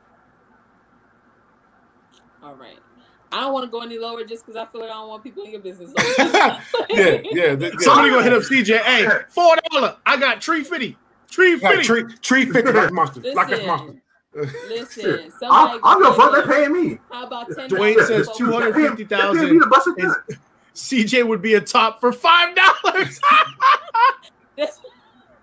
All 2.46 2.54
right. 2.54 2.78
I 3.32 3.40
don't 3.40 3.52
want 3.52 3.64
to 3.64 3.70
go 3.70 3.80
any 3.80 3.98
lower 3.98 4.22
just 4.22 4.46
because 4.46 4.56
I 4.56 4.70
feel 4.70 4.82
like 4.82 4.90
I 4.90 4.94
don't 4.94 5.08
want 5.08 5.24
people 5.24 5.42
in 5.42 5.50
your 5.50 5.60
business. 5.60 5.92
yeah, 5.98 7.20
yeah. 7.32 7.56
th- 7.56 7.60
yeah. 7.60 7.78
Somebody 7.80 8.10
gonna 8.10 8.22
hit 8.22 8.32
up 8.32 8.42
CJ. 8.42 8.78
Hey, 8.82 9.08
four 9.30 9.56
dollar. 9.72 9.96
I 10.06 10.16
got 10.16 10.40
tree 10.40 10.62
fifty. 10.62 10.96
Tree 11.28 11.56
Like 11.56 11.80
fifty. 11.80 11.86
tree, 11.86 12.04
tree 12.22 12.44
fifty 12.46 12.70
like 12.70 12.92
monster, 12.92 13.22
like 13.34 13.50
that 13.50 13.66
Listen, 13.66 13.66
monster. 13.66 14.00
listen. 14.68 15.32
I'm, 15.50 15.68
Somebody 15.72 15.80
I'll 15.82 15.98
go 15.98 16.12
fuck. 16.12 16.30
go 16.30 16.46
They're 16.46 16.46
paying 16.46 16.72
me. 16.72 16.98
How 17.10 17.26
about 17.26 17.52
ten? 17.52 17.68
Dwayne 17.68 18.00
says 18.06 18.30
two 18.36 18.44
hundred 18.52 18.76
fifty 18.76 19.04
thousand. 19.06 19.08
two 19.08 19.16
hundred 19.16 19.16
fifty 19.16 19.16
They're 19.16 19.32
paying 19.32 19.54
me 19.54 19.58
thousand. 19.58 19.60
to 19.60 19.66
bust 19.66 19.88
a 19.88 19.92
gun. 20.00 20.14
CJ 20.76 21.26
would 21.26 21.42
be 21.42 21.54
a 21.54 21.60
top 21.60 22.00
for 22.00 22.12
five 22.12 22.54
dollars. 22.54 23.20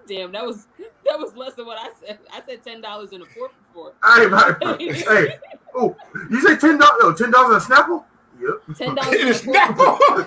Damn, 0.08 0.32
that 0.32 0.46
was 0.46 0.68
that 1.10 1.20
was 1.20 1.36
less 1.36 1.54
than 1.54 1.66
what 1.66 1.78
I 1.80 1.90
said. 2.06 2.20
I 2.32 2.42
said 2.46 2.64
ten 2.64 2.82
dollars 2.82 3.12
in 3.12 3.22
a 3.22 3.26
four 3.26 3.50
for 3.50 3.74
four. 3.74 3.94
Hey, 4.04 4.30
hey, 4.88 5.00
hey. 5.08 5.38
Oh, 5.76 5.96
you 6.30 6.42
say 6.42 6.56
ten 6.58 6.78
dollars? 6.78 7.00
No, 7.02 7.14
ten 7.14 7.32
dollars 7.32 7.64
on 7.70 7.72
Snapple. 7.72 8.04
Yep. 8.42 8.78
Ten 8.78 8.96
dollars 8.96 9.14
It 9.14 9.22
in 9.22 9.28
a 9.28 9.30
is 9.32 9.42
four 9.42 9.54
now. 9.54 9.68
for 9.74 9.98
four. 9.98 10.24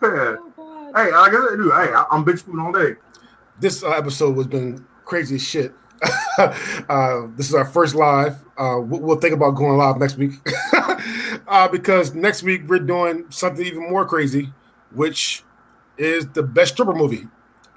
hey, 0.00 0.08
Oh, 0.40 0.52
God. 0.56 0.94
like 0.94 1.12
I 1.14 1.56
do. 1.56 1.70
hey, 1.70 1.92
I- 1.94 2.06
I'm 2.10 2.24
big 2.24 2.38
spoon 2.38 2.60
all 2.60 2.72
day. 2.72 2.96
This 3.60 3.82
uh, 3.82 3.90
episode 3.90 4.34
has 4.36 4.46
been 4.46 4.86
crazy 5.04 5.34
as 5.36 5.42
shit. 5.42 5.72
uh, 6.38 7.26
this 7.36 7.48
is 7.48 7.54
our 7.54 7.64
first 7.64 7.94
live. 7.96 8.36
Uh, 8.56 8.78
we'll, 8.80 9.00
we'll 9.00 9.16
think 9.20 9.34
about 9.34 9.50
going 9.52 9.76
live 9.76 9.98
next 9.98 10.16
week 10.16 10.32
uh, 11.48 11.66
because 11.68 12.14
next 12.14 12.42
week 12.44 12.62
we're 12.68 12.78
doing 12.78 13.24
something 13.30 13.64
even 13.66 13.88
more 13.90 14.04
crazy, 14.06 14.52
which 14.94 15.42
is 15.98 16.26
the 16.28 16.42
best 16.42 16.72
stripper 16.74 16.94
movie. 16.94 17.26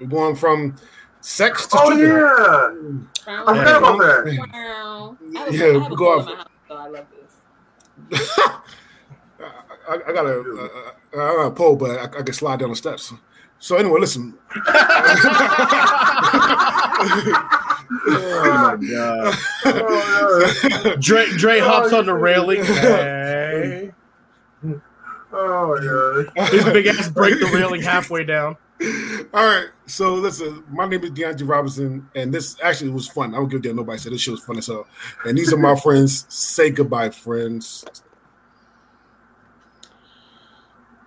We're 0.00 0.06
going 0.08 0.36
from 0.36 0.76
sex 1.20 1.66
to 1.68 1.76
Oh 1.78 1.84
stripping. 1.92 3.08
yeah, 3.26 3.42
I 3.44 3.44
forgot 3.46 3.78
about 3.78 3.98
that. 3.98 4.48
Wow. 4.52 5.16
I 5.36 5.38
have 5.40 5.54
Yeah, 5.54 5.66
I 5.66 5.88
we 5.88 5.96
go 5.96 5.96
pool 5.96 6.08
off- 6.08 6.48
so 6.68 6.74
I 6.76 6.88
love 6.88 7.06
this. 8.10 8.30
I, 9.88 9.98
I 10.08 10.12
got 10.12 10.26
a, 10.26 10.40
uh, 10.40 10.68
I 11.12 11.16
got 11.16 11.46
a 11.46 11.50
pole, 11.50 11.76
but 11.76 11.90
I, 11.98 12.04
I 12.18 12.22
can 12.22 12.32
slide 12.32 12.60
down 12.60 12.70
the 12.70 12.76
steps. 12.76 13.12
So 13.58 13.76
anyway, 13.76 14.00
listen. 14.00 14.38
Oh 18.04 18.76
my 18.78 18.86
god. 18.88 19.34
Oh, 19.64 20.96
Dre 20.98 21.26
Dre 21.36 21.60
Oh, 21.60 21.64
hops 21.68 21.92
on 21.92 22.06
the 22.06 22.14
railing. 22.14 22.64
Hey. 22.64 23.81
Yeah. 25.32 25.38
oh 25.38 26.28
yeah. 26.36 26.46
His 26.46 26.64
big 26.64 26.86
ass 26.86 27.08
break 27.08 27.38
the 27.38 27.46
railing 27.46 27.82
halfway 27.82 28.24
down. 28.24 28.56
All 29.34 29.44
right, 29.44 29.68
so 29.86 30.14
listen. 30.14 30.64
My 30.70 30.86
name 30.86 31.04
is 31.04 31.10
DeAndre 31.12 31.48
Robinson, 31.48 32.08
and 32.14 32.34
this 32.34 32.56
actually 32.62 32.90
was 32.90 33.06
fun. 33.06 33.32
I 33.34 33.38
don't 33.38 33.48
give 33.48 33.60
a 33.60 33.62
damn. 33.62 33.76
Nobody 33.76 33.98
said 33.98 34.12
this 34.12 34.22
shit 34.22 34.32
was 34.32 34.42
fun 34.44 34.58
as 34.58 34.66
hell. 34.66 34.86
And 35.24 35.38
these 35.38 35.52
are 35.52 35.56
my 35.56 35.76
friends. 35.80 36.26
Say 36.28 36.70
goodbye, 36.70 37.10
friends. 37.10 37.84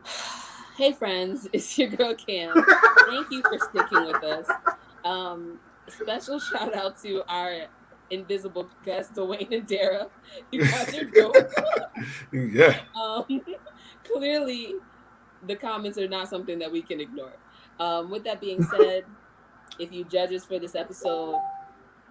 Hey 0.77 0.91
friends, 0.91 1.47
it's 1.53 1.77
your 1.77 1.87
girl 1.87 2.13
Cam. 2.15 2.53
Thank 3.07 3.31
you 3.31 3.41
for 3.43 3.57
sticking 3.59 4.07
with 4.07 4.21
us. 4.25 4.45
Um, 5.05 5.57
special 5.87 6.37
shout 6.37 6.75
out 6.75 7.01
to 7.01 7.23
our 7.29 7.67
invisible 8.09 8.69
guest, 8.83 9.13
Dwayne 9.13 9.49
and 9.51 9.65
Dara. 9.65 10.07
You 10.51 10.65
guys 10.65 10.93
are 10.97 11.05
dope. 11.05 11.35
Yeah. 12.33 12.81
um, 12.93 13.25
clearly, 14.15 14.75
the 15.45 15.55
comments 15.55 15.97
are 15.97 16.07
not 16.07 16.29
something 16.29 16.57
that 16.59 16.71
we 16.71 16.81
can 16.81 17.01
ignore. 17.01 17.33
Um, 17.79 18.09
with 18.09 18.23
that 18.23 18.39
being 18.39 18.63
said, 18.63 19.03
if 19.79 19.91
you 19.91 20.05
judge 20.05 20.31
us 20.31 20.45
for 20.45 20.57
this 20.57 20.75
episode, 20.75 21.37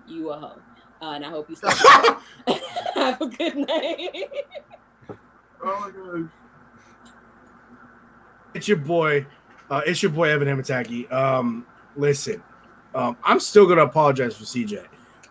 you 0.07 0.31
a 0.31 0.39
hoe. 0.39 0.61
Uh, 1.01 1.13
and 1.13 1.25
I 1.25 1.31
hope 1.31 1.49
you 1.49 1.57
stop. 1.57 2.21
Have 2.95 3.21
a 3.21 3.27
good 3.27 3.57
night. 3.57 4.31
Oh 5.63 5.81
my 5.81 5.91
god. 5.91 6.31
It's 8.55 8.69
your 8.69 8.77
boy. 8.77 9.27
Uh, 9.71 9.81
it's 9.87 10.03
your 10.03 10.13
boy 10.13 10.29
Evan 10.29 10.47
Hamataki. 10.47 11.11
Um, 11.11 11.67
listen, 11.97 12.43
um, 12.95 13.17
I'm 13.25 13.41
still 13.41 13.67
gonna 13.67 13.85
apologize 13.85 14.37
for 14.37 14.45
CJ. 14.45 14.85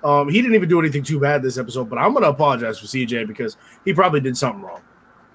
Um, 0.03 0.27
he 0.27 0.41
didn't 0.41 0.55
even 0.55 0.67
do 0.67 0.79
anything 0.79 1.03
too 1.03 1.19
bad 1.19 1.41
this 1.41 1.57
episode, 1.57 1.89
but 1.89 1.97
I'm 1.99 2.13
gonna 2.13 2.29
apologize 2.29 2.79
for 2.79 2.87
CJ 2.87 3.27
because 3.27 3.57
he 3.85 3.93
probably 3.93 4.19
did 4.19 4.35
something 4.35 4.61
wrong. 4.61 4.81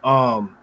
Um, 0.05 0.58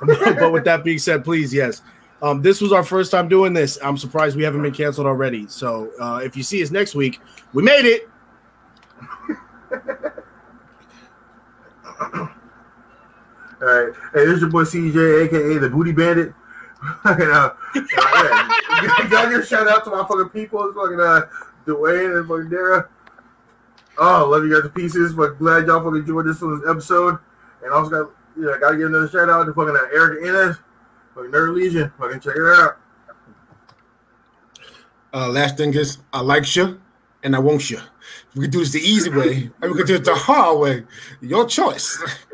but 0.06 0.52
with 0.52 0.64
that 0.64 0.84
being 0.84 0.98
said, 0.98 1.24
please, 1.24 1.52
yes. 1.52 1.82
Um, 2.20 2.42
this 2.42 2.60
was 2.60 2.72
our 2.72 2.82
first 2.82 3.10
time 3.10 3.28
doing 3.28 3.52
this. 3.52 3.78
I'm 3.82 3.96
surprised 3.96 4.36
we 4.36 4.42
haven't 4.42 4.62
been 4.62 4.74
canceled 4.74 5.06
already. 5.06 5.46
So 5.46 5.90
uh, 6.00 6.20
if 6.22 6.36
you 6.36 6.42
see 6.42 6.62
us 6.62 6.70
next 6.70 6.94
week, 6.94 7.20
we 7.52 7.62
made 7.62 7.86
it. 7.86 8.08
All 13.60 13.66
right. 13.66 13.92
Hey, 14.14 14.24
this 14.24 14.36
is 14.36 14.40
your 14.40 14.50
boy 14.50 14.62
CJ, 14.62 15.26
aka 15.26 15.58
the 15.58 15.68
Booty 15.68 15.92
Bandit. 15.92 16.32
Fucking, 17.02 17.26
uh, 17.26 17.54
uh, 17.74 17.76
yeah. 18.82 19.08
Gotta 19.08 19.30
give 19.30 19.40
a 19.40 19.46
shout 19.46 19.66
out 19.66 19.82
to 19.84 19.90
my 19.90 20.06
fucking 20.06 20.28
people. 20.28 20.64
It's 20.64 20.76
fucking 20.76 21.00
uh, 21.00 21.22
Dwayne 21.66 22.20
and 22.20 22.28
fucking 22.28 22.50
Dara. 22.50 22.88
Oh, 23.98 24.28
love 24.30 24.44
you 24.44 24.54
guys 24.54 24.62
to 24.62 24.68
pieces. 24.68 25.12
But 25.12 25.40
glad 25.40 25.66
y'all 25.66 25.82
fucking 25.82 26.02
enjoyed 26.02 26.26
this 26.26 26.40
episode. 26.68 27.18
And 27.64 27.72
also 27.72 27.90
got 27.90 28.12
yeah, 28.38 28.56
gotta 28.60 28.76
give 28.76 28.86
another 28.86 29.08
shout 29.08 29.28
out 29.28 29.44
to 29.44 29.52
fucking 29.52 29.76
uh, 29.76 29.88
Eric 29.92 30.24
Innes, 30.24 30.56
fucking 31.14 31.30
Nerd 31.30 31.54
Legion. 31.54 31.92
Fucking 31.98 32.20
check 32.20 32.36
it 32.36 32.58
out. 32.58 32.78
Uh, 35.12 35.28
last 35.28 35.56
thing 35.56 35.74
is, 35.74 35.98
I 36.12 36.20
like 36.20 36.54
you 36.54 36.80
and 37.22 37.34
I 37.34 37.38
want 37.38 37.70
you. 37.70 37.80
We 38.34 38.42
can 38.42 38.50
do 38.50 38.60
this 38.60 38.72
the 38.72 38.80
easy 38.80 39.10
way, 39.10 39.50
and 39.60 39.72
we 39.72 39.78
can 39.78 39.86
do 39.86 39.94
it 39.96 40.04
the 40.04 40.14
hard 40.14 40.58
way. 40.60 40.84
Your 41.20 41.46
choice. 41.46 42.02